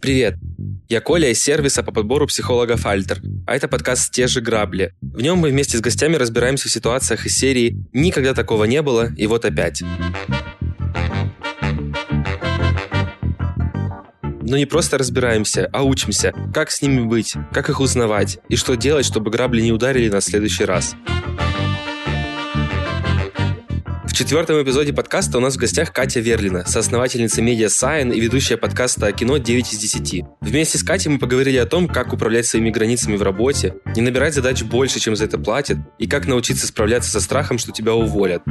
Привет! 0.00 0.36
Я 0.88 1.00
Коля 1.00 1.30
из 1.30 1.42
сервиса 1.42 1.82
по 1.82 1.90
подбору 1.90 2.26
психолога 2.28 2.76
«Фальтер», 2.76 3.20
а 3.46 3.56
это 3.56 3.66
подкаст 3.66 4.12
«Те 4.12 4.28
же 4.28 4.40
грабли». 4.40 4.94
В 5.00 5.20
нем 5.20 5.38
мы 5.38 5.50
вместе 5.50 5.76
с 5.76 5.80
гостями 5.80 6.14
разбираемся 6.14 6.68
в 6.68 6.70
ситуациях 6.70 7.26
из 7.26 7.36
серии 7.36 7.84
«Никогда 7.92 8.32
такого 8.32 8.64
не 8.64 8.80
было, 8.80 9.12
и 9.16 9.26
вот 9.26 9.44
опять». 9.44 9.82
Но 14.40 14.56
не 14.56 14.66
просто 14.66 14.98
разбираемся, 14.98 15.68
а 15.72 15.82
учимся, 15.82 16.32
как 16.54 16.70
с 16.70 16.80
ними 16.80 17.04
быть, 17.04 17.34
как 17.52 17.68
их 17.68 17.80
узнавать 17.80 18.38
и 18.48 18.56
что 18.56 18.76
делать, 18.76 19.04
чтобы 19.04 19.30
грабли 19.30 19.60
не 19.60 19.72
ударили 19.72 20.08
нас 20.08 20.26
в 20.26 20.30
следующий 20.30 20.64
раз. 20.64 20.94
Четвертом 24.18 24.60
эпизоде 24.60 24.92
подкаста 24.92 25.38
у 25.38 25.40
нас 25.40 25.54
в 25.54 25.58
гостях 25.58 25.92
Катя 25.92 26.18
Верлина, 26.18 26.64
соосновательница 26.66 27.40
медиа 27.40 27.68
Сайн 27.68 28.10
и 28.10 28.18
ведущая 28.18 28.56
подкаста 28.56 29.12
«Кино 29.12 29.36
9 29.36 29.72
из 29.72 29.94
10». 29.94 30.24
Вместе 30.40 30.76
с 30.76 30.82
Катей 30.82 31.08
мы 31.08 31.20
поговорили 31.20 31.56
о 31.56 31.66
том, 31.66 31.86
как 31.86 32.12
управлять 32.12 32.44
своими 32.44 32.70
границами 32.70 33.14
в 33.14 33.22
работе, 33.22 33.76
не 33.94 34.02
набирать 34.02 34.34
задач 34.34 34.64
больше, 34.64 34.98
чем 34.98 35.14
за 35.14 35.26
это 35.26 35.38
платят, 35.38 35.78
и 36.00 36.08
как 36.08 36.26
научиться 36.26 36.66
справляться 36.66 37.12
со 37.12 37.20
страхом, 37.20 37.58
что 37.58 37.70
тебя 37.70 37.94
уволят. 37.94 38.42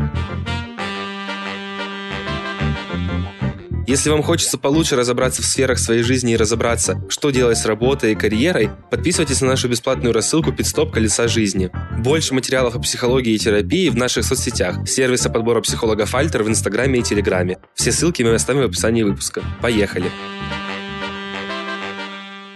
Если 3.88 4.10
вам 4.10 4.22
хочется 4.22 4.58
получше 4.58 4.98
разобраться 4.98 5.42
в 5.42 5.46
сферах 5.46 5.80
своей 5.80 6.04
жизни 6.04 6.34
и 6.34 6.36
разобраться, 6.36 7.02
что 7.08 7.30
делать 7.30 7.58
с 7.58 7.66
работой 7.66 8.12
и 8.12 8.16
карьерой, 8.16 8.70
подписывайтесь 8.92 9.40
на 9.40 9.48
нашу 9.48 9.70
бесплатную 9.70 10.14
рассылку 10.14 10.52
«Пидстоп 10.52 10.92
колеса 10.92 11.30
жизни». 11.30 11.72
Больше 11.98 12.34
материалов 12.34 12.76
о 12.76 12.80
психологии 12.80 13.34
и 13.34 13.40
терапии 13.40 13.88
в 13.88 13.96
наших 13.96 14.26
соцсетях, 14.26 14.86
сервиса 14.86 15.30
подбора 15.30 15.62
психолога 15.62 16.06
«Фальтер» 16.06 16.44
в 16.44 16.50
Инстаграме 16.50 17.00
и 17.00 17.02
Телеграме. 17.02 17.60
Все 17.76 17.94
ссылки 17.94 18.24
мы 18.24 18.34
оставим 18.34 18.64
в 18.64 18.66
описании 18.66 19.04
выпуска. 19.04 19.42
Поехали! 19.62 20.12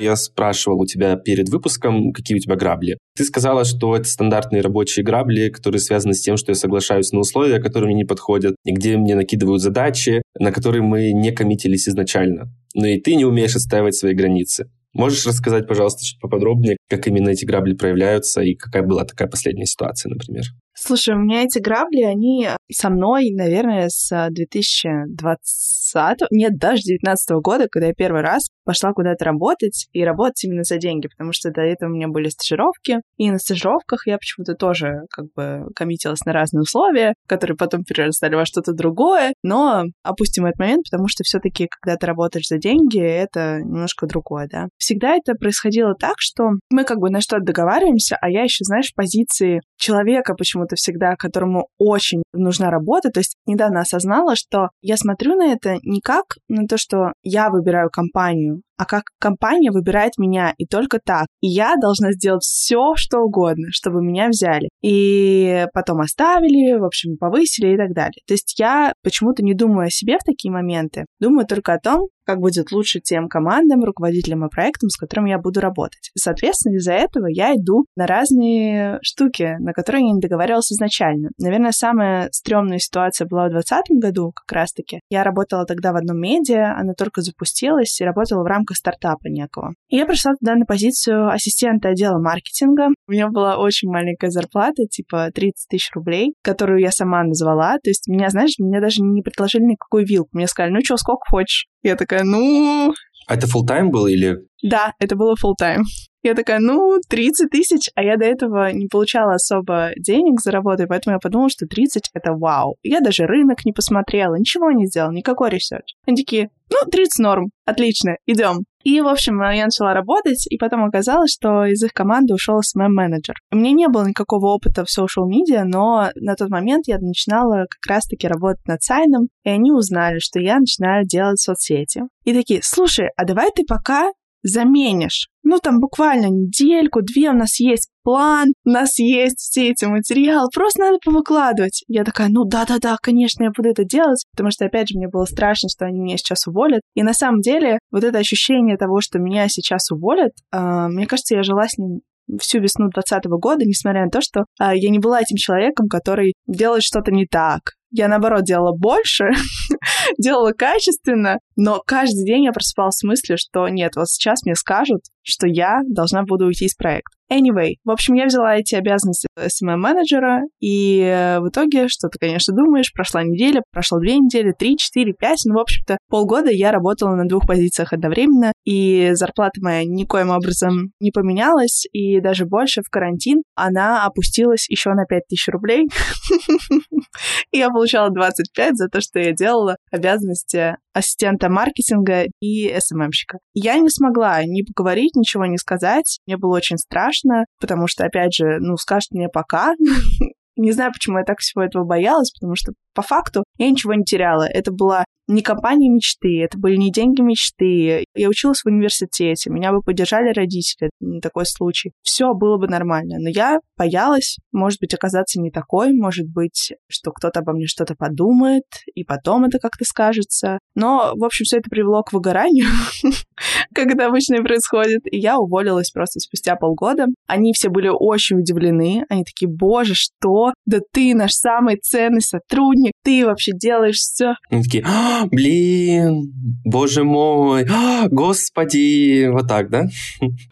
Я 0.02 0.16
спрашивал 0.16 0.82
у 0.82 0.86
тебя 0.88 1.16
перед 1.16 1.50
выпуском, 1.50 2.12
какие 2.12 2.36
у 2.36 2.40
тебя 2.40 2.56
грабли. 2.56 2.98
Ты 3.16 3.24
сказала, 3.24 3.66
что 3.66 3.96
это 3.96 4.06
стандартные 4.06 4.64
рабочие 4.64 5.06
грабли, 5.06 5.50
которые 5.50 5.80
связаны 5.80 6.16
с 6.16 6.22
тем, 6.22 6.38
что 6.38 6.52
я 6.52 6.56
соглашаюсь 6.56 7.12
на 7.12 7.20
условия, 7.20 7.60
которые 7.60 7.90
мне 7.90 7.98
не 7.98 8.06
подходят, 8.06 8.56
и 8.66 8.72
где 8.72 8.98
мне 8.98 9.14
накидывают 9.14 9.62
задачи, 9.62 10.24
на 10.40 10.52
которые 10.52 10.82
мы 10.82 11.12
не 11.12 11.32
коммитились 11.32 11.88
изначально. 11.88 12.52
Но 12.74 12.88
и 12.88 13.00
ты 13.00 13.14
не 13.14 13.26
умеешь 13.26 13.56
отстаивать 13.56 13.96
свои 13.96 14.16
границы. 14.16 14.72
Можешь 14.94 15.26
рассказать, 15.28 15.68
пожалуйста, 15.68 16.04
чуть 16.04 16.20
поподробнее, 16.20 16.78
как 16.90 17.08
именно 17.08 17.30
эти 17.30 17.46
грабли 17.46 17.74
проявляются 17.76 18.42
и 18.42 18.56
какая 18.56 18.82
была 18.82 19.06
такая 19.06 19.28
последняя 19.28 19.68
ситуация, 19.68 20.10
например? 20.10 20.46
Слушай, 20.74 21.16
у 21.16 21.20
меня 21.20 21.44
эти 21.44 21.60
грабли, 21.60 22.02
они 22.04 22.48
со 22.72 22.90
мной, 22.90 23.30
наверное, 23.32 23.90
с 23.90 24.30
2020, 24.30 26.22
нет, 26.32 26.58
даже 26.58 26.82
2019 26.84 27.30
года, 27.44 27.68
когда 27.70 27.88
я 27.88 27.94
первый 27.94 28.22
раз 28.22 28.48
пошла 28.64 28.94
куда-то 28.94 29.26
работать, 29.26 29.88
и 29.92 30.04
работать 30.04 30.44
именно 30.44 30.64
за 30.64 30.78
деньги, 30.78 31.08
потому 31.08 31.34
что 31.34 31.52
до 31.52 31.62
этого 31.62 31.90
у 31.90 31.94
меня 31.94 32.08
были 32.08 32.30
стажировки, 32.30 33.00
и 33.18 33.30
на 33.30 33.38
стажировках 33.38 34.08
я 34.08 34.18
почему-то 34.18 34.56
тоже 34.56 35.02
как 35.10 35.26
бы 35.36 35.66
коммитилась 35.76 36.24
на 36.26 36.34
разные 36.34 36.62
условия, 36.62 37.16
которые 37.28 37.58
потом 37.58 37.84
перерастали 37.84 38.36
во 38.36 38.46
что-то 38.46 38.74
другое, 38.74 39.34
но 39.44 39.84
опустим 40.04 40.46
этот 40.46 40.60
момент, 40.60 40.86
потому 40.90 41.08
что 41.08 41.24
все 41.24 41.40
таки 41.40 41.68
когда 41.82 41.98
ты 41.98 42.06
работаешь 42.06 42.48
за 42.48 42.58
деньги, 42.58 43.02
это 43.02 43.60
немножко 43.62 44.08
другое, 44.08 44.48
да. 44.50 44.68
Всегда 44.78 45.16
это 45.16 45.34
происходило 45.34 45.96
так, 45.96 46.16
что 46.20 46.52
мы 46.70 46.84
как 46.86 47.00
бы 47.00 47.10
на 47.10 47.22
что-то 47.22 47.44
договариваемся, 47.44 48.18
а 48.22 48.30
я 48.30 48.44
еще, 48.44 48.64
знаешь, 48.64 48.92
в 48.92 48.96
позиции 48.96 49.62
человека 49.78 50.34
почему-то 50.62 50.76
всегда, 50.76 51.16
которому 51.16 51.68
очень 51.78 52.24
нужна 52.34 52.70
работа. 52.70 53.10
То 53.10 53.20
есть 53.20 53.36
недавно 53.46 53.82
осознала, 53.82 54.36
что 54.36 54.70
я 54.82 54.98
смотрю 54.98 55.36
на 55.36 55.54
это 55.54 55.78
не 55.84 56.02
как 56.02 56.38
на 56.48 56.68
то, 56.68 56.78
что 56.78 57.14
я 57.24 57.50
выбираю 57.50 57.90
компанию, 57.90 58.62
а 58.82 58.86
как 58.86 59.04
компания 59.20 59.70
выбирает 59.70 60.14
меня, 60.18 60.56
и 60.58 60.66
только 60.66 60.98
так. 60.98 61.28
И 61.40 61.48
я 61.48 61.76
должна 61.80 62.14
сделать 62.14 62.42
все, 62.42 62.96
что 62.96 63.20
угодно, 63.20 63.68
чтобы 63.70 64.02
меня 64.02 64.28
взяли. 64.28 64.70
И 64.82 65.68
потом 65.72 66.02
оставили, 66.02 66.80
в 66.80 66.84
общем, 66.84 67.16
повысили 67.18 67.76
и 67.76 67.78
так 67.78 67.94
далее. 67.94 68.24
То 68.26 68.34
есть 68.34 68.60
я 68.60 68.94
почему-то 69.04 69.44
не 69.44 69.54
думаю 69.54 69.86
о 69.86 69.92
себе 69.92 70.18
в 70.18 70.24
такие 70.24 70.52
моменты, 70.52 71.06
думаю 71.20 71.46
только 71.46 71.74
о 71.74 71.80
том, 71.80 72.08
как 72.26 72.40
будет 72.40 72.72
лучше 72.72 73.00
тем 73.00 73.28
командам, 73.28 73.84
руководителям 73.84 74.46
и 74.46 74.50
проектам, 74.50 74.90
с 74.90 74.98
которыми 74.98 75.32
я 75.32 75.38
буду 75.38 75.60
работать. 75.60 76.12
Соответственно, 76.18 76.76
из-за 76.76 76.94
этого 76.94 77.28
я 77.28 77.54
иду 77.54 77.86
на 77.96 78.08
разные 78.08 79.00
штуки, 79.02 79.58
на 79.60 79.74
которые 79.74 80.06
я 80.06 80.14
не 80.14 80.22
договаривалась 80.22 80.72
изначально. 80.72 81.30
Наверное, 81.38 81.72
самая 81.72 82.30
стрёмная 82.32 82.80
ситуация 82.80 83.28
была 83.28 83.48
в 83.48 83.52
2020 83.52 84.02
году 84.02 84.32
как 84.32 84.52
раз-таки. 84.56 85.02
Я 85.10 85.24
работала 85.24 85.66
тогда 85.66 85.92
в 85.92 85.98
одном 85.98 86.20
медиа, 86.20 86.78
она 86.78 86.94
только 86.94 87.22
запустилась 87.22 88.00
и 88.00 88.06
работала 88.06 88.44
в 88.44 88.48
рамках 88.48 88.71
стартапа 88.76 89.28
некого. 89.28 89.74
И 89.90 89.98
я 89.98 90.06
пришла 90.06 90.34
туда 90.40 90.56
на 90.56 90.66
позицию 90.66 91.30
ассистента 91.30 91.90
отдела 91.90 92.20
маркетинга. 92.20 92.88
У 93.08 93.12
меня 93.12 93.30
была 93.30 93.58
очень 93.58 93.90
маленькая 93.90 94.30
зарплата, 94.30 94.86
типа 94.86 95.30
30 95.34 95.68
тысяч 95.70 95.92
рублей, 95.94 96.34
которую 96.44 96.80
я 96.80 96.92
сама 96.92 97.24
назвала. 97.24 97.78
То 97.84 97.90
есть 97.90 98.08
меня, 98.08 98.30
знаешь, 98.30 98.56
мне 98.58 98.80
даже 98.80 99.02
не 99.02 99.22
предложили 99.22 99.64
никакую 99.64 100.06
вилку. 100.06 100.30
Мне 100.34 100.48
сказали, 100.48 100.74
ну 100.74 100.80
что, 100.84 100.98
сколько 100.98 101.24
хочешь? 101.30 101.68
Я 101.84 101.96
такая, 101.96 102.24
ну... 102.24 102.94
А 103.28 103.36
это 103.36 103.48
full 103.48 103.66
time 103.66 103.92
был 103.92 104.08
или... 104.08 104.40
Да, 104.62 104.94
это 105.00 105.16
было 105.16 105.36
full 105.36 105.54
time 105.58 105.84
Я 106.22 106.36
такая, 106.36 106.60
ну, 106.60 107.00
30 107.08 107.50
тысяч, 107.50 107.90
а 107.96 108.04
я 108.04 108.18
до 108.18 108.26
этого 108.26 108.72
не 108.72 108.88
получала 108.88 109.36
особо 109.36 109.92
денег 109.98 110.40
за 110.42 110.52
работу, 110.52 110.86
поэтому 110.88 111.16
я 111.16 111.20
подумала, 111.20 111.50
что 111.50 111.66
30— 111.66 112.10
это 112.14 112.34
вау. 112.34 112.76
Я 112.84 113.00
даже 113.00 113.26
рынок 113.26 113.66
не 113.66 113.74
посмотрела, 113.74 114.36
ничего 114.36 114.72
не 114.72 114.86
сделала, 114.86 115.12
никакой 115.12 115.50
research. 115.50 115.94
Они 116.06 116.18
такие, 116.18 116.50
ну, 116.72 116.90
30 116.90 117.20
норм, 117.20 117.52
отлично, 117.66 118.16
идем. 118.26 118.64
И, 118.84 119.00
в 119.02 119.08
общем, 119.08 119.40
я 119.42 119.66
начала 119.66 119.94
работать, 119.94 120.48
и 120.50 120.58
потом 120.58 120.86
оказалось, 120.86 121.32
что 121.32 121.66
из 121.66 121.84
их 121.84 121.92
команды 121.94 122.34
ушел 122.34 122.60
SMM-менеджер. 122.60 123.36
У 123.52 123.58
меня 123.58 123.72
не 123.74 123.88
было 123.88 124.08
никакого 124.08 124.48
опыта 124.48 124.86
в 124.86 124.88
social 124.88 125.28
media, 125.28 125.64
но 125.66 126.10
на 126.16 126.36
тот 126.36 126.50
момент 126.50 126.88
я 126.88 126.98
начинала 126.98 127.66
как 127.70 127.88
раз-таки 127.88 128.28
работать 128.28 128.66
над 128.66 128.82
сайном, 128.82 129.28
и 129.44 129.50
они 129.50 129.72
узнали, 129.72 130.18
что 130.20 130.40
я 130.40 130.58
начинаю 130.58 131.06
делать 131.06 131.40
соцсети. 131.40 132.02
И 132.24 132.34
такие, 132.34 132.62
слушай, 132.64 133.10
а 133.16 133.26
давай 133.26 133.52
ты 133.56 133.64
пока 133.68 134.12
заменишь. 134.44 135.28
Ну, 135.44 135.58
там 135.60 135.80
буквально 135.80 136.28
недельку, 136.28 137.02
две 137.02 137.30
у 137.30 137.34
нас 137.34 137.60
есть 137.60 137.90
план, 138.04 138.54
у 138.66 138.70
нас 138.70 139.00
есть 139.00 139.40
все 139.40 139.70
эти 139.70 139.86
материалы, 139.86 140.48
просто 140.54 140.82
надо 140.82 140.98
повыкладывать. 141.04 141.84
Я 141.88 142.04
такая, 142.04 142.30
ну 142.30 142.46
да-да-да, 142.46 142.98
конечно, 143.02 143.44
я 143.44 143.52
буду 143.56 143.70
это 143.70 143.84
делать, 143.84 144.26
потому 144.32 144.52
что, 144.52 144.66
опять 144.66 144.90
же, 144.90 144.98
мне 144.98 145.08
было 145.08 145.26
страшно, 145.26 145.70
что 145.70 145.86
они 145.86 146.00
меня 146.00 146.18
сейчас 146.18 146.48
уволят. 146.48 146.82
И 146.96 147.04
на 147.04 147.14
самом 147.14 147.42
деле, 147.42 147.80
вот 147.92 148.04
это 148.04 148.20
ощущение 148.20 148.78
того, 148.78 149.02
что 149.02 149.20
меня 149.20 149.48
сейчас 149.50 149.92
уволят, 149.92 150.32
э, 150.52 150.88
мне 150.90 151.08
кажется, 151.08 151.36
я 151.36 151.44
жила 151.44 151.68
с 151.68 151.78
ним 151.78 152.02
всю 152.40 152.60
весну 152.60 152.90
2020 152.90 153.26
года, 153.42 153.66
несмотря 153.66 154.06
на 154.06 154.12
то, 154.12 154.22
что 154.22 154.42
э, 154.42 154.72
я 154.76 154.90
не 154.90 155.00
была 155.00 155.22
этим 155.22 155.38
человеком, 155.38 155.88
который 155.88 156.34
делает 156.48 156.84
что-то 156.84 157.12
не 157.12 157.26
так, 157.26 157.62
я, 157.92 158.08
наоборот, 158.08 158.44
делала 158.44 158.76
больше, 158.76 159.26
делала 160.18 160.52
качественно, 160.52 161.40
но 161.56 161.82
каждый 161.86 162.26
день 162.26 162.46
я 162.46 162.52
просыпалась 162.52 162.96
в 162.96 163.00
смысле, 163.00 163.38
что 163.38 163.68
нет, 163.68 163.96
вот 163.96 164.08
сейчас 164.08 164.44
мне 164.44 164.56
скажут, 164.56 165.02
что 165.22 165.48
я 165.48 165.82
должна 165.88 166.24
буду 166.24 166.46
уйти 166.46 166.66
из 166.66 166.76
проекта. 166.76 167.16
Anyway, 167.32 167.76
в 167.86 167.92
общем, 167.92 168.16
я 168.16 168.26
взяла 168.26 168.58
эти 168.58 168.76
обязанности 168.76 169.28
SMM-менеджера, 169.40 170.42
и 170.60 171.00
э, 171.00 171.40
в 171.40 171.48
итоге, 171.48 171.88
что 171.88 172.10
ты, 172.10 172.20
конечно, 172.20 172.54
думаешь, 172.54 172.92
прошла 172.94 173.24
неделя, 173.24 173.62
прошло 173.72 174.00
две 174.00 174.18
недели, 174.18 174.52
три, 174.52 174.76
четыре, 174.78 175.14
пять, 175.14 175.40
ну, 175.46 175.56
в 175.56 175.60
общем-то, 175.60 175.98
полгода 176.10 176.52
я 176.52 176.74
работала 176.74 177.16
на 177.16 177.26
двух 177.26 177.48
позициях 177.48 177.94
одновременно, 177.94 178.52
и 178.66 179.12
зарплата 179.14 179.62
моя 179.62 179.86
никоим 179.86 180.30
образом 180.30 180.92
не 181.00 181.12
поменялась, 181.12 181.86
и 181.94 182.20
даже 182.20 182.46
больше 182.46 182.82
в 182.82 182.90
карантин 182.90 183.44
она 183.56 184.06
опустилась 184.06 184.70
еще 184.70 184.90
на 184.90 185.06
5000 185.06 185.48
рублей. 185.50 185.88
И 187.52 187.58
я 187.58 187.70
получала 187.70 188.10
25 188.10 188.78
за 188.78 188.88
то, 188.88 189.02
что 189.02 189.20
я 189.20 189.34
делала 189.34 189.78
обязанности 189.92 190.76
ассистента 190.94 191.50
маркетинга 191.50 192.26
и 192.42 192.76
СММщика. 192.80 193.40
Я 193.54 193.78
не 193.80 193.90
смогла 193.90 194.44
ни 194.44 194.62
поговорить, 194.64 195.16
ничего 195.16 195.46
не 195.46 195.58
сказать. 195.58 196.20
Мне 196.26 196.38
было 196.38 196.56
очень 196.56 196.78
страшно, 196.78 197.46
потому 197.60 197.88
что, 197.88 198.06
опять 198.06 198.34
же, 198.34 198.58
ну, 198.60 198.78
скажет 198.78 199.12
мне 199.12 199.30
пока, 199.30 199.74
не 200.56 200.72
знаю, 200.72 200.92
почему 200.92 201.18
я 201.18 201.24
так 201.24 201.40
всего 201.40 201.64
этого 201.64 201.86
боялась, 201.86 202.32
потому 202.32 202.56
что 202.56 202.74
по 202.94 203.02
факту 203.02 203.44
я 203.58 203.70
ничего 203.70 203.94
не 203.94 204.04
теряла. 204.04 204.44
Это 204.44 204.72
была 204.72 205.06
не 205.32 205.42
компания 205.42 205.90
мечты, 205.90 206.42
это 206.44 206.58
были 206.58 206.76
не 206.76 206.92
деньги 206.92 207.22
мечты. 207.22 208.06
Я 208.14 208.30
училась 208.30 208.62
в 208.62 208.68
университете, 208.68 209.50
меня 209.50 209.72
бы 209.72 209.82
поддержали 209.82 210.34
родители 210.34 210.90
на 211.00 211.22
такой 211.22 211.46
случай. 211.46 211.92
Все 212.02 212.34
было 212.34 212.58
бы 212.58 212.68
нормально. 212.68 213.18
Но 213.20 213.30
я 213.30 213.60
боялась, 213.78 214.38
может 214.52 214.80
быть, 214.80 214.94
оказаться 214.94 215.40
не 215.40 215.50
такой, 215.50 215.94
может 215.94 216.28
быть, 216.28 216.74
что 216.90 217.12
кто-то 217.12 217.40
обо 217.40 217.54
мне 217.54 217.66
что-то 217.68 217.96
подумает, 217.96 218.66
и 218.94 219.04
потом 219.04 219.46
это 219.46 219.60
как-то 219.60 219.86
скажется. 219.86 220.60
Но, 220.76 221.14
в 221.16 221.24
общем, 221.24 221.46
все 221.46 221.58
это 221.58 221.70
привело 221.70 222.04
к 222.04 222.14
выгоранию, 222.14 222.68
как 223.74 223.88
это 223.88 224.08
обычно 224.08 224.36
и 224.36 224.44
происходит. 224.44 225.02
И 225.10 225.18
я 225.18 225.40
уволилась 225.40 225.92
просто 225.92 226.20
спустя 226.20 226.56
полгода. 226.56 227.06
Они 227.28 227.54
все 227.54 227.70
были 227.70 227.90
очень 227.90 228.40
удивлены. 228.40 229.06
Они 229.10 229.24
такие, 229.24 229.50
боже, 229.50 229.94
что? 229.96 230.54
Да 230.66 230.80
ты 230.92 231.16
наш 231.16 231.32
самый 231.32 231.78
ценный 231.78 232.22
сотрудник, 232.22 232.81
ты 233.04 233.26
вообще 233.26 233.52
делаешь 233.54 233.98
все. 233.98 234.34
Они 234.50 234.64
такие, 234.64 234.84
«А, 234.86 235.26
блин, 235.26 236.34
боже 236.66 237.04
мой, 237.04 237.66
а, 237.70 238.08
господи, 238.10 239.28
вот 239.28 239.48
так, 239.48 239.70
да? 239.70 239.86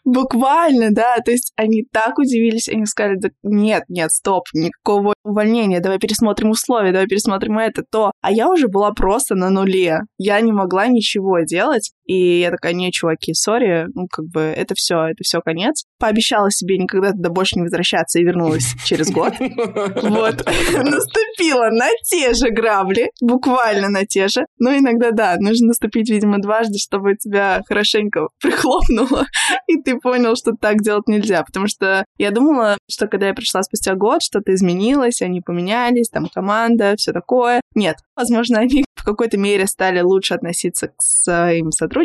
Буквально, 0.03 0.91
да. 0.91 1.17
То 1.23 1.31
есть 1.31 1.51
они 1.55 1.83
так 1.91 2.17
удивились, 2.19 2.69
они 2.69 2.85
сказали, 2.85 3.17
да 3.19 3.29
нет, 3.43 3.83
нет, 3.87 4.11
стоп, 4.11 4.43
никакого 4.53 5.13
увольнения, 5.23 5.79
давай 5.79 5.99
пересмотрим 5.99 6.51
условия, 6.51 6.91
давай 6.91 7.07
пересмотрим 7.07 7.57
это, 7.57 7.83
то. 7.89 8.11
А 8.21 8.31
я 8.31 8.49
уже 8.49 8.67
была 8.67 8.91
просто 8.91 9.35
на 9.35 9.49
нуле. 9.49 10.01
Я 10.17 10.39
не 10.41 10.51
могла 10.51 10.87
ничего 10.87 11.39
делать. 11.41 11.91
И 12.09 12.39
я 12.39 12.49
такая, 12.49 12.73
не, 12.73 12.91
чуваки, 12.91 13.35
сори, 13.35 13.85
ну, 13.93 14.07
как 14.07 14.25
бы, 14.25 14.41
это 14.41 14.73
все, 14.73 15.09
это 15.09 15.21
все 15.21 15.41
конец. 15.41 15.83
Пообещала 15.99 16.49
себе 16.49 16.79
никогда 16.79 17.11
туда 17.11 17.29
больше 17.29 17.57
не 17.57 17.61
возвращаться 17.61 18.17
и 18.17 18.23
вернулась 18.23 18.73
через 18.83 19.11
год. 19.11 19.33
Вот. 19.39 20.43
Наступила 20.73 21.69
на 21.69 21.87
те 22.03 22.33
же 22.33 22.49
грабли, 22.49 23.11
буквально 23.21 23.89
на 23.89 24.07
те 24.07 24.27
же. 24.27 24.47
Но 24.57 24.75
иногда, 24.75 25.11
да, 25.11 25.35
нужно 25.39 25.67
наступить, 25.67 26.09
видимо, 26.09 26.39
дважды, 26.39 26.79
чтобы 26.79 27.13
тебя 27.15 27.61
хорошенько 27.67 28.29
прихлопнуло, 28.41 29.27
и 29.67 29.79
ты 29.79 29.99
понял, 29.99 30.35
что 30.35 30.53
так 30.59 30.77
делать 30.81 31.07
нельзя. 31.07 31.43
Потому 31.43 31.67
что 31.67 32.05
я 32.17 32.31
думала, 32.31 32.79
что 32.89 33.05
когда 33.05 33.27
я 33.27 33.35
пришла 33.35 33.61
спустя 33.61 33.93
год, 33.93 34.23
что-то 34.23 34.55
изменилось, 34.55 35.21
они 35.21 35.41
поменялись, 35.41 36.09
там 36.09 36.27
команда, 36.33 36.95
все 36.97 37.11
такое. 37.11 37.61
Нет, 37.75 37.97
возможно, 38.15 38.61
они 38.61 38.83
в 38.95 39.03
какой-то 39.03 39.37
мере 39.37 39.67
стали 39.67 40.01
лучше 40.01 40.33
относиться 40.33 40.87
к 40.87 40.95
своим 40.97 41.71
сотрудникам, 41.71 41.98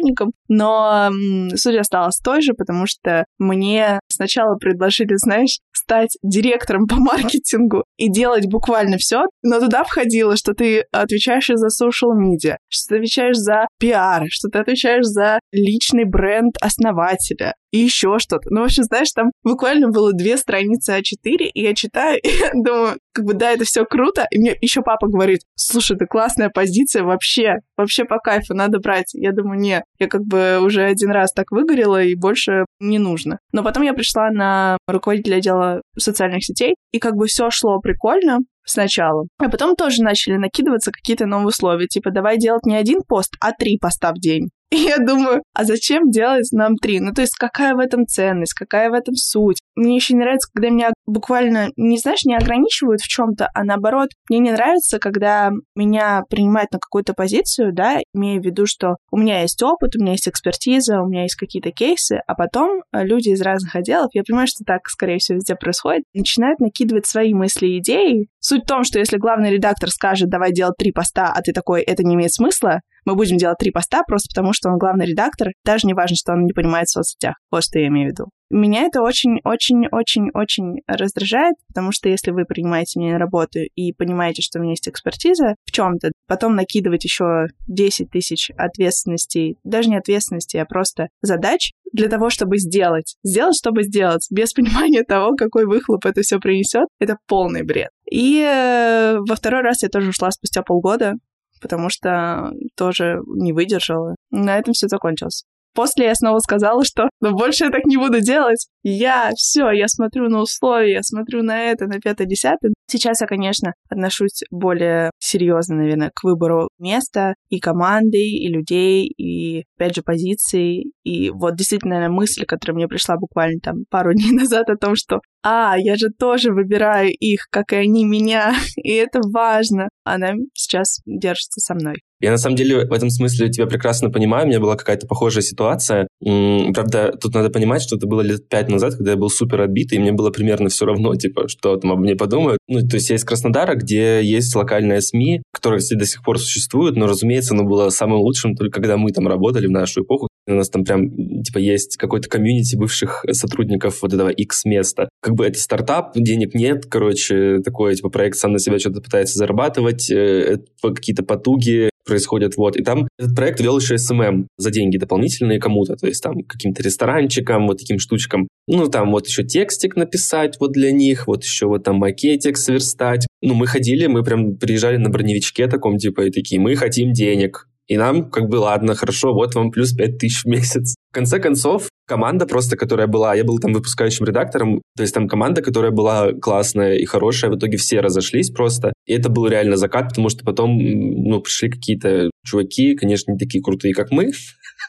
но 0.48 1.10
суть 1.54 1.76
осталась 1.76 2.18
той 2.18 2.42
же, 2.42 2.54
потому 2.54 2.86
что 2.86 3.24
мне 3.38 4.00
сначала 4.08 4.56
предложили, 4.56 5.14
знаешь, 5.16 5.58
стать 5.72 6.16
директором 6.22 6.86
по 6.86 6.96
маркетингу 6.96 7.84
и 7.96 8.10
делать 8.10 8.46
буквально 8.46 8.96
все, 8.98 9.24
но 9.42 9.60
туда 9.60 9.84
входило, 9.84 10.36
что 10.36 10.54
ты 10.54 10.84
отвечаешь 10.92 11.48
за 11.52 11.68
social 11.68 12.12
media, 12.12 12.56
что 12.68 12.94
ты 12.94 12.96
отвечаешь 12.96 13.36
за 13.36 13.66
пиар, 13.78 14.24
что 14.28 14.48
ты 14.48 14.58
отвечаешь 14.58 15.04
за 15.04 15.38
личный 15.52 16.04
бренд 16.04 16.54
основателя 16.60 17.54
и 17.74 17.78
еще 17.78 18.20
что-то. 18.20 18.50
Ну, 18.50 18.60
в 18.60 18.64
общем, 18.66 18.84
знаешь, 18.84 19.10
там 19.10 19.32
буквально 19.42 19.88
было 19.88 20.12
две 20.12 20.36
страницы 20.36 20.92
А4, 20.92 21.50
и 21.52 21.60
я 21.60 21.74
читаю, 21.74 22.20
и 22.22 22.28
я 22.28 22.52
думаю, 22.52 22.98
как 23.12 23.24
бы, 23.24 23.34
да, 23.34 23.50
это 23.50 23.64
все 23.64 23.84
круто. 23.84 24.28
И 24.30 24.38
мне 24.38 24.56
еще 24.60 24.82
папа 24.82 25.08
говорит, 25.08 25.40
слушай, 25.56 25.96
это 25.96 26.06
классная 26.06 26.50
позиция, 26.50 27.02
вообще, 27.02 27.56
вообще 27.76 28.04
по 28.04 28.18
кайфу, 28.18 28.54
надо 28.54 28.78
брать. 28.78 29.12
Я 29.14 29.32
думаю, 29.32 29.58
не, 29.58 29.82
я 29.98 30.06
как 30.06 30.22
бы 30.22 30.60
уже 30.62 30.84
один 30.84 31.10
раз 31.10 31.32
так 31.32 31.50
выгорела, 31.50 32.00
и 32.00 32.14
больше 32.14 32.64
не 32.78 33.00
нужно. 33.00 33.40
Но 33.50 33.64
потом 33.64 33.82
я 33.82 33.92
пришла 33.92 34.30
на 34.30 34.78
руководителя 34.86 35.38
отдела 35.38 35.82
социальных 35.98 36.44
сетей, 36.44 36.76
и 36.92 37.00
как 37.00 37.16
бы 37.16 37.26
все 37.26 37.50
шло 37.50 37.80
прикольно, 37.80 38.38
сначала. 38.64 39.26
А 39.38 39.48
потом 39.48 39.74
тоже 39.74 40.02
начали 40.02 40.36
накидываться 40.36 40.92
какие-то 40.92 41.26
новые 41.26 41.48
условия, 41.48 41.88
типа 41.88 42.12
давай 42.12 42.38
делать 42.38 42.66
не 42.66 42.76
один 42.76 43.00
пост, 43.02 43.34
а 43.40 43.50
три 43.50 43.78
поста 43.78 44.12
в 44.12 44.20
день. 44.20 44.50
И 44.70 44.76
я 44.76 44.98
думаю, 44.98 45.42
а 45.54 45.64
зачем 45.64 46.10
делать 46.10 46.48
нам 46.52 46.76
три? 46.76 47.00
Ну, 47.00 47.12
то 47.12 47.20
есть, 47.20 47.36
какая 47.36 47.74
в 47.74 47.78
этом 47.78 48.06
ценность, 48.06 48.54
какая 48.54 48.90
в 48.90 48.94
этом 48.94 49.14
суть? 49.14 49.58
Мне 49.76 49.96
еще 49.96 50.14
не 50.14 50.20
нравится, 50.20 50.50
когда 50.52 50.70
меня 50.70 50.92
буквально, 51.06 51.68
не 51.76 51.98
знаешь, 51.98 52.24
не 52.24 52.36
ограничивают 52.36 53.00
в 53.00 53.08
чем-то, 53.08 53.48
а 53.54 53.64
наоборот, 53.64 54.10
мне 54.28 54.38
не 54.38 54.52
нравится, 54.52 54.98
когда 54.98 55.50
меня 55.74 56.22
принимают 56.28 56.72
на 56.72 56.78
какую-то 56.78 57.12
позицию, 57.14 57.72
да, 57.72 57.98
имея 58.14 58.40
в 58.40 58.44
виду, 58.44 58.66
что 58.66 58.96
у 59.10 59.16
меня 59.16 59.42
есть 59.42 59.62
опыт, 59.62 59.96
у 59.96 60.00
меня 60.00 60.12
есть 60.12 60.28
экспертиза, 60.28 61.00
у 61.00 61.08
меня 61.08 61.22
есть 61.22 61.36
какие-то 61.36 61.70
кейсы, 61.70 62.20
а 62.26 62.34
потом 62.34 62.82
э, 62.92 63.04
люди 63.04 63.30
из 63.30 63.42
разных 63.42 63.74
отделов, 63.76 64.10
я 64.12 64.22
понимаю, 64.26 64.46
что 64.46 64.64
так, 64.64 64.88
скорее 64.88 65.18
всего, 65.18 65.36
везде 65.36 65.56
происходит, 65.56 66.04
начинают 66.14 66.60
накидывать 66.60 67.06
свои 67.06 67.34
мысли 67.34 67.66
и 67.66 67.78
идеи. 67.78 68.28
Суть 68.40 68.62
в 68.62 68.66
том, 68.66 68.84
что 68.84 68.98
если 68.98 69.16
главный 69.16 69.50
редактор 69.50 69.90
скажет, 69.90 70.28
давай 70.28 70.52
делать 70.52 70.76
три 70.78 70.92
поста, 70.92 71.32
а 71.34 71.42
ты 71.42 71.52
такой, 71.52 71.82
это 71.82 72.02
не 72.04 72.14
имеет 72.14 72.32
смысла, 72.32 72.80
мы 73.04 73.14
будем 73.14 73.36
делать 73.36 73.58
три 73.58 73.70
поста 73.70 74.02
просто 74.06 74.28
потому, 74.34 74.52
что 74.52 74.70
он 74.70 74.78
главный 74.78 75.06
редактор, 75.06 75.52
даже 75.64 75.86
не 75.86 75.94
важно, 75.94 76.16
что 76.16 76.32
он 76.32 76.44
не 76.44 76.52
понимает 76.52 76.86
в 76.88 76.92
соцсетях. 76.92 77.36
Вот 77.50 77.64
что 77.64 77.78
я 77.78 77.88
имею 77.88 78.08
в 78.08 78.12
виду. 78.12 78.24
Меня 78.50 78.82
это 78.82 79.00
очень-очень-очень-очень 79.02 80.82
раздражает, 80.86 81.54
потому 81.66 81.90
что 81.92 82.08
если 82.08 82.30
вы 82.30 82.44
принимаете 82.44 83.00
меня 83.00 83.14
на 83.14 83.18
работу 83.18 83.58
и 83.74 83.92
понимаете, 83.92 84.42
что 84.42 84.58
у 84.58 84.62
меня 84.62 84.72
есть 84.72 84.88
экспертиза 84.88 85.56
в 85.64 85.72
чем-то, 85.72 86.12
потом 86.28 86.54
накидывать 86.54 87.04
еще 87.04 87.46
10 87.66 88.10
тысяч 88.10 88.50
ответственностей, 88.56 89.56
даже 89.64 89.88
не 89.88 89.96
ответственностей, 89.96 90.60
а 90.60 90.66
просто 90.66 91.08
задач 91.20 91.72
для 91.92 92.08
того, 92.08 92.30
чтобы 92.30 92.58
сделать. 92.58 93.16
Сделать, 93.24 93.56
чтобы 93.56 93.82
сделать, 93.82 94.26
без 94.30 94.52
понимания 94.52 95.02
того, 95.02 95.34
какой 95.36 95.64
выхлоп 95.64 96.06
это 96.06 96.20
все 96.20 96.38
принесет, 96.38 96.86
это 97.00 97.16
полный 97.26 97.64
бред. 97.64 97.88
И 98.10 98.40
э, 98.40 99.18
во 99.18 99.34
второй 99.34 99.62
раз 99.62 99.82
я 99.82 99.88
тоже 99.88 100.10
ушла 100.10 100.30
спустя 100.30 100.62
полгода, 100.62 101.14
потому 101.64 101.88
что 101.88 102.52
тоже 102.76 103.22
не 103.26 103.54
выдержала. 103.54 104.16
На 104.30 104.58
этом 104.58 104.74
все 104.74 104.86
закончилось. 104.86 105.44
После 105.74 106.06
я 106.06 106.14
снова 106.14 106.38
сказала, 106.38 106.84
что 106.84 107.08
ну, 107.20 107.32
больше 107.32 107.64
я 107.64 107.70
так 107.70 107.84
не 107.84 107.96
буду 107.96 108.20
делать. 108.20 108.68
Я 108.82 109.30
все, 109.34 109.70
я 109.70 109.88
смотрю 109.88 110.28
на 110.28 110.40
условия, 110.40 110.92
я 110.92 111.02
смотрю 111.02 111.42
на 111.42 111.58
это, 111.58 111.86
на 111.86 111.98
пятое-десятое. 111.98 112.72
Сейчас 112.86 113.20
я, 113.20 113.26
конечно, 113.26 113.72
отношусь 113.88 114.42
более 114.50 115.10
серьезно, 115.18 115.76
наверное, 115.76 116.10
к 116.14 116.22
выбору 116.22 116.68
места 116.78 117.34
и 117.48 117.58
команды, 117.58 118.18
и 118.18 118.48
людей, 118.48 119.06
и, 119.06 119.64
опять 119.76 119.96
же, 119.96 120.02
позиций. 120.02 120.92
И 121.02 121.30
вот 121.30 121.56
действительно 121.56 122.08
мысль, 122.08 122.44
которая 122.44 122.76
мне 122.76 122.88
пришла 122.88 123.16
буквально 123.16 123.58
там 123.60 123.84
пару 123.90 124.12
дней 124.14 124.32
назад 124.32 124.68
о 124.68 124.76
том, 124.76 124.94
что 124.96 125.20
а, 125.42 125.76
я 125.78 125.96
же 125.96 126.08
тоже 126.08 126.52
выбираю 126.52 127.10
их, 127.12 127.48
как 127.50 127.72
и 127.72 127.76
они 127.76 128.04
меня, 128.04 128.54
и 128.76 128.92
это 128.92 129.20
важно. 129.22 129.88
Она 130.04 130.32
сейчас 130.54 131.00
держится 131.06 131.60
со 131.60 131.74
мной. 131.74 131.96
Я 132.24 132.30
на 132.30 132.38
самом 132.38 132.56
деле 132.56 132.86
в 132.86 132.92
этом 132.94 133.10
смысле 133.10 133.50
тебя 133.50 133.66
прекрасно 133.66 134.08
понимаю. 134.08 134.46
У 134.46 134.48
меня 134.48 134.58
была 134.58 134.76
какая-то 134.76 135.06
похожая 135.06 135.42
ситуация. 135.42 136.08
Правда, 136.20 137.12
тут 137.20 137.34
надо 137.34 137.50
понимать, 137.50 137.82
что 137.82 137.96
это 137.96 138.06
было 138.06 138.22
лет 138.22 138.48
пять 138.48 138.70
назад, 138.70 138.94
когда 138.94 139.10
я 139.10 139.18
был 139.18 139.28
супер 139.28 139.60
отбитый, 139.60 139.98
и 139.98 140.00
мне 140.00 140.10
было 140.10 140.30
примерно 140.30 140.70
все 140.70 140.86
равно, 140.86 141.14
типа, 141.16 141.48
что 141.48 141.76
там 141.76 141.92
обо 141.92 142.00
мне 142.00 142.16
подумают. 142.16 142.60
Ну, 142.66 142.80
то 142.80 142.96
есть 142.96 143.10
я 143.10 143.16
из 143.16 143.24
Краснодара, 143.24 143.74
где 143.74 144.24
есть 144.24 144.56
локальная 144.56 145.02
СМИ, 145.02 145.42
которая 145.52 145.80
все 145.80 145.96
до 145.96 146.06
сих 146.06 146.24
пор 146.24 146.38
существует, 146.38 146.96
но, 146.96 147.06
разумеется, 147.06 147.52
оно 147.52 147.64
было 147.64 147.90
самым 147.90 148.20
лучшим 148.20 148.54
только 148.54 148.80
когда 148.80 148.96
мы 148.96 149.10
там 149.12 149.28
работали 149.28 149.66
в 149.66 149.70
нашу 149.70 150.02
эпоху. 150.02 150.28
У 150.46 150.52
нас 150.52 150.68
там 150.68 150.84
прям, 150.84 151.42
типа, 151.42 151.58
есть 151.58 151.96
какой-то 151.96 152.28
комьюнити 152.28 152.76
бывших 152.76 153.24
сотрудников 153.32 154.02
вот 154.02 154.12
этого 154.12 154.28
экс-места. 154.28 155.08
Как 155.22 155.34
бы 155.34 155.46
это 155.46 155.58
стартап, 155.58 156.12
денег 156.14 156.54
нет, 156.54 156.86
короче, 156.86 157.60
такой, 157.64 157.94
типа, 157.94 158.10
проект 158.10 158.36
сам 158.36 158.52
на 158.52 158.58
себя 158.58 158.78
что-то 158.78 159.00
пытается 159.00 159.38
зарабатывать, 159.38 160.10
э, 160.10 160.58
какие-то 160.82 161.22
потуги 161.22 161.90
происходят, 162.04 162.56
вот. 162.56 162.76
И 162.76 162.82
там 162.82 163.08
этот 163.18 163.34
проект 163.34 163.60
вел 163.60 163.78
еще 163.78 163.98
SMM 163.98 164.48
за 164.58 164.70
деньги 164.70 164.98
дополнительные 164.98 165.58
кому-то, 165.58 165.96
то 165.96 166.06
есть 166.06 166.22
там 166.22 166.42
каким-то 166.42 166.82
ресторанчикам, 166.82 167.66
вот 167.66 167.78
таким 167.78 167.98
штучкам. 167.98 168.48
Ну, 168.66 168.88
там 168.88 169.10
вот 169.10 169.26
еще 169.26 169.42
текстик 169.44 169.96
написать 169.96 170.56
вот 170.60 170.72
для 170.72 170.92
них, 170.92 171.26
вот 171.26 171.44
еще 171.44 171.66
вот 171.66 171.84
там 171.84 171.96
макетик 171.96 172.56
сверстать. 172.56 173.26
Ну, 173.42 173.54
мы 173.54 173.66
ходили, 173.66 174.06
мы 174.06 174.22
прям 174.22 174.56
приезжали 174.56 174.96
на 174.96 175.10
броневичке 175.10 175.66
таком, 175.66 175.98
типа, 175.98 176.22
и 176.26 176.30
такие, 176.30 176.60
мы 176.60 176.76
хотим 176.76 177.12
денег. 177.12 177.68
И 177.86 177.96
нам 177.96 178.30
как 178.30 178.48
бы, 178.48 178.56
ладно, 178.56 178.94
хорошо, 178.94 179.34
вот 179.34 179.54
вам 179.54 179.70
плюс 179.70 179.92
5 179.92 180.18
тысяч 180.18 180.44
в 180.44 180.46
месяц. 180.46 180.94
В 181.10 181.14
конце 181.14 181.38
концов, 181.38 181.88
команда 182.06 182.46
просто, 182.46 182.76
которая 182.76 183.06
была, 183.06 183.34
я 183.34 183.44
был 183.44 183.58
там 183.58 183.72
выпускающим 183.72 184.24
редактором, 184.26 184.82
то 184.96 185.02
есть 185.02 185.14
там 185.14 185.28
команда, 185.28 185.62
которая 185.62 185.90
была 185.90 186.32
классная 186.32 186.94
и 186.94 187.04
хорошая, 187.04 187.50
в 187.50 187.56
итоге 187.56 187.76
все 187.76 188.00
разошлись 188.00 188.50
просто. 188.50 188.92
И 189.06 189.12
это 189.12 189.28
был 189.28 189.46
реально 189.46 189.76
закат, 189.76 190.08
потому 190.08 190.28
что 190.28 190.44
потом, 190.44 190.78
ну, 190.78 191.40
пришли 191.40 191.70
какие-то 191.70 192.30
чуваки, 192.44 192.96
конечно, 192.96 193.32
не 193.32 193.38
такие 193.38 193.62
крутые, 193.62 193.94
как 193.94 194.10
мы, 194.10 194.32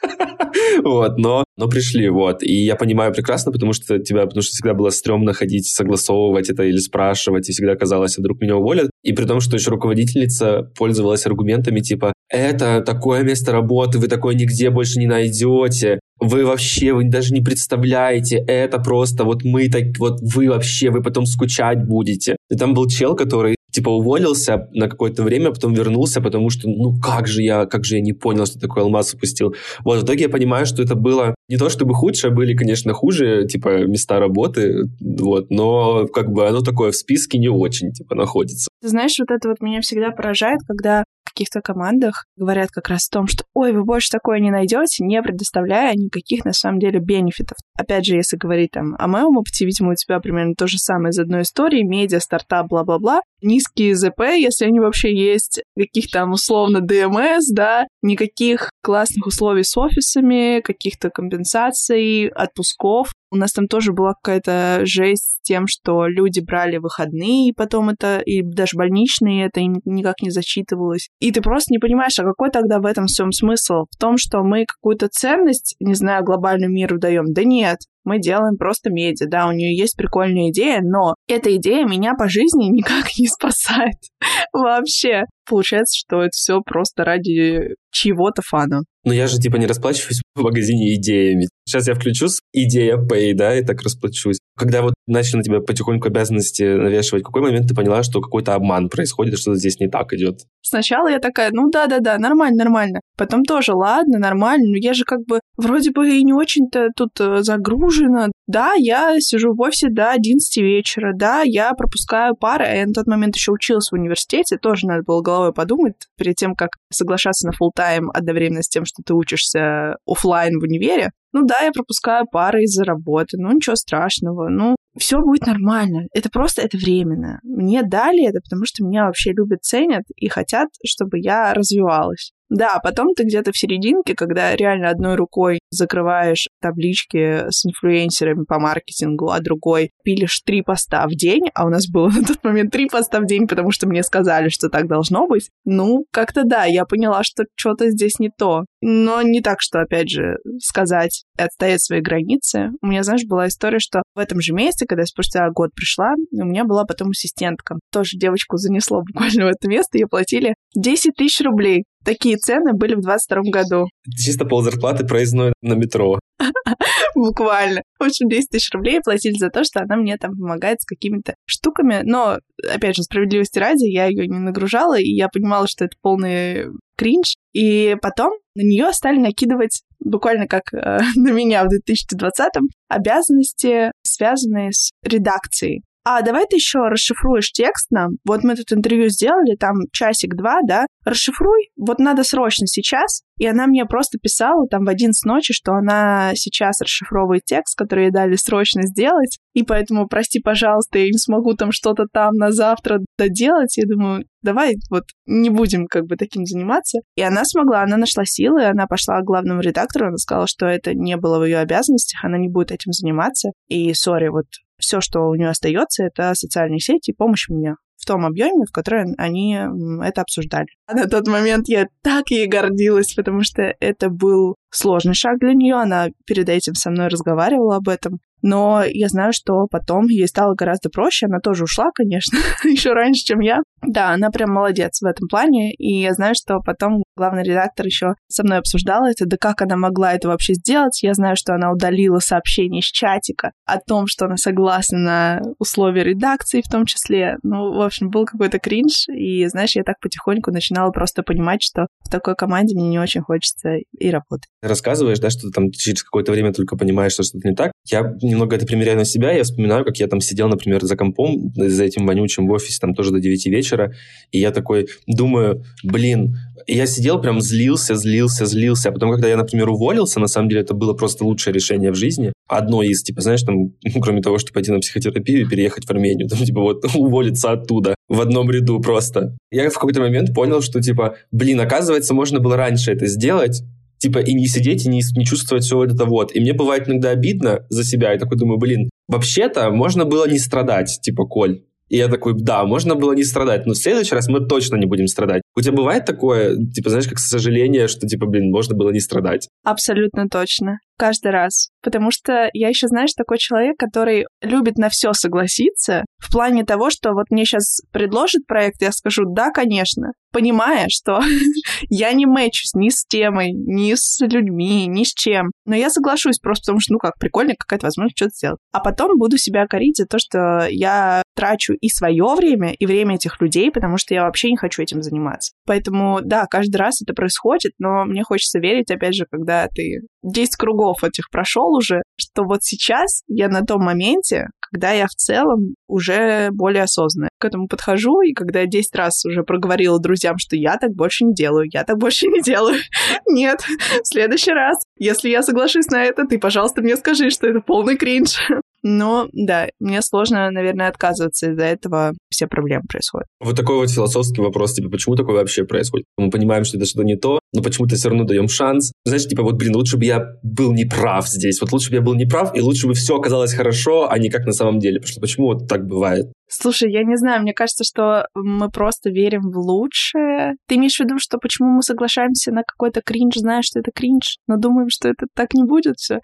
вот, 0.84 1.18
но, 1.18 1.44
но 1.56 1.68
пришли, 1.68 2.08
вот. 2.08 2.42
И 2.42 2.52
я 2.52 2.76
понимаю 2.76 3.12
прекрасно, 3.12 3.52
потому 3.52 3.72
что 3.72 3.98
тебя, 3.98 4.24
потому 4.26 4.42
что 4.42 4.52
всегда 4.52 4.74
было 4.74 4.90
стрёмно 4.90 5.32
ходить, 5.32 5.66
согласовывать 5.68 6.50
это 6.50 6.64
или 6.64 6.78
спрашивать, 6.78 7.48
и 7.48 7.52
всегда 7.52 7.76
казалось, 7.76 8.18
а 8.18 8.20
вдруг 8.20 8.40
меня 8.40 8.56
уволят. 8.56 8.90
И 9.02 9.12
при 9.12 9.24
том, 9.24 9.40
что 9.40 9.56
еще 9.56 9.70
руководительница 9.70 10.70
пользовалась 10.76 11.26
аргументами 11.26 11.80
типа, 11.80 12.12
это 12.28 12.80
такое 12.80 13.22
место 13.22 13.52
работы, 13.52 13.98
вы 13.98 14.08
такое 14.08 14.34
нигде 14.34 14.70
больше 14.70 14.98
не 14.98 15.06
найдете, 15.06 16.00
вы 16.18 16.44
вообще, 16.44 16.92
вы 16.92 17.04
даже 17.04 17.34
не 17.34 17.40
представляете, 17.40 18.42
это 18.46 18.78
просто 18.78 19.24
вот 19.24 19.44
мы 19.44 19.68
так, 19.68 19.98
вот 19.98 20.20
вы 20.22 20.48
вообще, 20.48 20.90
вы 20.90 21.02
потом 21.02 21.26
скучать 21.26 21.86
будете. 21.86 22.36
И 22.50 22.56
там 22.56 22.74
был 22.74 22.88
чел, 22.88 23.14
который 23.14 23.56
типа 23.70 23.90
уволился 23.90 24.68
на 24.72 24.88
какое-то 24.88 25.22
время, 25.22 25.50
потом 25.50 25.74
вернулся, 25.74 26.22
потому 26.22 26.48
что, 26.48 26.66
ну 26.68 26.98
как 26.98 27.26
же 27.26 27.42
я, 27.42 27.66
как 27.66 27.84
же 27.84 27.96
я 27.96 28.00
не 28.00 28.14
понял, 28.14 28.46
что 28.46 28.58
такое 28.58 28.84
алмаз 28.84 29.12
упустил. 29.12 29.54
Вот, 29.84 30.00
в 30.00 30.04
итоге 30.04 30.24
я 30.24 30.28
понимаю, 30.30 30.64
что 30.64 30.82
это 30.82 30.94
было 30.94 31.34
не 31.48 31.58
то 31.58 31.68
чтобы 31.68 31.92
худшее, 31.94 32.32
были, 32.32 32.54
конечно, 32.54 32.94
хуже, 32.94 33.46
типа, 33.46 33.84
места 33.84 34.18
работы, 34.18 34.84
вот, 35.00 35.50
но 35.50 36.06
как 36.06 36.32
бы 36.32 36.48
оно 36.48 36.60
такое 36.60 36.90
в 36.90 36.96
списке 36.96 37.38
не 37.38 37.48
очень, 37.48 37.92
типа, 37.92 38.14
находится. 38.14 38.68
Ты 38.80 38.88
знаешь, 38.88 39.16
вот 39.18 39.30
это 39.30 39.48
вот 39.48 39.60
меня 39.60 39.82
всегда 39.82 40.10
поражает, 40.10 40.60
когда 40.66 41.04
каких-то 41.36 41.60
командах 41.60 42.24
говорят 42.36 42.70
как 42.70 42.88
раз 42.88 43.08
о 43.08 43.12
том, 43.12 43.26
что 43.26 43.44
ой, 43.52 43.72
вы 43.72 43.84
больше 43.84 44.08
такое 44.10 44.40
не 44.40 44.50
найдете, 44.50 45.04
не 45.04 45.22
предоставляя 45.22 45.94
никаких 45.94 46.44
на 46.44 46.52
самом 46.52 46.78
деле 46.78 46.98
бенефитов. 46.98 47.58
Опять 47.78 48.06
же, 48.06 48.14
если 48.14 48.36
говорить 48.36 48.70
там 48.72 48.94
о 48.98 49.06
моем 49.06 49.36
опыте, 49.36 49.66
видимо, 49.66 49.92
у 49.92 49.94
тебя 49.94 50.18
примерно 50.20 50.54
то 50.56 50.66
же 50.66 50.78
самое 50.78 51.10
из 51.10 51.18
одной 51.18 51.42
истории, 51.42 51.82
медиа, 51.82 52.20
стартап, 52.20 52.68
бла-бла-бла, 52.68 53.20
низкие 53.42 53.94
ЗП, 53.94 54.20
если 54.36 54.64
они 54.64 54.80
вообще 54.80 55.14
есть, 55.14 55.62
каких 55.78 56.10
там 56.10 56.32
условно 56.32 56.80
ДМС, 56.80 57.50
да, 57.52 57.86
никаких 58.02 58.70
классных 58.82 59.26
условий 59.26 59.64
с 59.64 59.76
офисами, 59.76 60.60
каких-то 60.60 61.10
компенсаций, 61.10 62.28
отпусков. 62.28 63.12
У 63.30 63.36
нас 63.36 63.52
там 63.52 63.66
тоже 63.66 63.92
была 63.92 64.14
какая-то 64.14 64.80
жесть 64.84 65.36
с 65.36 65.40
тем, 65.42 65.66
что 65.66 66.06
люди 66.06 66.40
брали 66.40 66.78
выходные, 66.78 67.48
и 67.48 67.52
потом 67.52 67.90
это, 67.90 68.18
и 68.18 68.42
даже 68.42 68.76
больничные, 68.76 69.46
это 69.46 69.60
никак 69.62 70.22
не 70.22 70.30
зачитывалось. 70.30 71.08
И 71.20 71.32
ты 71.32 71.40
просто 71.40 71.72
не 71.72 71.78
понимаешь, 71.78 72.18
а 72.18 72.24
какой 72.24 72.50
тогда 72.50 72.78
в 72.78 72.86
этом 72.86 73.06
всем 73.06 73.32
смысл? 73.32 73.84
В 73.90 73.98
том, 73.98 74.16
что 74.16 74.42
мы 74.42 74.64
какую-то 74.66 75.08
ценность, 75.08 75.76
не 75.80 75.94
знаю, 75.94 76.24
глобальному 76.24 76.72
миру 76.72 76.98
даем? 76.98 77.32
Да 77.32 77.42
нет, 77.44 77.78
мы 78.06 78.20
делаем 78.20 78.56
просто 78.56 78.88
медиа, 78.88 79.26
да, 79.28 79.48
у 79.48 79.52
нее 79.52 79.76
есть 79.76 79.96
прикольная 79.96 80.50
идея, 80.50 80.80
но 80.80 81.16
эта 81.28 81.54
идея 81.56 81.84
меня 81.84 82.14
по 82.14 82.28
жизни 82.28 82.66
никак 82.70 83.06
не 83.18 83.26
спасает 83.26 83.96
вообще. 84.52 85.24
Получается, 85.48 85.98
что 85.98 86.22
это 86.22 86.30
все 86.32 86.60
просто 86.60 87.04
ради 87.04 87.74
чьего-то 87.90 88.42
фана. 88.42 88.82
Но 89.04 89.12
я 89.12 89.26
же 89.26 89.38
типа 89.38 89.56
не 89.56 89.66
расплачиваюсь 89.66 90.22
в 90.34 90.42
магазине 90.42 90.94
идеями. 90.94 91.48
Сейчас 91.68 91.88
я 91.88 91.94
включу 91.94 92.26
идея 92.52 92.96
Pay, 92.96 93.34
да, 93.34 93.58
и 93.58 93.64
так 93.64 93.82
расплачусь. 93.82 94.38
Когда 94.56 94.82
вот 94.82 94.94
начали 95.06 95.38
на 95.38 95.42
тебя 95.42 95.60
потихоньку 95.60 96.08
обязанности 96.08 96.62
навешивать, 96.62 97.24
какой 97.24 97.42
момент 97.42 97.68
ты 97.68 97.74
поняла, 97.74 98.04
что 98.04 98.20
какой-то 98.20 98.54
обман 98.54 98.88
происходит, 98.88 99.38
что-то 99.38 99.58
здесь 99.58 99.80
не 99.80 99.88
так 99.88 100.12
идет? 100.12 100.42
Сначала 100.62 101.08
я 101.08 101.18
такая, 101.18 101.50
ну 101.52 101.68
да-да-да, 101.70 102.18
нормально, 102.18 102.64
нормально. 102.64 103.00
Потом 103.16 103.42
тоже, 103.42 103.72
ладно, 103.72 104.18
нормально, 104.18 104.70
но 104.70 104.76
я 104.76 104.94
же 104.94 105.04
как 105.04 105.26
бы 105.26 105.40
вроде 105.56 105.90
бы 105.90 106.08
и 106.08 106.22
не 106.22 106.32
очень-то 106.32 106.88
тут 106.96 107.20
э, 107.20 107.42
загружена. 107.42 108.28
Да, 108.46 108.74
я 108.74 109.16
сижу 109.18 109.52
в 109.52 109.60
офисе 109.60 109.88
до 109.90 110.12
11 110.12 110.56
вечера, 110.58 111.12
да, 111.14 111.42
я 111.44 111.72
пропускаю 111.72 112.34
пары, 112.36 112.64
а 112.64 112.74
я 112.74 112.86
на 112.86 112.92
тот 112.92 113.06
момент 113.06 113.34
еще 113.34 113.52
училась 113.52 113.90
в 113.90 113.94
университете, 113.94 114.56
тоже 114.56 114.86
надо 114.86 115.02
было 115.02 115.20
головой 115.20 115.52
подумать 115.52 115.94
перед 116.16 116.36
тем, 116.36 116.54
как 116.54 116.70
соглашаться 116.92 117.48
на 117.48 117.50
full 117.50 117.70
тайм 117.74 118.10
одновременно 118.14 118.62
с 118.62 118.68
тем, 118.68 118.84
что 118.84 119.02
ты 119.04 119.14
учишься 119.14 119.96
офлайн 120.06 120.58
в 120.60 120.62
универе. 120.62 121.10
Ну 121.36 121.44
да, 121.44 121.56
я 121.60 121.70
пропускаю 121.70 122.24
пары 122.32 122.62
из-за 122.62 122.82
работы, 122.82 123.36
ну 123.36 123.52
ничего 123.52 123.76
страшного, 123.76 124.48
ну 124.48 124.74
все 124.98 125.20
будет 125.20 125.46
нормально. 125.46 126.06
Это 126.14 126.30
просто, 126.30 126.62
это 126.62 126.78
временно. 126.78 127.40
Мне 127.42 127.82
дали 127.82 128.26
это, 128.26 128.40
потому 128.40 128.64
что 128.64 128.82
меня 128.82 129.04
вообще 129.04 129.32
любят, 129.32 129.62
ценят 129.62 130.04
и 130.16 130.28
хотят, 130.28 130.70
чтобы 130.82 131.18
я 131.18 131.52
развивалась. 131.52 132.32
Да, 132.48 132.78
потом 132.82 133.14
ты 133.14 133.24
где-то 133.24 133.52
в 133.52 133.58
серединке, 133.58 134.14
когда 134.14 134.54
реально 134.54 134.90
одной 134.90 135.16
рукой 135.16 135.60
закрываешь 135.70 136.48
таблички 136.60 137.50
с 137.50 137.66
инфлюенсерами 137.66 138.44
по 138.44 138.58
маркетингу, 138.58 139.30
а 139.30 139.40
другой 139.40 139.90
пилишь 140.04 140.40
три 140.44 140.62
поста 140.62 141.06
в 141.06 141.10
день, 141.10 141.50
а 141.54 141.66
у 141.66 141.70
нас 141.70 141.88
было 141.88 142.08
на 142.14 142.24
тот 142.24 142.42
момент 142.44 142.70
три 142.70 142.86
поста 142.86 143.20
в 143.20 143.26
день, 143.26 143.46
потому 143.46 143.70
что 143.72 143.88
мне 143.88 144.02
сказали, 144.02 144.48
что 144.48 144.68
так 144.68 144.86
должно 144.86 145.26
быть. 145.26 145.50
Ну, 145.64 146.04
как-то 146.12 146.44
да, 146.44 146.64
я 146.64 146.84
поняла, 146.84 147.22
что 147.24 147.44
что-то 147.56 147.90
здесь 147.90 148.18
не 148.18 148.30
то. 148.30 148.64
Но 148.80 149.22
не 149.22 149.40
так, 149.40 149.60
что, 149.60 149.80
опять 149.80 150.08
же, 150.08 150.36
сказать 150.60 151.24
и 151.38 151.42
отстоять 151.42 151.82
свои 151.82 152.00
границы. 152.00 152.70
У 152.82 152.86
меня, 152.86 153.02
знаешь, 153.02 153.24
была 153.26 153.48
история, 153.48 153.80
что 153.80 154.02
в 154.14 154.18
этом 154.18 154.40
же 154.40 154.52
месте, 154.52 154.86
когда 154.86 155.02
я 155.02 155.06
спустя 155.06 155.48
год 155.50 155.74
пришла, 155.74 156.14
у 156.32 156.44
меня 156.44 156.64
была 156.64 156.84
потом 156.84 157.10
ассистентка. 157.10 157.76
Тоже 157.90 158.16
девочку 158.16 158.56
занесло 158.56 159.02
буквально 159.12 159.46
в 159.46 159.48
это 159.48 159.68
место, 159.68 159.98
ей 159.98 160.06
платили 160.06 160.54
10 160.76 161.14
тысяч 161.16 161.40
рублей. 161.44 161.84
Такие 162.06 162.36
цены 162.36 162.72
были 162.72 162.94
в 162.94 163.00
22 163.00 163.42
году. 163.50 163.88
Чисто 164.16 164.44
пол 164.44 164.62
зарплаты 164.62 165.04
проездной 165.04 165.52
на 165.60 165.74
метро. 165.74 166.20
Буквально. 167.16 167.82
В 167.98 168.04
общем, 168.04 168.28
10 168.28 168.48
тысяч 168.48 168.70
рублей 168.72 169.00
платили 169.04 169.36
за 169.36 169.48
то, 169.50 169.64
что 169.64 169.80
она 169.80 169.96
мне 169.96 170.16
там 170.16 170.36
помогает 170.36 170.80
с 170.80 170.84
какими-то 170.84 171.34
штуками. 171.46 172.02
Но, 172.04 172.38
опять 172.72 172.94
же, 172.94 173.02
справедливости 173.02 173.58
ради, 173.58 173.86
я 173.86 174.06
ее 174.06 174.28
не 174.28 174.38
нагружала, 174.38 174.96
и 174.96 175.08
я 175.08 175.28
понимала, 175.28 175.66
что 175.66 175.84
это 175.84 175.96
полный 176.00 176.66
кринж. 176.96 177.34
И 177.52 177.96
потом 178.00 178.34
на 178.54 178.62
нее 178.62 178.92
стали 178.92 179.18
накидывать 179.18 179.82
буквально 179.98 180.46
как 180.46 180.72
э, 180.72 181.00
на 181.16 181.32
меня 181.32 181.64
в 181.64 181.68
2020-м 181.68 182.68
обязанности, 182.88 183.90
связанные 184.04 184.70
с 184.72 184.92
редакцией 185.02 185.82
а 186.08 186.22
давай 186.22 186.46
ты 186.48 186.54
еще 186.54 186.78
расшифруешь 186.88 187.50
текст 187.50 187.90
нам. 187.90 188.18
Вот 188.24 188.44
мы 188.44 188.54
тут 188.54 188.72
интервью 188.72 189.08
сделали, 189.08 189.56
там 189.56 189.74
часик-два, 189.90 190.60
да, 190.64 190.86
расшифруй, 191.04 191.70
вот 191.76 191.98
надо 191.98 192.22
срочно 192.22 192.68
сейчас. 192.68 193.22
И 193.38 193.46
она 193.46 193.66
мне 193.66 193.84
просто 193.86 194.16
писала 194.18 194.68
там 194.68 194.84
в 194.84 194.88
11 194.88 195.26
ночи, 195.26 195.52
что 195.52 195.72
она 195.72 196.30
сейчас 196.34 196.80
расшифровывает 196.80 197.44
текст, 197.44 197.76
который 197.76 198.04
ей 198.04 198.10
дали 198.12 198.36
срочно 198.36 198.82
сделать, 198.84 199.38
и 199.52 199.64
поэтому, 199.64 200.06
прости, 200.06 200.38
пожалуйста, 200.38 200.98
я 200.98 201.06
не 201.06 201.18
смогу 201.18 201.54
там 201.54 201.72
что-то 201.72 202.04
там 202.12 202.34
на 202.34 202.52
завтра 202.52 203.00
доделать. 203.18 203.76
Я 203.76 203.86
думаю, 203.86 204.26
давай 204.42 204.76
вот 204.90 205.04
не 205.26 205.50
будем 205.50 205.86
как 205.86 206.04
бы 206.04 206.16
таким 206.16 206.44
заниматься. 206.44 207.00
И 207.16 207.22
она 207.22 207.44
смогла, 207.44 207.82
она 207.82 207.96
нашла 207.96 208.24
силы, 208.24 208.64
она 208.64 208.86
пошла 208.86 209.20
к 209.20 209.24
главному 209.24 209.60
редактору, 209.60 210.06
она 210.06 210.18
сказала, 210.18 210.46
что 210.46 210.66
это 210.66 210.94
не 210.94 211.16
было 211.16 211.40
в 211.40 211.44
ее 211.44 211.58
обязанностях, 211.58 212.24
она 212.24 212.38
не 212.38 212.48
будет 212.48 212.70
этим 212.70 212.92
заниматься. 212.92 213.50
И, 213.68 213.92
сори, 213.92 214.28
вот 214.28 214.46
все, 214.78 215.00
что 215.00 215.28
у 215.28 215.34
нее 215.34 215.48
остается, 215.48 216.04
это 216.04 216.34
социальные 216.34 216.80
сети 216.80 217.10
и 217.10 217.14
помощь 217.14 217.48
мне 217.48 217.76
в 217.96 218.04
том 218.04 218.26
объеме, 218.26 218.66
в 218.68 218.72
котором 218.72 219.14
они 219.16 219.58
это 220.02 220.20
обсуждали. 220.20 220.66
А 220.86 220.94
на 220.94 221.06
тот 221.08 221.26
момент 221.26 221.66
я 221.68 221.86
так 222.02 222.30
ей 222.30 222.46
гордилась, 222.46 223.14
потому 223.14 223.42
что 223.42 223.74
это 223.80 224.10
был 224.10 224.56
сложный 224.70 225.14
шаг 225.14 225.38
для 225.40 225.54
нее. 225.54 225.76
Она 225.76 226.08
перед 226.26 226.48
этим 226.48 226.74
со 226.74 226.90
мной 226.90 227.08
разговаривала 227.08 227.76
об 227.76 227.88
этом. 227.88 228.20
Но 228.46 228.84
я 228.86 229.08
знаю, 229.08 229.32
что 229.32 229.66
потом 229.68 230.06
ей 230.06 230.28
стало 230.28 230.54
гораздо 230.54 230.88
проще. 230.88 231.26
Она 231.26 231.40
тоже 231.40 231.64
ушла, 231.64 231.90
конечно, 231.92 232.38
еще 232.64 232.92
раньше, 232.92 233.24
чем 233.24 233.40
я. 233.40 233.58
Да, 233.84 234.10
она 234.10 234.30
прям 234.30 234.52
молодец 234.52 235.00
в 235.00 235.04
этом 235.04 235.26
плане. 235.26 235.74
И 235.74 236.00
я 236.00 236.12
знаю, 236.12 236.36
что 236.36 236.60
потом 236.64 237.02
главный 237.16 237.42
редактор 237.42 237.86
еще 237.86 238.14
со 238.28 238.44
мной 238.44 238.58
обсуждала 238.58 239.10
это, 239.10 239.26
да 239.26 239.36
как 239.36 239.62
она 239.62 239.76
могла 239.76 240.14
это 240.14 240.28
вообще 240.28 240.54
сделать. 240.54 241.02
Я 241.02 241.14
знаю, 241.14 241.34
что 241.34 241.54
она 241.54 241.72
удалила 241.72 242.20
сообщение 242.20 242.82
с 242.82 242.84
чатика 242.84 243.50
о 243.64 243.80
том, 243.80 244.06
что 244.06 244.26
она 244.26 244.36
согласна 244.36 244.98
на 244.98 245.40
условия 245.58 246.04
редакции 246.04 246.62
в 246.64 246.70
том 246.70 246.86
числе. 246.86 247.38
Ну, 247.42 247.74
в 247.74 247.80
общем, 247.80 248.10
был 248.10 248.26
какой-то 248.26 248.60
кринж. 248.60 249.08
И, 249.08 249.44
знаешь, 249.46 249.74
я 249.74 249.82
так 249.82 249.96
потихоньку 250.00 250.52
начинала 250.52 250.92
просто 250.92 251.24
понимать, 251.24 251.62
что 251.62 251.88
в 252.04 252.10
такой 252.10 252.36
команде 252.36 252.76
мне 252.76 252.90
не 252.90 253.00
очень 253.00 253.22
хочется 253.22 253.78
и 253.98 254.10
работать. 254.10 254.48
Рассказываешь, 254.62 255.18
да, 255.18 255.30
что 255.30 255.48
ты 255.48 255.50
там 255.50 255.72
через 255.72 256.04
какое-то 256.04 256.30
время 256.30 256.52
только 256.52 256.76
понимаешь, 256.76 257.12
что 257.12 257.24
что-то 257.24 257.48
не 257.48 257.56
так. 257.56 257.72
Я 257.86 258.14
немного 258.36 258.56
это 258.56 258.66
примеряю 258.66 258.98
на 258.98 259.04
себя, 259.04 259.32
я 259.32 259.42
вспоминаю, 259.42 259.84
как 259.84 259.96
я 259.96 260.06
там 260.06 260.20
сидел, 260.20 260.48
например, 260.48 260.84
за 260.84 260.96
компом, 260.96 261.52
за 261.56 261.84
этим 261.84 262.06
вонючим 262.06 262.46
в 262.46 262.50
офисе, 262.52 262.78
там 262.80 262.94
тоже 262.94 263.10
до 263.10 263.20
9 263.20 263.46
вечера, 263.46 263.92
и 264.30 264.38
я 264.38 264.50
такой 264.50 264.88
думаю, 265.06 265.64
блин, 265.82 266.36
я 266.66 266.86
сидел 266.86 267.20
прям 267.20 267.40
злился, 267.40 267.94
злился, 267.94 268.46
злился, 268.46 268.88
а 268.88 268.92
потом, 268.92 269.12
когда 269.12 269.28
я, 269.28 269.36
например, 269.36 269.68
уволился, 269.70 270.20
на 270.20 270.26
самом 270.26 270.48
деле 270.48 270.62
это 270.62 270.74
было 270.74 270.92
просто 270.94 271.24
лучшее 271.24 271.54
решение 271.54 271.90
в 271.90 271.94
жизни. 271.94 272.32
Одно 272.48 272.82
из, 272.82 273.02
типа, 273.02 273.20
знаешь, 273.22 273.42
там, 273.42 273.56
ну, 273.94 274.00
кроме 274.00 274.20
того, 274.20 274.38
чтобы 274.38 274.54
пойти 274.54 274.70
на 274.70 274.80
психотерапию 274.80 275.42
и 275.42 275.48
переехать 275.48 275.84
в 275.84 275.90
Армению, 275.90 276.28
там, 276.28 276.38
типа, 276.38 276.60
вот, 276.60 276.84
уволиться 276.94 277.52
оттуда 277.52 277.94
в 278.08 278.20
одном 278.20 278.50
ряду 278.50 278.80
просто. 278.80 279.36
Я 279.50 279.70
в 279.70 279.74
какой-то 279.74 280.00
момент 280.00 280.34
понял, 280.34 280.60
что, 280.60 280.80
типа, 280.80 281.16
блин, 281.32 281.60
оказывается, 281.60 282.14
можно 282.14 282.40
было 282.40 282.56
раньше 282.56 282.92
это 282.92 283.06
сделать, 283.06 283.62
типа, 283.98 284.18
и 284.18 284.34
не 284.34 284.46
сидеть, 284.46 284.86
и 284.86 284.88
не, 284.88 285.00
не 285.16 285.24
чувствовать 285.24 285.64
все 285.64 285.84
это 285.84 286.04
вот. 286.04 286.34
И 286.34 286.40
мне 286.40 286.52
бывает 286.52 286.88
иногда 286.88 287.10
обидно 287.10 287.64
за 287.68 287.84
себя, 287.84 288.14
и 288.14 288.18
такой 288.18 288.38
думаю, 288.38 288.58
блин, 288.58 288.90
вообще-то 289.08 289.70
можно 289.70 290.04
было 290.04 290.28
не 290.28 290.38
страдать, 290.38 290.98
типа, 291.02 291.24
Коль. 291.24 291.62
И 291.88 291.98
я 291.98 292.08
такой, 292.08 292.34
да, 292.36 292.64
можно 292.64 292.96
было 292.96 293.12
не 293.12 293.22
страдать, 293.22 293.64
но 293.64 293.74
в 293.74 293.76
следующий 293.76 294.14
раз 294.14 294.28
мы 294.28 294.44
точно 294.44 294.76
не 294.76 294.86
будем 294.86 295.06
страдать. 295.06 295.42
У 295.54 295.60
тебя 295.60 295.72
бывает 295.72 296.04
такое, 296.04 296.56
типа, 296.56 296.90
знаешь, 296.90 297.06
как 297.06 297.18
сожаление, 297.18 297.86
что, 297.86 298.08
типа, 298.08 298.26
блин, 298.26 298.50
можно 298.50 298.74
было 298.74 298.90
не 298.90 298.98
страдать? 298.98 299.48
Абсолютно 299.62 300.26
точно. 300.28 300.78
Каждый 300.98 301.30
раз. 301.30 301.68
Потому 301.82 302.10
что 302.10 302.48
я 302.52 302.68
еще, 302.68 302.88
знаешь, 302.88 303.12
такой 303.14 303.38
человек, 303.38 303.76
который 303.78 304.26
любит 304.40 304.76
на 304.76 304.88
все 304.88 305.12
согласиться, 305.12 306.04
в 306.18 306.32
плане 306.32 306.64
того, 306.64 306.90
что 306.90 307.12
вот 307.12 307.26
мне 307.30 307.44
сейчас 307.44 307.80
предложат 307.92 308.46
проект, 308.46 308.82
я 308.82 308.92
скажу, 308.92 309.24
да, 309.26 309.50
конечно, 309.50 310.12
понимая, 310.32 310.86
что 310.88 311.20
я 311.88 312.12
не 312.12 312.26
мэчусь 312.26 312.74
ни 312.74 312.90
с 312.90 313.06
темой, 313.06 313.52
ни 313.52 313.94
с 313.94 314.20
людьми, 314.20 314.86
ни 314.86 315.04
с 315.04 315.14
чем. 315.14 315.50
Но 315.64 315.74
я 315.74 315.88
соглашусь 315.90 316.38
просто 316.38 316.64
потому, 316.66 316.80
что, 316.80 316.92
ну 316.94 316.98
как, 316.98 317.18
прикольно, 317.18 317.54
какая-то 317.58 317.86
возможность 317.86 318.18
что-то 318.18 318.34
сделать. 318.34 318.58
А 318.72 318.80
потом 318.80 319.18
буду 319.18 319.38
себя 319.38 319.66
корить 319.66 319.96
за 319.96 320.06
то, 320.06 320.18
что 320.18 320.66
я 320.68 321.22
трачу 321.34 321.74
и 321.80 321.88
свое 321.88 322.34
время, 322.36 322.72
и 322.72 322.86
время 322.86 323.14
этих 323.14 323.40
людей, 323.40 323.70
потому 323.70 323.96
что 323.96 324.14
я 324.14 324.24
вообще 324.24 324.50
не 324.50 324.56
хочу 324.56 324.82
этим 324.82 325.02
заниматься. 325.02 325.52
Поэтому, 325.66 326.20
да, 326.22 326.46
каждый 326.46 326.76
раз 326.76 327.00
это 327.02 327.14
происходит, 327.14 327.72
но 327.78 328.04
мне 328.04 328.22
хочется 328.22 328.58
верить, 328.58 328.90
опять 328.90 329.14
же, 329.14 329.26
когда 329.30 329.68
ты 329.68 330.00
10 330.22 330.56
кругов 330.56 330.85
этих 331.02 331.30
прошел 331.30 331.74
уже, 331.74 332.02
что 332.16 332.44
вот 332.44 332.62
сейчас 332.62 333.22
я 333.28 333.48
на 333.48 333.62
том 333.62 333.82
моменте, 333.82 334.48
когда 334.70 334.92
я 334.92 335.06
в 335.06 335.14
целом 335.14 335.74
уже 335.86 336.50
более 336.52 336.82
осознанно 336.82 337.28
к 337.38 337.44
этому 337.44 337.68
подхожу, 337.68 338.20
и 338.20 338.32
когда 338.32 338.60
я 338.60 338.66
10 338.66 338.94
раз 338.96 339.24
уже 339.24 339.42
проговорила 339.42 339.98
друзьям, 340.00 340.36
что 340.38 340.56
я 340.56 340.76
так 340.76 340.90
больше 340.90 341.24
не 341.24 341.34
делаю, 341.34 341.68
я 341.72 341.84
так 341.84 341.98
больше 341.98 342.26
не 342.26 342.42
делаю. 342.42 342.80
Нет, 343.28 343.60
в 344.02 344.06
следующий 344.06 344.52
раз, 344.52 344.82
если 344.98 345.28
я 345.28 345.42
соглашусь 345.42 345.86
на 345.86 346.02
это, 346.04 346.26
ты, 346.26 346.38
пожалуйста, 346.38 346.82
мне 346.82 346.96
скажи, 346.96 347.30
что 347.30 347.46
это 347.46 347.60
полный 347.60 347.96
кринж. 347.96 348.38
Но 348.82 349.28
да, 349.32 349.66
мне 349.80 350.00
сложно, 350.00 350.50
наверное, 350.50 350.88
отказываться 350.88 351.50
из-за 351.50 351.64
этого 351.64 352.12
все 352.30 352.46
проблемы 352.46 352.84
происходят. 352.88 353.26
Вот 353.40 353.56
такой 353.56 353.76
вот 353.76 353.90
философский 353.90 354.40
вопрос, 354.40 354.74
типа, 354.74 354.90
почему 354.90 355.16
такое 355.16 355.36
вообще 355.36 355.64
происходит? 355.64 356.06
Мы 356.16 356.30
понимаем, 356.30 356.64
что 356.64 356.76
это 356.76 356.86
что-то 356.86 357.04
не 357.04 357.16
то, 357.16 357.40
но 357.56 357.62
почему-то 357.62 357.96
все 357.96 358.10
равно 358.10 358.24
даем 358.24 358.48
шанс. 358.48 358.92
Знаешь, 359.04 359.26
типа, 359.26 359.42
вот, 359.42 359.54
блин, 359.54 359.74
лучше 359.74 359.96
бы 359.96 360.04
я 360.04 360.22
был 360.42 360.72
неправ 360.72 361.26
здесь, 361.26 361.60
вот 361.60 361.72
лучше 361.72 361.90
бы 361.90 361.96
я 361.96 362.02
был 362.02 362.14
неправ, 362.14 362.54
и 362.54 362.60
лучше 362.60 362.86
бы 362.86 362.94
все 362.94 363.16
оказалось 363.16 363.54
хорошо, 363.54 364.08
а 364.10 364.18
не 364.18 364.28
как 364.28 364.44
на 364.46 364.52
самом 364.52 364.78
деле. 364.78 365.00
Потому 365.00 365.12
что 365.12 365.20
почему 365.20 365.46
вот 365.46 365.68
так 365.68 365.86
бывает? 365.86 366.26
Слушай, 366.48 366.92
я 366.92 367.02
не 367.02 367.16
знаю, 367.16 367.42
мне 367.42 367.52
кажется, 367.52 367.82
что 367.82 368.28
мы 368.34 368.70
просто 368.70 369.10
верим 369.10 369.50
в 369.50 369.58
лучшее. 369.58 370.54
Ты 370.68 370.76
имеешь 370.76 370.96
в 370.96 371.00
виду, 371.00 371.18
что 371.18 371.38
почему 371.38 371.70
мы 371.70 371.82
соглашаемся 371.82 372.52
на 372.52 372.62
какой-то 372.62 373.00
кринж, 373.04 373.34
зная, 373.36 373.62
что 373.62 373.80
это 373.80 373.90
кринж, 373.92 374.36
но 374.46 374.56
думаем, 374.56 374.88
что 374.88 375.08
это 375.08 375.26
так 375.34 375.54
не 375.54 375.64
будет 375.64 375.96
все? 375.96 376.20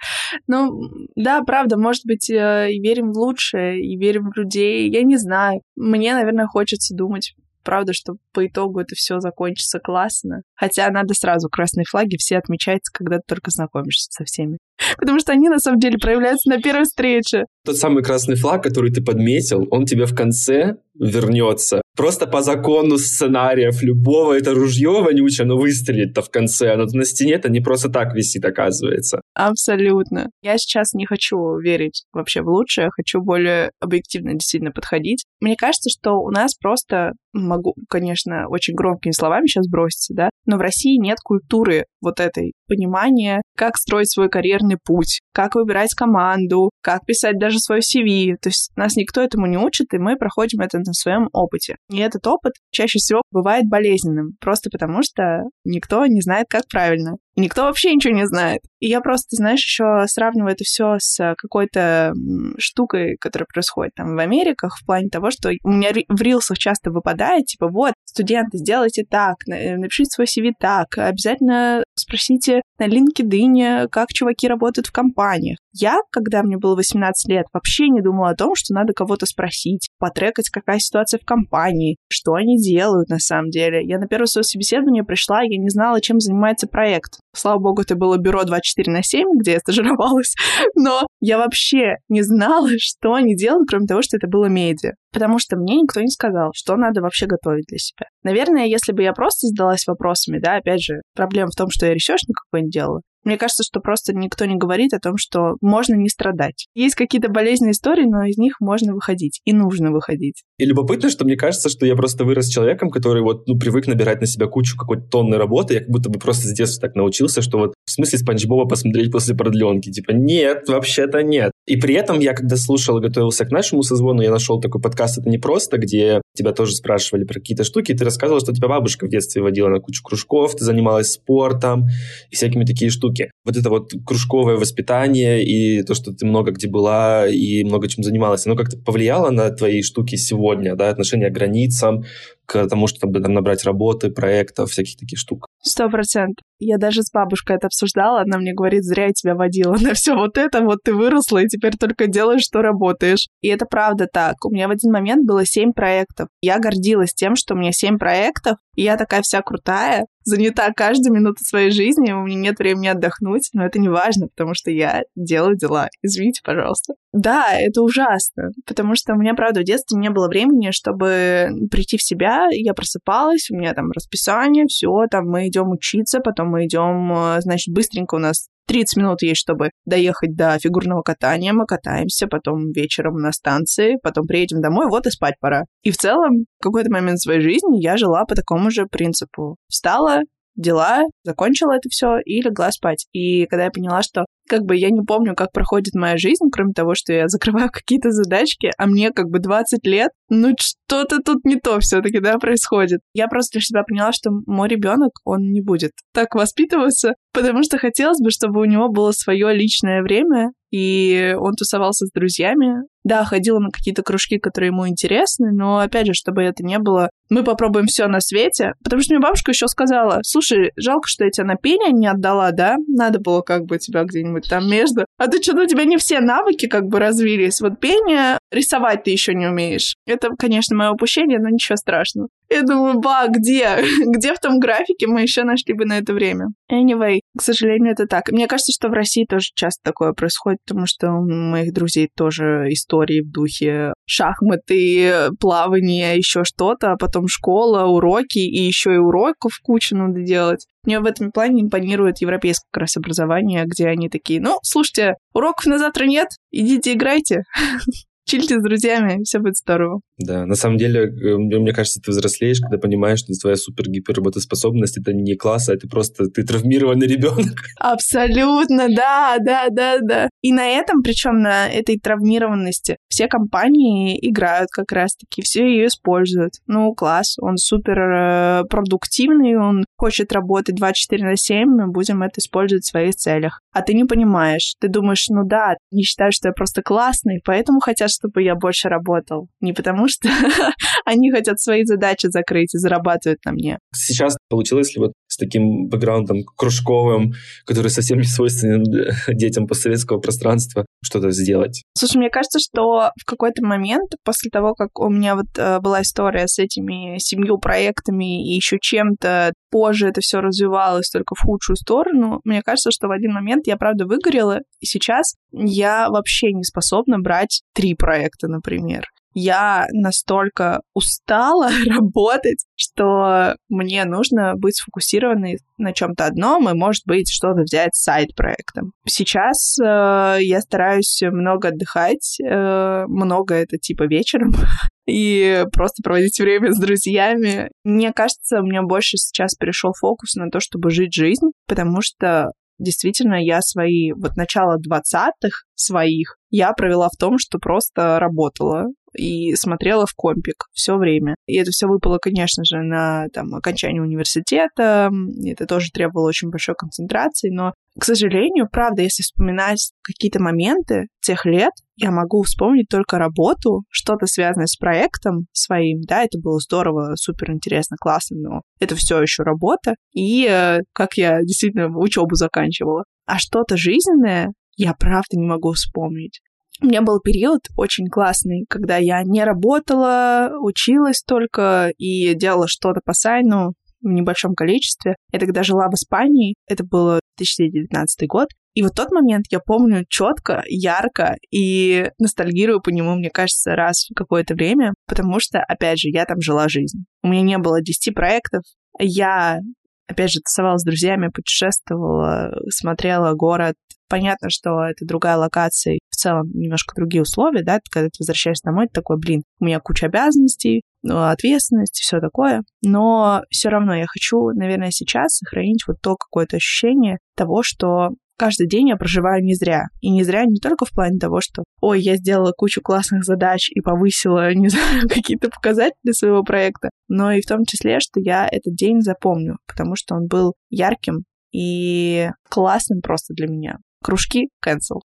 Ну, 0.47 0.71
да, 1.17 1.43
правда, 1.43 1.77
может 1.77 2.03
быть, 2.05 2.31
э, 2.31 2.69
и 2.71 2.81
верим 2.81 3.11
в 3.11 3.19
лучшее, 3.19 3.81
и 3.81 3.97
верим 3.97 4.31
в 4.31 4.39
людей. 4.39 4.89
Я 4.91 5.03
не 5.03 5.17
знаю. 5.17 5.62
Мне, 5.77 6.15
наверное, 6.15 6.47
хочется 6.47 6.95
думать 6.95 7.35
правда, 7.62 7.92
что 7.92 8.14
по 8.33 8.47
итогу 8.47 8.81
это 8.81 8.95
все 8.95 9.21
закончится 9.21 9.78
классно. 9.78 10.42
Хотя 10.54 10.90
надо 10.90 11.14
сразу 11.14 11.49
красные 11.49 11.85
флаги 11.85 12.16
все 12.16 12.38
отмечать, 12.38 12.83
когда 12.92 13.16
ты 13.16 13.25
только 13.26 13.50
знакомишься 13.50 14.09
со 14.11 14.25
всеми. 14.25 14.59
Потому 14.99 15.19
что 15.21 15.33
они 15.33 15.49
на 15.49 15.59
самом 15.59 15.79
деле 15.79 15.99
проявляются 15.99 16.49
на 16.49 16.61
первой 16.61 16.85
встрече. 16.85 17.47
Тот 17.65 17.77
самый 17.77 18.03
красный 18.03 18.37
флаг, 18.37 18.62
который 18.62 18.91
ты 18.91 19.03
подметил, 19.03 19.67
он 19.71 19.85
тебе 19.85 20.07
в 20.07 20.15
конце 20.15 20.77
вернется. 20.99 21.83
Просто 21.97 22.27
по 22.27 22.43
закону 22.43 22.97
сценариев 22.97 23.83
любого 23.83 24.33
это 24.33 24.55
ружье 24.55 25.03
вонючее, 25.03 25.45
оно 25.45 25.57
выстрелит-то 25.57 26.23
в 26.23 26.31
конце. 26.31 26.73
Оно 26.73 26.87
на 26.93 27.05
стене 27.05 27.35
это 27.35 27.51
не 27.51 27.61
просто 27.61 27.91
так 27.91 28.15
висит, 28.15 28.45
оказывается. 28.45 29.21
Абсолютно. 29.35 30.31
Я 30.43 30.57
сейчас 30.59 30.95
не 30.95 31.07
хочу 31.07 31.57
верить 31.59 32.05
вообще 32.12 32.43
в 32.43 32.49
лучшее, 32.49 32.91
хочу 32.91 33.21
более 33.21 33.71
объективно 33.81 34.33
действительно 34.33 34.73
подходить. 34.73 35.25
Мне 35.41 35.55
кажется, 35.57 35.91
что 35.91 36.15
у 36.15 36.31
нас 36.31 36.55
просто, 36.55 37.12
могу, 37.33 37.75
конечно, 37.89 38.47
очень 38.49 38.75
громкими 38.75 39.12
словами 39.12 39.47
сейчас 39.47 39.69
броситься, 39.69 40.15
да, 40.15 40.31
но 40.47 40.57
в 40.57 40.61
России 40.61 40.99
нет 40.99 41.19
культуры 41.23 41.85
вот 42.02 42.21
этой 42.21 42.52
понимания, 42.68 43.40
как 43.56 43.76
строить 43.76 44.11
свой 44.11 44.28
карьерный 44.28 44.76
путь, 44.82 45.21
как 45.32 45.54
выбирать 45.54 45.94
команду, 45.94 46.71
как 46.82 47.06
писать 47.06 47.38
даже 47.38 47.59
свой 47.59 47.80
CV. 47.80 48.35
То 48.40 48.49
есть 48.49 48.71
нас 48.76 48.97
никто 48.97 49.23
этому 49.23 49.47
не 49.47 49.56
учит, 49.56 49.94
и 49.94 49.99
мы 49.99 50.16
проходим 50.16 50.61
это 50.61 50.78
на 50.78 50.92
своем 50.92 51.28
опыте. 51.32 51.76
И 51.90 51.99
этот 51.99 52.26
опыт 52.26 52.52
чаще 52.71 52.99
всего 52.99 53.23
бывает 53.30 53.64
болезненным, 53.68 54.32
просто 54.40 54.68
потому 54.71 55.02
что 55.02 55.44
никто 55.64 56.04
не 56.06 56.21
знает, 56.21 56.47
как 56.50 56.64
правильно. 56.68 57.12
И 57.35 57.41
никто 57.41 57.62
вообще 57.62 57.95
ничего 57.95 58.15
не 58.15 58.27
знает. 58.27 58.61
И 58.79 58.89
я 58.89 59.01
просто, 59.01 59.37
знаешь, 59.37 59.61
еще 59.61 60.05
сравниваю 60.07 60.53
это 60.53 60.65
все 60.65 60.97
с 60.99 61.35
какой-то 61.39 62.12
штукой, 62.59 63.17
которая 63.19 63.47
происходит 63.53 63.95
там 63.95 64.15
в 64.15 64.19
Америках, 64.19 64.77
в 64.79 64.85
плане 64.85 65.09
того, 65.09 65.31
что 65.31 65.51
у 65.62 65.71
меня 65.71 65.91
в 66.09 66.21
рилсах 66.21 66.59
часто 66.59 66.91
выпадает, 66.91 67.47
типа, 67.47 67.69
вот, 67.69 67.95
студенты, 68.05 68.59
сделайте 68.59 69.05
так, 69.09 69.37
напишите 69.47 70.11
свой 70.11 70.27
CV 70.27 70.53
так, 70.59 70.99
обязательно 70.99 71.85
спросите 71.95 72.62
на 72.79 72.87
LinkedIn, 72.87 73.89
как 73.89 74.09
чуваки 74.09 74.49
работают 74.49 74.89
в 74.89 74.93
компаниях. 74.93 75.59
Я, 75.73 76.00
когда 76.11 76.43
мне 76.43 76.59
было 76.59 76.76
18 76.76 77.31
лет, 77.31 77.47
вообще 77.52 77.88
не 77.88 78.02
думала 78.02 78.31
о 78.31 78.35
том, 78.35 78.55
что 78.55 78.75
надо 78.75 78.93
кого-то 78.93 79.26
спросить, 79.26 79.88
потрекать, 79.99 80.50
какая 80.50 80.79
ситуация 80.79 81.19
в 81.19 81.25
компании, 81.25 81.97
что 82.09 82.35
они 82.35 82.59
делают 82.59 83.09
на 83.09 83.19
самом 83.19 83.50
деле. 83.50 83.81
Я 83.83 83.99
на 83.99 84.07
первое 84.07 84.26
свое 84.26 84.45
собеседование 84.45 85.02
пришла, 85.02 85.43
я 85.43 85.59
не 85.59 85.71
знала, 85.71 86.00
чем 86.00 86.21
занимается 86.21 86.67
проект. 86.67 87.19
Слава 87.35 87.59
богу, 87.59 87.83
это 87.83 87.97
было 87.97 88.19
бюро 88.19 88.45
24 88.45 88.93
на 88.93 89.02
7, 89.02 89.26
где 89.41 89.52
я 89.52 89.61
стажировалась. 89.61 90.35
Но 90.75 91.07
я 91.21 91.38
вообще 91.38 91.97
не 92.09 92.23
знала, 92.23 92.69
что 92.79 93.14
они 93.14 93.35
делают, 93.35 93.69
кроме 93.69 93.87
того, 93.87 94.02
что 94.02 94.19
это 94.19 94.29
было 94.29 94.47
медиа. 94.47 94.93
Потому 95.12 95.38
что 95.38 95.57
мне 95.57 95.76
никто 95.76 96.00
не 96.00 96.09
сказал, 96.09 96.52
что 96.55 96.76
надо 96.76 97.00
вообще 97.00 97.26
готовить 97.26 97.67
для 97.69 97.79
себя. 97.79 98.07
Наверное, 98.23 98.67
если 98.67 98.93
бы 98.93 99.02
я 99.02 99.12
просто 99.12 99.47
задалась 99.47 99.87
вопросами, 99.87 100.38
да, 100.38 100.57
опять 100.57 100.83
же, 100.83 101.02
проблема 101.14 101.50
в 101.50 101.57
том, 101.57 101.69
что 101.71 101.87
я 101.87 101.95
research 101.95 102.23
никакой 102.29 102.62
не 102.62 102.71
делала, 102.71 103.00
мне 103.25 103.38
кажется, 103.38 103.62
что 103.62 103.81
просто 103.81 104.14
никто 104.14 104.45
не 104.45 104.57
говорит 104.57 104.93
о 104.95 104.99
том, 104.99 105.17
что 105.17 105.57
можно 105.61 105.95
не 105.95 106.09
страдать. 106.09 106.67
Есть 106.75 106.95
какие-то 106.95 107.31
болезненные 107.31 107.73
истории, 107.73 108.05
но 108.05 108.25
из 108.25 108.37
них 108.37 108.55
можно 108.61 108.94
выходить 108.94 109.40
и 109.44 109.53
нужно 109.53 109.92
выходить. 109.92 110.42
И 110.59 110.64
любопытно, 110.64 111.11
что 111.11 111.25
мне 111.25 111.37
кажется, 111.37 111.68
что 111.68 111.87
я 111.87 111.94
просто 111.94 112.25
вырос 112.25 112.49
человеком, 112.49 112.90
который 112.90 113.23
вот, 113.23 113.46
ну, 113.46 113.59
привык 113.59 113.87
набирать 113.87 114.20
на 114.20 114.27
себя 114.27 114.46
кучу 114.46 114.77
какой-то 114.77 115.05
тонны 115.05 115.37
работы. 115.37 115.75
Я 115.75 115.81
как 115.81 115.88
будто 115.88 116.11
бы 116.11 116.18
просто 116.18 116.49
с 116.49 116.53
детства 116.53 116.88
так 116.88 116.96
научился, 116.96 117.42
что 117.42 117.59
вот 117.59 117.75
в 117.85 117.90
смысле 117.90 118.18
Спанч 118.18 118.46
Боба 118.46 118.68
посмотреть 118.68 119.12
после 119.12 119.35
продленки. 119.35 119.90
Типа, 119.90 120.12
нет, 120.12 120.68
вообще-то 120.68 121.23
нет. 121.23 121.52
И 121.66 121.77
при 121.77 121.94
этом 121.94 122.18
я, 122.18 122.33
когда 122.33 122.57
слушал 122.57 122.98
и 122.98 123.01
готовился 123.01 123.44
к 123.44 123.53
нашему 123.53 123.85
созвону, 123.85 124.22
я 124.22 124.33
нашел 124.33 124.61
такой 124.61 124.81
подкаст 124.81 125.18
«Это 125.18 125.31
не 125.31 125.38
просто», 125.38 125.79
где 125.79 126.20
тебя 126.35 126.53
тоже 126.53 126.75
спрашивали 126.75 127.25
про 127.25 127.35
какие-то 127.35 127.62
штуки, 127.62 127.92
и 127.92 127.96
ты 127.96 128.05
рассказывал, 128.05 128.40
что 128.40 128.53
тебя 128.53 128.66
бабушка 128.66 129.07
в 129.07 129.09
детстве 129.09 129.42
водила 129.42 129.68
на 129.68 129.79
кучу 129.79 130.03
кружков, 130.03 130.57
ты 130.57 130.64
занималась 130.64 131.12
спортом 131.12 131.87
и 132.31 132.35
всякими 132.35 132.64
такие 132.64 132.90
штуки. 132.90 133.31
Вот 133.44 133.57
это 133.57 133.70
вот 133.70 133.92
кружковое 134.05 134.57
воспитание 134.57 135.44
и 135.44 135.83
то, 135.85 135.94
что 135.94 136.12
ты 136.12 136.27
много 136.27 136.51
где 136.51 136.68
была 136.68 137.29
и 137.29 137.62
много 137.62 137.87
чем 137.87 138.03
занималась, 138.03 138.44
оно 138.44 138.57
как-то 138.57 138.77
повлияло 138.79 139.31
на 139.31 139.51
твои 139.51 139.83
штуки 139.83 140.16
сегодня, 140.16 140.75
да, 140.75 140.90
отношение 140.90 141.31
к 141.31 141.35
границам, 141.35 142.05
к 142.44 142.66
тому, 142.66 142.88
чтобы 142.88 143.20
там 143.20 143.35
набрать 143.35 143.64
работы, 143.64 144.11
проектов, 144.11 144.70
всяких 144.72 144.96
таких 144.96 145.18
штук. 145.18 145.46
Сто 145.64 145.88
процентов. 145.88 146.44
Я 146.59 146.77
даже 146.77 147.03
с 147.03 147.11
бабушкой 147.12 147.57
это 147.57 147.68
обсуждала, 147.68 148.22
она 148.22 148.38
мне 148.38 148.53
говорит, 148.53 148.85
зря 148.85 149.07
я 149.07 149.12
тебя 149.12 149.35
водила 149.35 149.77
на 149.81 149.94
все 149.94 150.14
вот 150.14 150.37
это, 150.37 150.61
вот 150.62 150.79
ты 150.85 150.92
выросла 150.92 151.38
и 151.38 151.46
теперь 151.46 151.77
только 151.77 152.09
делаешь, 152.09 152.42
что 152.42 152.62
работаешь. 152.62 153.29
И 153.40 153.48
это 153.48 153.64
правда 153.64 154.09
так. 154.12 154.44
У 154.44 154.51
меня 154.51 154.68
в 154.68 154.72
один 154.72 154.90
момент 154.90 155.25
было 155.25 155.46
семь 155.46 155.72
проектов. 155.72 156.29
Я 156.40 156.59
гордилась 156.59 157.14
тем, 157.14 157.37
что 157.37 157.55
у 157.55 157.57
меня 157.57 157.70
семь 157.72 157.98
проектов, 157.98 158.57
и 158.75 158.83
я 158.83 158.96
такая 158.96 159.22
вся 159.22 159.40
крутая, 159.40 160.07
занята 160.24 160.70
каждую 160.72 161.14
минуту 161.14 161.44
своей 161.44 161.70
жизни, 161.70 162.12
у 162.12 162.24
меня 162.24 162.37
нет 162.37 162.58
времени 162.58 162.88
отдохнуть, 162.88 163.50
но 163.52 163.64
это 163.64 163.78
не 163.78 163.88
важно, 163.88 164.28
потому 164.28 164.54
что 164.54 164.70
я 164.70 165.02
делаю 165.16 165.56
дела. 165.56 165.88
Извините, 166.02 166.40
пожалуйста. 166.44 166.94
Да, 167.12 167.52
это 167.52 167.82
ужасно, 167.82 168.50
потому 168.66 168.94
что 168.94 169.12
у 169.12 169.16
меня, 169.16 169.35
правда, 169.35 169.61
в 169.61 169.64
детстве 169.64 169.98
не 169.98 170.11
было 170.11 170.28
времени, 170.28 170.70
чтобы 170.70 171.48
прийти 171.70 171.98
в 171.98 172.02
себя. 172.02 172.46
Я 172.50 172.72
просыпалась, 172.72 173.50
у 173.50 173.56
меня 173.56 173.74
там 173.74 173.90
расписание, 173.90 174.66
все, 174.66 175.06
там 175.11 175.26
мы 175.26 175.48
идем 175.48 175.70
учиться, 175.70 176.20
потом 176.20 176.48
мы 176.48 176.66
идем, 176.66 177.12
э, 177.12 177.40
значит, 177.40 177.74
быстренько 177.74 178.14
у 178.14 178.18
нас 178.18 178.48
30 178.66 178.96
минут 178.96 179.22
есть, 179.22 179.40
чтобы 179.40 179.70
доехать 179.85 180.35
до 180.35 180.59
фигурного 180.59 181.03
катания, 181.03 181.53
мы 181.53 181.66
катаемся, 181.66 182.27
потом 182.27 182.72
вечером 182.72 183.16
на 183.16 183.33
станции, 183.33 183.96
потом 184.03 184.27
приедем 184.27 184.61
домой, 184.61 184.87
вот 184.88 185.07
и 185.07 185.11
спать 185.11 185.35
пора. 185.40 185.64
И 185.83 185.90
в 185.90 185.96
целом, 185.96 186.44
в 186.59 186.62
какой-то 186.62 186.90
момент 186.90 187.20
своей 187.20 187.40
жизни 187.40 187.83
я 187.83 187.96
жила 187.96 188.25
по 188.25 188.35
такому 188.35 188.70
же 188.70 188.87
принципу. 188.87 189.57
Встала, 189.68 190.20
дела, 190.57 191.03
закончила 191.25 191.73
это 191.73 191.88
все 191.91 192.19
и 192.25 192.41
легла 192.41 192.71
спать. 192.71 193.07
И 193.12 193.47
когда 193.47 193.65
я 193.65 193.71
поняла, 193.71 194.03
что 194.03 194.27
как 194.49 194.62
бы 194.62 194.77
я 194.77 194.91
не 194.91 195.03
помню, 195.03 195.35
как 195.35 195.53
проходит 195.53 195.95
моя 195.95 196.17
жизнь, 196.17 196.51
кроме 196.53 196.73
того, 196.73 196.95
что 196.95 197.12
я 197.12 197.29
закрываю 197.29 197.71
какие-то 197.71 198.11
задачки, 198.11 198.71
а 198.77 198.87
мне 198.87 199.11
как 199.11 199.27
бы 199.27 199.38
20 199.38 199.87
лет, 199.87 200.11
ну 200.29 200.55
что-то 200.59 201.19
тут 201.25 201.45
не 201.45 201.57
то 201.57 201.81
все-таки, 201.81 202.21
да, 202.21 202.38
происходит. 202.38 203.01
Я 203.15 203.29
просто 203.29 203.59
для 203.59 203.62
себя 203.62 203.83
поняла, 203.83 204.12
что 204.12 204.31
мой 204.47 204.69
ребенок, 204.69 205.12
он 205.25 205.51
не 205.53 205.62
будет 205.62 205.93
так 206.12 206.35
воспитываться, 206.35 207.15
потому 207.33 207.62
что 207.62 207.79
хотелось 207.79 208.21
бы, 208.23 208.31
чтобы 208.31 208.61
у 208.61 208.65
него 208.65 208.88
было 208.88 209.12
свое 209.12 209.55
личное 209.55 210.03
время, 210.03 210.51
и 210.71 211.35
он 211.38 211.55
тусовался 211.55 212.07
с 212.07 212.11
друзьями. 212.12 212.87
Да, 213.05 213.25
ходил 213.25 213.59
на 213.59 213.71
какие-то 213.71 214.03
кружки, 214.03 214.38
которые 214.38 214.69
ему 214.69 214.88
интересны, 214.88 215.53
но, 215.53 215.79
опять 215.79 216.07
же, 216.07 216.15
чтобы 216.15 216.43
это 216.43 216.62
не 216.62 216.79
было 216.79 217.11
«мы 217.31 217.43
попробуем 217.43 217.87
все 217.87 218.07
на 218.07 218.21
свете», 218.21 218.75
потому 218.85 219.03
что 219.03 219.15
мне 219.15 219.23
бабушка 219.23 219.51
еще 219.51 219.67
сказала, 219.67 220.21
слушай, 220.23 220.73
жалко, 220.77 221.09
что 221.09 221.25
я 221.25 221.31
тебя 221.31 221.47
на 221.47 221.57
пение 221.57 221.93
не 221.93 222.07
отдала, 222.07 222.53
да? 222.53 222.77
Надо 222.87 223.19
было 223.21 223.43
как 223.43 223.65
бы 223.65 223.79
тебя 223.79 224.05
где-нибудь 224.05 224.49
там 224.49 224.69
между. 224.69 225.05
А 225.19 225.29
ты 225.29 225.43
что-то 225.43 225.62
у 225.62 225.67
тебя 225.67 225.85
не 225.85 225.97
все 225.97 226.21
навыки 226.21 226.67
как 226.67 226.87
бы 226.87 226.99
развились. 226.99 227.61
Вот 227.61 227.81
пение, 227.81 228.38
рисовать 228.51 229.05
ты 229.05 229.11
еще 229.11 229.35
не 229.35 229.47
умеешь. 229.47 229.95
Это, 230.07 230.29
конечно, 230.38 230.77
мое 230.77 230.91
упущение, 230.91 231.38
но 231.38 231.49
ничего 231.49 231.77
страшного. 231.77 232.29
Я 232.53 232.62
думаю, 232.62 233.01
ба, 233.01 233.27
где? 233.29 233.79
где 234.07 234.35
в 234.35 234.38
том 234.38 234.59
графике 234.59 235.07
мы 235.07 235.23
еще 235.23 235.43
нашли 235.45 235.73
бы 235.75 235.87
на 235.87 235.99
это 235.99 236.12
время? 236.12 236.49
Anyway, 236.71 237.21
к 237.37 237.43
сожалению, 237.43 237.93
это 237.93 238.07
так. 238.07 238.31
Мне 238.31 238.47
кажется, 238.47 238.73
что 238.73 238.88
в 238.88 238.93
России 238.93 239.25
тоже 239.25 239.49
часто 239.55 239.81
такое 239.83 240.12
происходит, 240.12 240.59
потому 240.67 240.87
что 240.87 241.12
у 241.12 241.23
моих 241.23 241.73
друзей 241.73 242.11
тоже 242.15 242.69
истории 242.92 243.22
в 243.22 243.31
духе 243.31 243.92
шахматы, 244.07 245.31
плавание, 245.40 246.16
еще 246.16 246.44
что-то, 246.44 246.92
а 246.92 246.96
потом 246.96 247.28
школа, 247.28 247.87
уроки, 247.87 248.38
и 248.38 248.62
еще 248.62 248.94
и 248.94 248.98
уроков 248.98 249.52
кучу 249.62 249.96
надо 249.96 250.22
делать. 250.22 250.66
Мне 250.85 251.00
в 251.00 251.07
этом 251.07 251.31
плане 251.33 251.62
импонирует 251.62 252.20
европейское 252.20 252.66
как 252.70 252.83
раз 252.83 252.96
образование, 252.96 253.64
где 253.66 253.88
они 253.88 254.09
такие, 254.09 254.40
ну, 254.40 254.59
слушайте, 254.62 255.14
уроков 255.33 255.66
на 255.66 255.78
завтра 255.78 256.05
нет, 256.05 256.28
идите 256.50 256.94
играйте. 256.94 257.42
чильте 258.33 258.59
с 258.59 258.62
друзьями, 258.62 259.23
все 259.25 259.38
будет 259.38 259.57
здорово. 259.57 260.01
Да, 260.18 260.47
на 260.47 260.55
самом 260.55 260.79
деле, 260.79 261.03
э, 261.03 261.37
мне 261.37 261.73
кажется, 261.73 262.01
ты 262.01 262.11
взрослеешь, 262.11 262.61
когда 262.61 262.79
понимаешь, 262.79 263.18
что 263.18 263.33
твоя 263.35 263.57
супер-гипер-работоспособность— 263.57 264.99
это 265.01 265.12
не 265.12 265.35
класс, 265.35 265.68
а 265.68 265.75
это 265.75 265.88
просто 265.88 266.27
ты 266.27 266.45
травмированный 266.45 267.07
ребенок. 267.07 267.62
Абсолютно, 267.79 268.88
да, 268.88 269.37
да, 269.40 269.68
да, 269.71 269.99
да. 270.01 270.29
И 270.40 270.53
на 270.53 270.66
этом, 270.66 271.03
причем 271.03 271.40
на 271.40 271.68
этой 271.68 271.99
травмированности, 271.99 272.97
все 273.09 273.27
компании 273.29 274.18
играют 274.21 274.71
как 274.71 274.92
раз-таки, 274.92 275.42
все 275.42 275.64
ее 275.64 275.87
используют. 275.88 276.55
Ну, 276.66 276.95
класс, 276.95 277.37
он 277.40 277.57
супер 277.57 277.99
э, 277.99 278.64
продуктивный, 278.68 279.57
он 279.57 279.85
хочет 279.97 280.33
работать 280.33 280.77
24 280.77 281.25
на 281.25 281.37
7, 281.37 281.68
мы 281.68 281.90
будем 281.90 282.23
это 282.23 282.40
использовать 282.40 282.85
в 282.85 282.88
своих 282.88 283.14
целях. 283.14 283.62
А 283.72 283.82
ты 283.82 283.94
не 283.94 284.04
понимаешь, 284.04 284.74
ты 284.80 284.88
думаешь, 284.88 285.26
ну 285.28 285.44
да, 285.44 285.74
не 285.90 286.02
считаешь, 286.02 286.35
что 286.35 286.48
я 286.48 286.52
просто 286.52 286.82
классный, 286.82 287.40
поэтому 287.44 287.80
хотят, 287.80 288.11
чтобы 288.11 288.42
я 288.42 288.54
больше 288.54 288.88
работал. 288.88 289.48
Не 289.61 289.72
потому 289.72 290.08
что 290.08 290.28
они 291.04 291.30
хотят 291.30 291.61
свои 291.61 291.85
задачи 291.85 292.26
закрыть 292.28 292.74
и 292.74 292.78
зарабатывают 292.78 293.44
на 293.44 293.52
мне. 293.52 293.78
Сейчас 293.94 294.37
получилось 294.48 294.94
ли 294.94 295.00
вот 295.00 295.12
с 295.33 295.37
таким 295.37 295.88
бэкграундом 295.88 296.45
кружковым, 296.57 297.33
который 297.64 297.88
совсем 297.88 298.18
не 298.18 298.25
свойственен 298.25 298.85
детям 299.29 299.66
постсоветского 299.66 300.18
пространства, 300.18 300.85
что-то 301.03 301.31
сделать? 301.31 301.83
Слушай, 301.97 302.18
мне 302.18 302.31
кажется, 302.31 302.59
что 302.59 303.12
в 303.21 303.25
какой-то 303.25 303.64
момент, 303.64 304.12
после 304.25 304.51
того, 304.51 304.75
как 304.75 304.99
у 304.99 305.09
меня 305.09 305.35
вот 305.37 305.47
э, 305.57 305.81
была 305.81 306.03
история 306.03 306.47
с 306.47 306.59
этими 306.59 307.18
семью 307.18 307.59
проектами 307.59 308.47
и 308.47 308.55
еще 308.55 308.79
чем-то, 308.81 309.55
позже 309.71 310.09
это 310.09 310.21
все 310.21 310.40
развивалось 310.40 311.09
только 311.09 311.35
в 311.35 311.40
худшую 311.40 311.77
сторону, 311.77 312.40
мне 312.45 312.62
кажется, 312.62 312.90
что 312.90 313.09
в 313.09 313.11
один 313.11 313.33
момент 313.33 313.66
я, 313.66 313.77
правда, 313.77 314.05
выгорела, 314.05 314.61
и 314.81 314.87
сейчас 314.87 315.35
я 315.53 316.11
вообще 316.11 316.53
не 316.53 316.62
способна 316.62 317.18
брать 317.18 317.62
три 317.75 317.95
проекта, 317.95 318.49
например 318.49 319.07
я 319.35 319.87
настолько 319.92 320.81
устала 320.95 321.71
работать, 321.87 322.64
что 322.77 323.57
мне 323.68 324.05
нужно 324.05 324.55
быть 324.57 324.77
сфокусированной 324.77 325.59
на 325.79 325.92
чем-то 325.92 326.27
одном 326.27 326.68
и, 326.68 326.75
может 326.75 327.03
быть, 327.07 327.31
что-то 327.31 327.62
взять 327.62 327.95
сайт-проектом. 327.95 328.92
Сейчас 329.07 329.77
э, 329.81 330.38
я 330.40 330.61
стараюсь 330.61 331.21
много 331.23 331.68
отдыхать, 331.68 332.38
э, 332.40 333.05
много 333.09 333.55
это 333.55 333.79
типа 333.79 334.05
вечером, 334.05 334.53
и 335.07 335.64
просто 335.73 336.03
проводить 336.03 336.38
время 336.38 336.73
с 336.73 336.79
друзьями. 336.79 337.71
Мне 337.85 338.12
кажется, 338.12 338.61
у 338.61 338.64
меня 338.64 338.83
больше 338.83 339.16
сейчас 339.16 339.55
перешел 339.55 339.92
фокус 339.99 340.35
на 340.35 340.51
то, 340.51 340.61
чтобы 340.61 340.90
жить 340.90 341.14
жизнь, 341.14 341.51
потому 341.66 342.01
что 342.01 342.53
действительно 342.79 343.42
я 343.42 343.61
свои, 343.61 344.12
вот 344.12 344.37
начало 344.37 344.79
двадцатых 344.79 345.64
своих, 345.83 346.37
я 346.51 346.73
провела 346.73 347.09
в 347.09 347.18
том, 347.18 347.38
что 347.38 347.59
просто 347.59 348.18
работала 348.18 348.87
и 349.16 349.55
смотрела 349.55 350.07
в 350.07 350.14
компик 350.14 350.66
все 350.73 350.97
время. 350.97 351.37
И 351.47 351.57
это 351.57 351.71
все 351.71 351.87
выпало, 351.87 352.18
конечно 352.18 352.64
же, 352.64 352.83
на 352.83 353.27
там, 353.33 353.55
окончание 353.55 354.03
университета. 354.03 355.11
Это 355.45 355.66
тоже 355.66 355.90
требовало 355.92 356.29
очень 356.29 356.51
большой 356.51 356.75
концентрации, 356.75 357.51
но, 357.51 357.73
к 357.99 358.05
сожалению, 358.05 358.68
правда, 358.71 359.03
если 359.03 359.23
вспоминать 359.23 359.92
какие-то 360.03 360.40
моменты 360.40 361.09
тех 361.21 361.45
лет, 361.45 361.73
я 361.97 362.11
могу 362.11 362.42
вспомнить 362.42 362.88
только 362.88 363.18
работу, 363.18 363.83
что-то 363.90 364.27
связанное 364.27 364.66
с 364.66 364.77
проектом 364.77 365.47
своим, 365.53 366.01
да, 366.03 366.25
это 366.25 366.38
было 366.38 366.59
здорово, 366.59 367.14
супер 367.16 367.53
интересно, 367.53 367.97
классно, 368.01 368.37
но 368.38 368.61
это 368.81 368.97
все 368.97 369.21
еще 369.21 369.42
работа, 369.42 369.95
и 370.12 370.47
э, 370.49 370.81
как 370.95 371.14
я 371.16 371.40
действительно 371.42 371.88
учебу 371.97 372.35
заканчивала. 372.35 373.05
А 373.27 373.38
что-то 373.38 373.77
жизненное 373.77 374.53
я 374.76 374.94
правда 374.94 375.37
не 375.37 375.46
могу 375.46 375.72
вспомнить. 375.72 376.40
У 376.80 376.87
меня 376.87 377.02
был 377.02 377.20
период 377.20 377.61
очень 377.76 378.08
классный, 378.08 378.64
когда 378.68 378.96
я 378.96 379.22
не 379.22 379.44
работала, 379.44 380.52
училась 380.61 381.22
только 381.22 381.92
и 381.96 382.35
делала 382.35 382.66
что-то 382.66 383.00
по 383.04 383.12
сайну 383.12 383.74
в 384.00 384.08
небольшом 384.08 384.54
количестве. 384.54 385.14
Я 385.32 385.38
тогда 385.38 385.62
жила 385.62 385.88
в 385.88 385.94
Испании, 385.94 386.56
это 386.66 386.85
был 386.85 387.20
2019 387.37 388.26
год. 388.26 388.48
И 388.74 388.82
вот 388.82 388.94
тот 388.94 389.12
момент 389.12 389.46
я 389.50 389.61
помню 389.61 390.04
четко, 390.08 390.64
ярко 390.66 391.37
и 391.50 392.11
ностальгирую 392.18 392.80
по 392.80 392.88
нему, 392.88 393.14
мне 393.14 393.30
кажется, 393.30 393.76
раз 393.76 394.08
в 394.11 394.14
какое-то 394.14 394.54
время, 394.54 394.94
потому 395.06 395.38
что, 395.40 395.61
опять 395.61 395.98
же, 395.98 396.08
я 396.08 396.24
там 396.24 396.40
жила 396.40 396.68
жизнь. 396.68 397.04
У 397.22 397.28
меня 397.28 397.42
не 397.42 397.58
было 397.58 397.82
10 397.82 398.14
проектов, 398.14 398.62
я 398.98 399.61
опять 400.08 400.32
же, 400.32 400.40
тусовалась 400.40 400.82
с 400.82 400.85
друзьями, 400.85 401.28
путешествовала, 401.28 402.52
смотрела 402.70 403.35
город. 403.35 403.74
Понятно, 404.12 404.51
что 404.51 404.85
это 404.85 405.07
другая 405.07 405.38
локация, 405.38 405.98
в 406.11 406.16
целом 406.16 406.51
немножко 406.53 406.94
другие 406.94 407.22
условия, 407.22 407.62
да, 407.64 407.81
когда 407.90 408.09
ты 408.09 408.16
возвращаешься 408.18 408.66
домой, 408.66 408.88
ты 408.88 408.92
такой, 408.92 409.16
блин, 409.16 409.42
у 409.59 409.64
меня 409.64 409.81
куча 409.81 410.05
обязанностей, 410.05 410.83
ну, 411.03 411.22
ответственность, 411.22 411.94
все 411.94 412.20
такое, 412.20 412.61
но 412.83 413.40
все 413.48 413.70
равно 413.70 413.94
я 413.94 414.05
хочу, 414.07 414.51
наверное, 414.51 414.90
сейчас 414.90 415.38
сохранить 415.38 415.85
вот 415.87 415.96
то 416.03 416.16
какое-то 416.16 416.59
ощущение 416.59 417.20
того, 417.38 417.62
что 417.62 418.11
каждый 418.37 418.68
день 418.68 418.90
я 418.90 418.96
проживаю 418.96 419.42
не 419.42 419.55
зря. 419.55 419.85
И 420.03 420.11
не 420.11 420.25
зря 420.25 420.44
не 420.44 420.61
только 420.61 420.85
в 420.85 420.90
плане 420.90 421.18
того, 421.18 421.40
что, 421.40 421.64
ой, 421.81 422.03
я 422.03 422.16
сделала 422.16 422.53
кучу 422.55 422.83
классных 422.83 423.25
задач 423.25 423.70
и 423.70 423.81
повысила, 423.81 424.53
не 424.55 424.68
знаю, 424.68 425.09
какие-то 425.09 425.48
показатели 425.48 426.12
своего 426.12 426.42
проекта, 426.42 426.90
но 427.09 427.33
и 427.33 427.40
в 427.40 427.46
том 427.46 427.64
числе, 427.64 427.98
что 427.98 428.20
я 428.20 428.46
этот 428.46 428.75
день 428.75 429.01
запомню, 429.01 429.57
потому 429.66 429.96
что 429.96 430.16
он 430.16 430.27
был 430.27 430.53
ярким 430.68 431.25
и 431.51 432.29
классным 432.51 433.01
просто 433.01 433.33
для 433.33 433.46
меня. 433.46 433.79
Кружки 434.03 434.49
cancel. 434.65 435.01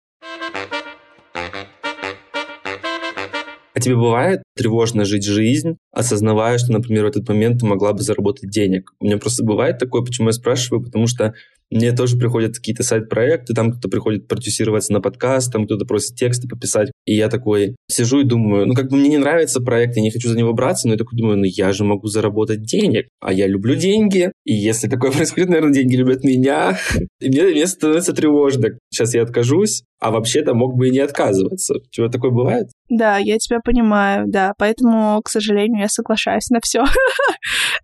А 3.73 3.79
тебе 3.79 3.95
бывает 3.95 4.41
тревожно 4.55 5.05
жить 5.05 5.23
жизнь, 5.23 5.77
осознавая, 5.91 6.57
что, 6.57 6.71
например, 6.71 7.05
в 7.05 7.09
этот 7.09 7.29
момент 7.29 7.59
ты 7.59 7.67
могла 7.67 7.93
бы 7.93 8.01
заработать 8.01 8.49
денег? 8.49 8.91
У 8.99 9.05
меня 9.05 9.19
просто 9.19 9.43
бывает 9.43 9.77
такое, 9.77 10.01
почему 10.01 10.29
я 10.29 10.33
спрашиваю, 10.33 10.83
потому 10.83 11.05
что 11.05 11.35
мне 11.69 11.91
тоже 11.91 12.17
приходят 12.17 12.55
какие-то 12.55 12.83
сайт-проекты, 12.83 13.53
там 13.53 13.71
кто-то 13.71 13.89
приходит 13.89 14.27
продюсироваться 14.27 14.93
на 14.93 15.01
подкаст, 15.01 15.51
там 15.51 15.65
кто-то 15.65 15.85
просит 15.85 16.15
тексты 16.15 16.47
пописать. 16.47 16.91
И 17.05 17.15
я 17.15 17.29
такой 17.29 17.75
сижу 17.89 18.21
и 18.21 18.23
думаю, 18.23 18.67
ну 18.67 18.73
как 18.73 18.89
бы 18.89 18.97
мне 18.97 19.09
не 19.09 19.17
нравится 19.17 19.61
проект, 19.61 19.95
я 19.97 20.01
не 20.01 20.11
хочу 20.11 20.29
за 20.29 20.37
него 20.37 20.53
браться, 20.53 20.87
но 20.87 20.93
я 20.93 20.97
такой 20.97 21.17
думаю, 21.17 21.37
ну 21.37 21.45
я 21.45 21.71
же 21.73 21.83
могу 21.83 22.07
заработать 22.07 22.63
денег, 22.63 23.07
а 23.19 23.33
я 23.33 23.47
люблю 23.47 23.75
деньги. 23.75 24.31
И 24.45 24.53
если 24.53 24.87
такое 24.87 25.11
происходит, 25.15 25.49
наверное, 25.49 25.73
деньги 25.73 25.95
любят 25.95 26.23
меня. 26.23 26.77
И 27.19 27.29
мне, 27.29 27.43
мне 27.43 27.67
становится 27.67 28.13
тревожно. 28.13 28.69
Сейчас 28.91 29.13
я 29.13 29.23
откажусь, 29.23 29.83
а 29.99 30.11
вообще-то 30.11 30.53
мог 30.53 30.75
бы 30.75 30.87
и 30.87 30.91
не 30.91 30.99
отказываться. 30.99 31.75
Чего 31.89 32.09
такое 32.09 32.31
бывает? 32.31 32.67
Да, 32.89 33.17
я 33.17 33.37
тебя 33.37 33.59
понимаю, 33.63 34.25
да. 34.27 34.53
Поэтому, 34.57 35.21
к 35.23 35.29
сожалению, 35.29 35.81
я 35.81 35.89
соглашаюсь 35.89 36.49
на 36.49 36.59
все. 36.61 36.83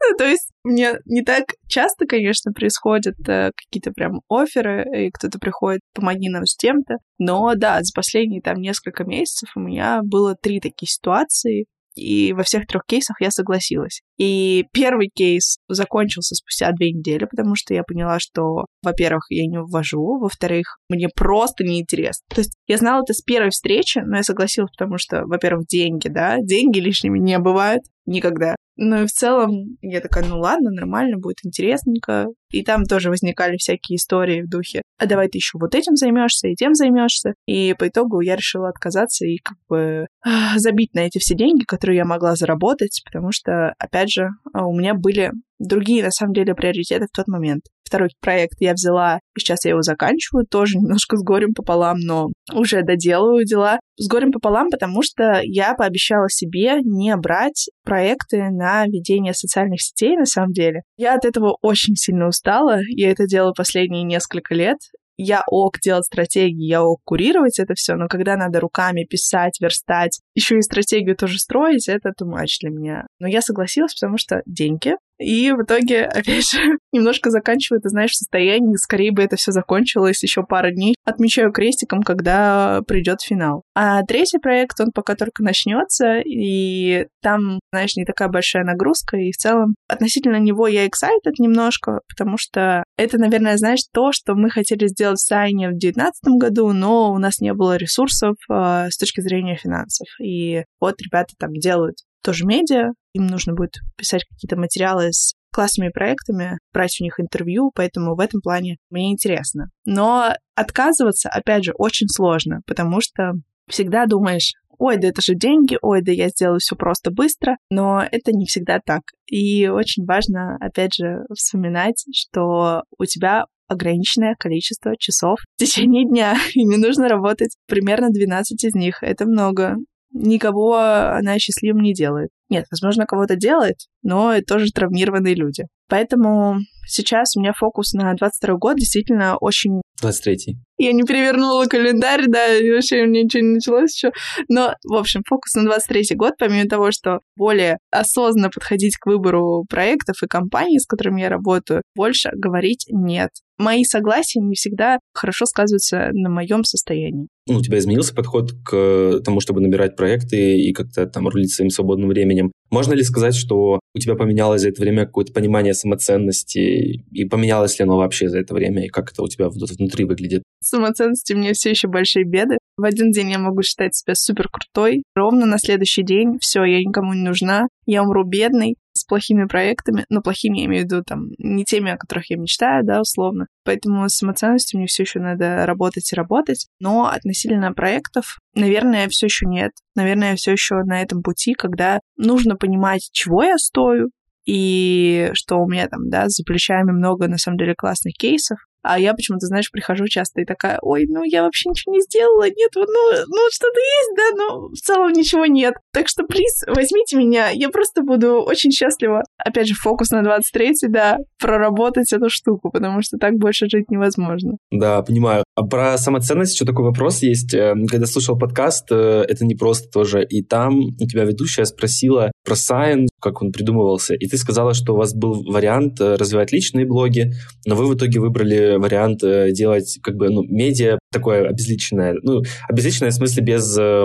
Ну, 0.05 0.17
то 0.17 0.25
есть 0.25 0.49
мне 0.63 0.93
не 1.05 1.23
так 1.23 1.43
часто, 1.67 2.05
конечно, 2.05 2.51
происходят 2.51 3.15
э, 3.27 3.51
какие-то 3.55 3.91
прям 3.91 4.21
оферы, 4.29 4.85
и 4.95 5.11
кто-то 5.11 5.39
приходит, 5.39 5.81
помоги 5.93 6.29
нам 6.29 6.45
с 6.45 6.55
тем-то. 6.55 6.95
Но 7.17 7.53
да, 7.55 7.81
за 7.81 7.91
последние 7.93 8.41
там 8.41 8.57
несколько 8.57 9.03
месяцев 9.03 9.49
у 9.55 9.59
меня 9.59 10.01
было 10.03 10.35
три 10.35 10.59
такие 10.59 10.87
ситуации, 10.87 11.65
и 11.95 12.33
во 12.33 12.43
всех 12.43 12.65
трех 12.65 12.83
кейсах 12.87 13.21
я 13.21 13.29
согласилась. 13.29 14.01
И 14.17 14.65
первый 14.73 15.09
кейс 15.13 15.57
закончился 15.67 16.35
спустя 16.35 16.71
две 16.71 16.91
недели, 16.91 17.25
потому 17.25 17.55
что 17.55 17.73
я 17.73 17.83
поняла, 17.83 18.19
что, 18.19 18.65
во-первых, 18.81 19.25
я 19.29 19.45
не 19.45 19.59
ввожу, 19.59 20.19
во-вторых, 20.19 20.79
мне 20.89 21.07
просто 21.13 21.63
неинтересно. 21.63 22.25
То 22.29 22.41
есть 22.41 22.55
я 22.67 22.77
знала 22.77 23.03
это 23.03 23.13
с 23.13 23.21
первой 23.21 23.51
встречи, 23.51 23.99
но 23.99 24.17
я 24.17 24.23
согласилась, 24.23 24.71
потому 24.71 24.97
что, 24.97 25.23
во-первых, 25.25 25.67
деньги, 25.67 26.07
да, 26.07 26.37
деньги 26.39 26.79
лишними 26.79 27.19
не 27.19 27.37
бывают 27.39 27.83
никогда. 28.05 28.55
Ну 28.75 29.03
и 29.03 29.05
в 29.05 29.11
целом 29.11 29.77
я 29.81 30.01
такая, 30.01 30.25
ну 30.25 30.39
ладно, 30.39 30.71
нормально, 30.71 31.17
будет 31.17 31.37
интересненько. 31.43 32.27
И 32.49 32.63
там 32.63 32.85
тоже 32.85 33.09
возникали 33.09 33.57
всякие 33.57 33.97
истории 33.97 34.41
в 34.41 34.49
духе, 34.49 34.81
а 34.97 35.05
давай 35.05 35.27
ты 35.27 35.37
еще 35.37 35.57
вот 35.59 35.75
этим 35.75 35.95
займешься 35.95 36.47
и 36.47 36.55
тем 36.55 36.73
займешься. 36.73 37.33
И 37.45 37.75
по 37.77 37.87
итогу 37.87 38.21
я 38.21 38.35
решила 38.35 38.69
отказаться 38.69 39.25
и 39.25 39.37
как 39.37 39.57
бы 39.69 40.07
забить 40.55 40.93
на 40.93 41.01
эти 41.01 41.19
все 41.19 41.35
деньги, 41.35 41.63
которые 41.63 41.97
я 41.97 42.05
могла 42.05 42.35
заработать, 42.35 43.01
потому 43.05 43.31
что, 43.31 43.73
опять 43.77 44.11
же, 44.11 44.29
у 44.53 44.75
меня 44.75 44.93
были 44.95 45.31
другие, 45.59 46.03
на 46.03 46.11
самом 46.11 46.33
деле, 46.33 46.55
приоритеты 46.55 47.05
в 47.05 47.15
тот 47.15 47.27
момент. 47.27 47.63
Второй 47.93 48.09
проект 48.21 48.55
я 48.59 48.73
взяла, 48.73 49.19
и 49.37 49.39
сейчас 49.39 49.65
я 49.65 49.69
его 49.69 49.83
заканчиваю, 49.83 50.47
тоже 50.47 50.79
немножко 50.79 51.15
с 51.15 51.23
горем 51.23 51.53
пополам, 51.53 51.99
но 51.99 52.29
уже 52.51 52.81
доделываю 52.81 53.45
дела. 53.45 53.79
С 53.97 54.07
горем 54.07 54.31
пополам, 54.31 54.71
потому 54.71 55.03
что 55.03 55.41
я 55.43 55.75
пообещала 55.75 56.27
себе 56.27 56.79
не 56.81 57.15
брать 57.15 57.69
проекты 57.85 58.49
на 58.49 58.87
ведение 58.87 59.35
социальных 59.35 59.79
сетей, 59.79 60.17
на 60.17 60.25
самом 60.25 60.53
деле. 60.53 60.81
Я 60.97 61.13
от 61.13 61.23
этого 61.23 61.55
очень 61.61 61.93
сильно 61.95 62.29
устала, 62.29 62.79
я 62.87 63.11
это 63.11 63.27
делаю 63.27 63.53
последние 63.55 64.01
несколько 64.01 64.55
лет, 64.55 64.79
я 65.15 65.43
ок 65.47 65.79
делать 65.79 66.05
стратегии, 66.05 66.65
я 66.65 66.83
ок 66.83 67.01
курировать 67.03 67.59
это 67.59 67.75
все, 67.75 67.93
но 67.93 68.07
когда 68.07 68.35
надо 68.35 68.59
руками 68.59 69.05
писать, 69.07 69.59
верстать, 69.61 70.19
еще 70.35 70.57
и 70.57 70.61
стратегию 70.61 71.15
тоже 71.15 71.39
строить, 71.39 71.87
это 71.87 72.09
too 72.09 72.27
much 72.27 72.57
для 72.61 72.69
меня. 72.69 73.07
Но 73.19 73.27
я 73.27 73.41
согласилась, 73.41 73.93
потому 73.93 74.17
что 74.17 74.41
деньги, 74.45 74.95
И 75.19 75.51
в 75.51 75.63
итоге, 75.63 76.05
опять 76.05 76.49
же, 76.49 76.57
немножко 76.91 77.29
заканчиваю, 77.29 77.81
ты 77.81 77.89
знаешь, 77.89 78.11
в 78.11 78.17
состоянии, 78.17 78.75
скорее 78.75 79.11
бы 79.11 79.21
это 79.21 79.35
все 79.35 79.51
закончилось 79.51 80.21
еще 80.23 80.43
пару 80.43 80.71
дней. 80.71 80.95
Отмечаю 81.05 81.51
крестиком, 81.51 82.01
когда 82.01 82.81
придет 82.87 83.21
финал. 83.21 83.63
А 83.75 84.01
третий 84.03 84.39
проект, 84.39 84.79
он 84.79 84.91
пока 84.93 85.15
только 85.15 85.43
начнется, 85.43 86.19
и 86.19 87.05
там, 87.21 87.59
знаешь, 87.71 87.95
не 87.95 88.05
такая 88.05 88.27
большая 88.27 88.63
нагрузка, 88.63 89.17
и 89.17 89.31
в 89.31 89.37
целом 89.37 89.75
относительно 89.87 90.37
него 90.37 90.67
я 90.67 90.85
excited 90.85 91.33
немножко, 91.39 92.01
потому 92.09 92.37
что 92.37 92.83
это, 92.97 93.17
наверное, 93.17 93.57
знаешь, 93.57 93.81
то, 93.93 94.11
что 94.11 94.35
мы 94.35 94.49
хотели 94.49 94.87
сделать 94.87 95.19
в 95.19 95.25
Сайне 95.25 95.67
в 95.67 95.77
2019 95.77 96.13
году, 96.39 96.73
но 96.73 97.11
у 97.11 97.17
нас 97.17 97.39
не 97.39 97.53
было 97.53 97.77
ресурсов 97.77 98.35
э, 98.49 98.87
с 98.89 98.97
точки 98.97 99.21
зрения 99.21 99.55
финансов. 99.55 100.07
И 100.23 100.63
вот 100.79 100.95
ребята 101.01 101.33
там 101.37 101.53
делают 101.53 101.97
тоже 102.23 102.45
медиа, 102.45 102.91
им 103.13 103.27
нужно 103.27 103.53
будет 103.53 103.73
писать 103.97 104.23
какие-то 104.23 104.57
материалы 104.57 105.11
с 105.11 105.33
классными 105.51 105.89
проектами, 105.89 106.57
брать 106.73 106.97
у 106.99 107.03
них 107.03 107.19
интервью, 107.19 107.71
поэтому 107.75 108.15
в 108.15 108.19
этом 108.19 108.41
плане 108.41 108.77
мне 108.89 109.11
интересно. 109.11 109.67
Но 109.85 110.33
отказываться, 110.55 111.29
опять 111.29 111.65
же, 111.65 111.73
очень 111.77 112.07
сложно, 112.07 112.61
потому 112.65 113.01
что 113.01 113.33
всегда 113.69 114.05
думаешь, 114.05 114.53
ой, 114.79 114.97
да 114.97 115.09
это 115.09 115.21
же 115.21 115.35
деньги, 115.35 115.77
ой, 115.81 116.01
да 116.01 116.11
я 116.11 116.29
сделаю 116.29 116.59
все 116.59 116.75
просто 116.75 117.11
быстро, 117.11 117.57
но 117.69 118.01
это 118.01 118.31
не 118.31 118.45
всегда 118.45 118.79
так. 118.83 119.01
И 119.27 119.67
очень 119.67 120.05
важно, 120.05 120.57
опять 120.59 120.95
же, 120.95 121.19
вспоминать, 121.35 122.03
что 122.13 122.83
у 122.97 123.05
тебя 123.05 123.45
ограниченное 123.67 124.35
количество 124.37 124.95
часов 124.97 125.39
в 125.55 125.59
течение 125.59 126.05
дня, 126.07 126.35
и 126.55 126.63
не 126.63 126.77
нужно 126.77 127.07
работать 127.07 127.55
примерно 127.67 128.09
12 128.09 128.63
из 128.63 128.73
них. 128.75 129.01
Это 129.01 129.25
много 129.25 129.75
никого 130.13 130.77
она 130.77 131.37
счастливым 131.39 131.81
не 131.81 131.93
делает. 131.93 132.29
Нет, 132.49 132.65
возможно, 132.71 133.05
кого-то 133.05 133.35
делает, 133.35 133.77
но 134.03 134.33
это 134.33 134.45
тоже 134.55 134.71
травмированные 134.71 135.35
люди. 135.35 135.65
Поэтому 135.89 136.59
сейчас 136.85 137.35
у 137.35 137.39
меня 137.39 137.53
фокус 137.53 137.93
на 137.93 138.13
22 138.13 138.55
год 138.55 138.77
действительно 138.77 139.37
очень... 139.39 139.81
23-й. 140.01 140.57
Я 140.77 140.91
не 140.91 141.03
перевернула 141.03 141.65
календарь, 141.65 142.25
да, 142.27 142.53
и 142.53 142.71
вообще 142.71 143.03
у 143.03 143.07
меня 143.07 143.23
ничего 143.23 143.43
не 143.43 143.53
началось 143.55 143.95
еще. 143.95 144.11
Но, 144.49 144.73
в 144.83 144.95
общем, 144.95 145.21
фокус 145.27 145.53
на 145.55 145.63
23 145.63 146.15
год, 146.15 146.33
помимо 146.37 146.67
того, 146.67 146.91
что 146.91 147.19
более 147.37 147.77
осознанно 147.91 148.49
подходить 148.49 148.97
к 148.97 149.05
выбору 149.05 149.65
проектов 149.69 150.15
и 150.23 150.27
компаний, 150.27 150.79
с 150.79 150.85
которыми 150.85 151.21
я 151.21 151.29
работаю, 151.29 151.83
больше 151.95 152.31
говорить 152.33 152.85
нет. 152.89 153.29
Мои 153.57 153.83
согласия 153.83 154.39
не 154.41 154.55
всегда 154.55 154.97
хорошо 155.13 155.45
сказываются 155.45 156.09
на 156.11 156.29
моем 156.29 156.63
состоянии. 156.63 157.27
Ну, 157.47 157.57
у 157.57 157.61
тебя 157.61 157.77
изменился 157.77 158.15
подход 158.15 158.51
к 158.65 159.21
тому, 159.23 159.41
чтобы 159.41 159.61
набирать 159.61 159.95
проекты 159.95 160.57
и 160.57 160.73
как-то 160.73 161.05
там 161.05 161.27
рулить 161.27 161.53
своим 161.53 161.69
свободным 161.69 162.09
временем. 162.09 162.51
Можно 162.71 162.93
ли 162.93 163.03
сказать, 163.03 163.35
что 163.35 163.79
у 163.95 163.99
тебя 163.99 164.15
поменялось 164.15 164.61
за 164.61 164.69
это 164.69 164.81
время 164.81 165.05
какое-то 165.05 165.33
понимание 165.33 165.73
самоценности, 165.73 167.03
и 167.11 167.25
поменялось 167.25 167.77
ли 167.79 167.83
оно 167.83 167.97
вообще 167.97 168.27
за 168.27 168.39
это 168.39 168.53
время, 168.53 168.85
и 168.85 168.89
как 168.89 169.11
это 169.11 169.21
у 169.23 169.27
тебя 169.27 169.49
внутри 169.49 170.05
выглядит? 170.05 170.43
Самоценности 170.61 171.33
меня 171.33 171.53
все 171.53 171.69
еще 171.69 171.87
большие 171.87 172.25
беды. 172.25 172.57
В 172.77 172.85
один 172.85 173.11
день 173.11 173.31
я 173.31 173.39
могу 173.39 173.61
считать 173.61 173.95
себя 173.95 174.15
супер 174.15 174.49
крутой, 174.49 175.03
ровно 175.15 175.45
на 175.45 175.59
следующий 175.59 176.03
день 176.03 176.37
все, 176.41 176.63
я 176.63 176.79
никому 176.79 177.13
не 177.13 177.21
нужна, 177.21 177.67
я 177.85 178.01
умру 178.01 178.23
бедный, 178.23 178.75
плохими 179.05 179.45
проектами, 179.45 180.05
но 180.09 180.21
плохими 180.21 180.59
я 180.59 180.65
имею 180.65 180.83
в 180.83 180.85
виду 180.85 181.03
там 181.03 181.29
не 181.37 181.63
теми, 181.65 181.91
о 181.91 181.97
которых 181.97 182.29
я 182.29 182.37
мечтаю, 182.37 182.83
да, 182.83 183.01
условно. 183.01 183.47
Поэтому 183.63 184.07
с 184.07 184.15
самоценностью 184.15 184.77
мне 184.77 184.87
все 184.87 185.03
еще 185.03 185.19
надо 185.19 185.65
работать 185.65 186.11
и 186.11 186.15
работать, 186.15 186.67
но 186.79 187.07
относительно 187.07 187.73
проектов, 187.73 188.37
наверное, 188.55 189.07
все 189.09 189.27
еще 189.27 189.45
нет. 189.45 189.71
Наверное, 189.95 190.35
все 190.35 190.51
еще 190.51 190.75
на 190.83 191.01
этом 191.01 191.21
пути, 191.21 191.53
когда 191.53 191.99
нужно 192.17 192.55
понимать, 192.55 193.09
чего 193.11 193.43
я 193.43 193.57
стою, 193.57 194.09
и 194.45 195.29
что 195.33 195.57
у 195.57 195.69
меня 195.69 195.87
там, 195.87 196.09
да, 196.09 196.27
за 196.27 196.43
плечами 196.43 196.91
много, 196.91 197.27
на 197.27 197.37
самом 197.37 197.57
деле, 197.57 197.75
классных 197.75 198.15
кейсов, 198.15 198.57
а 198.83 198.99
я 198.99 199.13
почему-то, 199.13 199.47
знаешь, 199.47 199.71
прихожу 199.71 200.07
часто 200.07 200.41
и 200.41 200.45
такая, 200.45 200.77
ой, 200.81 201.05
ну 201.07 201.23
я 201.23 201.43
вообще 201.43 201.69
ничего 201.69 201.95
не 201.95 202.01
сделала, 202.01 202.43
нет, 202.43 202.71
ну, 202.75 202.83
ну 202.83 203.47
что-то 203.51 203.79
есть, 203.79 204.11
да, 204.15 204.37
но 204.37 204.67
в 204.69 204.75
целом 204.75 205.11
ничего 205.13 205.45
нет. 205.45 205.75
Так 205.91 206.07
что, 206.07 206.23
плиз, 206.23 206.63
возьмите 206.67 207.17
меня, 207.17 207.49
я 207.49 207.69
просто 207.69 208.03
буду 208.03 208.41
очень 208.41 208.71
счастлива. 208.71 209.23
Опять 209.37 209.67
же, 209.67 209.73
фокус 209.73 210.11
на 210.11 210.21
23-й, 210.21 210.89
да, 210.89 211.17
проработать 211.39 212.11
эту 212.13 212.29
штуку, 212.29 212.71
потому 212.71 213.01
что 213.01 213.17
так 213.17 213.33
больше 213.33 213.67
жить 213.69 213.89
невозможно. 213.89 214.57
Да, 214.71 215.01
понимаю. 215.01 215.43
А 215.55 215.63
про 215.63 215.97
самоценность 215.97 216.53
еще 216.53 216.65
такой 216.65 216.85
вопрос 216.85 217.21
есть. 217.21 217.53
Эм, 217.53 217.85
когда 217.85 218.05
слушал 218.05 218.37
подкаст, 218.37 218.87
э, 218.91 219.23
это 219.27 219.45
не 219.45 219.55
просто 219.55 219.89
тоже, 219.89 220.23
и 220.23 220.43
там 220.43 220.79
у 220.79 221.07
тебя 221.07 221.23
ведущая 221.23 221.65
спросила 221.65 222.31
про 222.43 222.55
Сайн, 222.55 223.07
как 223.21 223.41
он 223.41 223.51
придумывался, 223.51 224.15
и 224.15 224.27
ты 224.27 224.37
сказала, 224.37 224.73
что 224.73 224.93
у 224.93 224.97
вас 224.97 225.13
был 225.13 225.43
вариант 225.43 226.01
э, 226.01 226.15
развивать 226.15 226.51
личные 226.51 226.85
блоги, 226.85 227.33
но 227.65 227.75
вы 227.75 227.87
в 227.87 227.95
итоге 227.95 228.19
выбрали 228.19 228.72
вариант 228.77 229.23
э, 229.23 229.51
делать 229.51 229.99
как 230.01 230.15
бы 230.15 230.29
ну, 230.29 230.43
медиа 230.43 230.99
такое 231.11 231.47
обезличенное. 231.47 232.15
Ну, 232.21 232.41
обезличенное 232.67 233.11
в 233.11 233.15
смысле 233.15 233.43
без 233.43 233.77
э, 233.77 234.03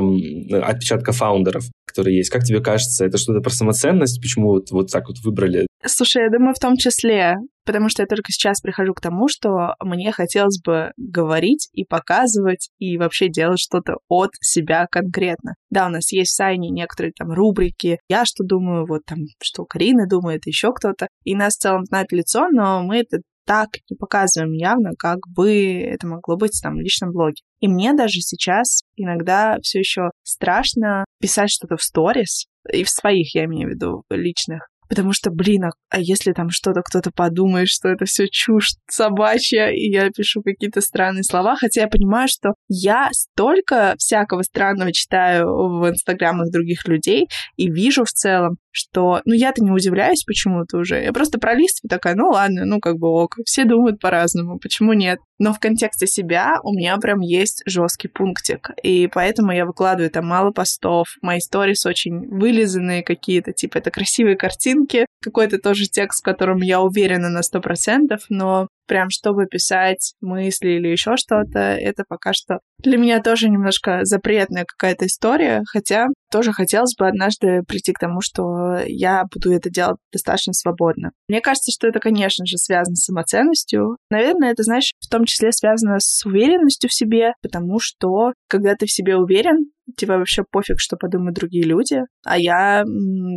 отпечатка 0.62 1.12
фаундеров, 1.12 1.64
которые 1.87 2.16
есть. 2.18 2.31
Как 2.31 2.44
тебе 2.44 2.61
кажется, 2.61 3.04
это 3.04 3.18
что-то 3.18 3.40
про 3.40 3.50
самоценность? 3.50 4.20
Почему 4.20 4.48
вот, 4.48 4.70
вот 4.70 4.90
так 4.90 5.09
вот 5.09 5.18
выбрали? 5.24 5.66
Слушай, 5.85 6.24
я 6.24 6.31
думаю, 6.31 6.54
в 6.54 6.59
том 6.59 6.76
числе, 6.76 7.37
потому 7.64 7.88
что 7.88 8.02
я 8.02 8.07
только 8.07 8.33
сейчас 8.33 8.61
прихожу 8.61 8.94
к 8.94 9.00
тому, 9.00 9.28
что 9.28 9.74
мне 9.81 10.11
хотелось 10.11 10.61
бы 10.61 10.90
говорить 10.96 11.68
и 11.72 11.85
показывать, 11.85 12.70
и 12.78 12.98
вообще 12.98 13.28
делать 13.28 13.61
что-то 13.61 13.98
от 14.09 14.31
себя 14.40 14.87
конкретно. 14.90 15.54
Да, 15.70 15.87
у 15.87 15.90
нас 15.90 16.11
есть 16.12 16.33
в 16.33 16.35
Сайне 16.35 16.70
некоторые 16.70 17.12
там 17.16 17.31
рубрики, 17.31 17.98
я 18.09 18.24
что 18.24 18.44
думаю, 18.44 18.87
вот 18.87 19.02
там, 19.07 19.18
что 19.42 19.64
Карина 19.64 20.07
думает, 20.09 20.46
еще 20.46 20.72
кто-то, 20.72 21.09
и 21.24 21.35
нас 21.35 21.54
в 21.54 21.59
целом 21.59 21.85
знает 21.85 22.11
лицо, 22.11 22.48
но 22.50 22.83
мы 22.83 22.98
это 22.98 23.18
так 23.48 23.68
не 23.88 23.96
показываем 23.96 24.52
явно, 24.52 24.90
как 24.98 25.20
бы 25.34 25.80
это 25.80 26.06
могло 26.06 26.37
быть 26.37 26.61
там 26.62 26.74
в 26.74 26.80
личном 26.80 27.12
блоге. 27.12 27.40
И 27.61 27.66
мне 27.66 27.94
даже 27.94 28.20
сейчас 28.20 28.82
иногда 28.94 29.56
все 29.62 29.78
еще 29.78 30.11
страшно 30.22 31.06
писать 31.18 31.50
что-то 31.50 31.78
в 31.78 31.82
сторис, 31.82 32.44
и 32.70 32.84
в 32.84 32.90
своих, 32.90 33.34
я 33.34 33.46
имею 33.46 33.68
в 33.68 33.72
виду, 33.72 34.02
личных, 34.11 34.68
Потому 34.88 35.12
что, 35.12 35.30
блин, 35.30 35.64
а, 35.64 35.70
а 35.90 36.00
если 36.00 36.32
там 36.32 36.48
что-то 36.48 36.80
кто-то 36.82 37.11
подумает, 37.11 37.68
что 37.68 37.88
это 37.88 38.06
все 38.06 38.26
чушь 38.26 38.76
собачья, 38.90 39.68
и 39.68 39.90
я 39.90 40.11
пишу 40.11 40.42
какие-то 40.42 40.80
странные 40.80 41.24
слова, 41.24 41.56
хотя 41.56 41.82
я 41.82 41.88
понимаю, 41.88 42.28
что 42.28 42.54
я 42.68 43.11
столько 43.12 43.94
всякого 43.98 44.42
странного 44.42 44.92
читаю 44.92 45.46
в 45.46 45.90
инстаграмах 45.90 46.50
других 46.50 46.88
людей 46.88 47.28
и 47.56 47.70
вижу 47.70 48.04
в 48.04 48.11
целом, 48.11 48.56
что, 48.78 49.20
ну, 49.24 49.34
я-то 49.34 49.62
не 49.62 49.70
удивляюсь 49.70 50.24
почему-то 50.24 50.78
уже. 50.78 51.02
Я 51.02 51.12
просто 51.12 51.38
пролистываю 51.38 51.90
такая, 51.90 52.14
ну, 52.14 52.28
ладно, 52.30 52.64
ну, 52.64 52.80
как 52.80 52.96
бы 52.98 53.08
ок. 53.08 53.36
Все 53.44 53.64
думают 53.64 54.00
по-разному, 54.00 54.58
почему 54.58 54.92
нет? 54.92 55.18
Но 55.38 55.52
в 55.52 55.58
контексте 55.58 56.06
себя 56.06 56.58
у 56.62 56.72
меня 56.72 56.96
прям 56.98 57.20
есть 57.20 57.62
жесткий 57.66 58.08
пунктик. 58.08 58.70
И 58.82 59.08
поэтому 59.12 59.52
я 59.52 59.66
выкладываю 59.66 60.10
там 60.10 60.26
мало 60.26 60.50
постов. 60.50 61.08
Мои 61.22 61.40
сторис 61.40 61.86
очень 61.86 62.28
вылизанные 62.28 63.02
какие-то, 63.02 63.52
типа 63.52 63.78
это 63.78 63.90
красивые 63.90 64.36
картинки, 64.36 65.06
какой-то 65.22 65.58
тоже 65.58 65.86
текст, 65.86 66.20
в 66.20 66.24
котором 66.24 66.58
я 66.58 66.80
уверена 66.80 67.28
на 67.28 67.42
сто 67.42 67.60
процентов, 67.60 68.22
но 68.28 68.68
прям 68.88 69.11
чтобы 69.11 69.46
писать 69.46 70.14
мысли 70.20 70.70
или 70.70 70.88
еще 70.88 71.16
что-то, 71.16 71.59
это 71.59 72.05
пока 72.09 72.33
что 72.33 72.59
для 72.83 72.96
меня 72.96 73.20
тоже 73.20 73.48
немножко 73.48 74.01
запретная 74.05 74.64
какая-то 74.64 75.07
история, 75.07 75.62
хотя 75.70 76.07
тоже 76.31 76.53
хотелось 76.53 76.94
бы 76.96 77.07
однажды 77.07 77.62
прийти 77.66 77.92
к 77.92 77.98
тому, 77.98 78.20
что 78.20 78.79
я 78.87 79.24
буду 79.33 79.53
это 79.53 79.70
делать 79.70 79.98
достаточно 80.12 80.53
свободно. 80.53 81.11
Мне 81.29 81.40
кажется, 81.40 81.72
что 81.72 81.88
это, 81.88 82.01
конечно 82.01 82.46
же, 82.46 82.57
связано 82.57 82.96
с 82.96 83.05
самоценностью. 83.05 83.96
Наверное, 84.11 84.53
это, 84.53 84.62
знаешь, 84.62 84.92
в 85.01 85.09
том 85.09 85.24
числе 85.24 85.53
связано 85.53 85.96
с 85.98 86.24
уверенностью 86.24 86.88
в 86.88 86.94
себе, 86.94 87.33
потому 87.42 87.79
что, 87.81 88.33
когда 88.48 88.74
ты 88.74 88.87
в 88.87 88.92
себе 88.92 89.16
уверен, 89.16 89.70
тебе 89.96 90.16
вообще 90.16 90.44
пофиг, 90.51 90.77
что 90.79 90.96
подумают 90.96 91.37
другие 91.37 91.64
люди. 91.64 92.01
А 92.24 92.38
я 92.38 92.85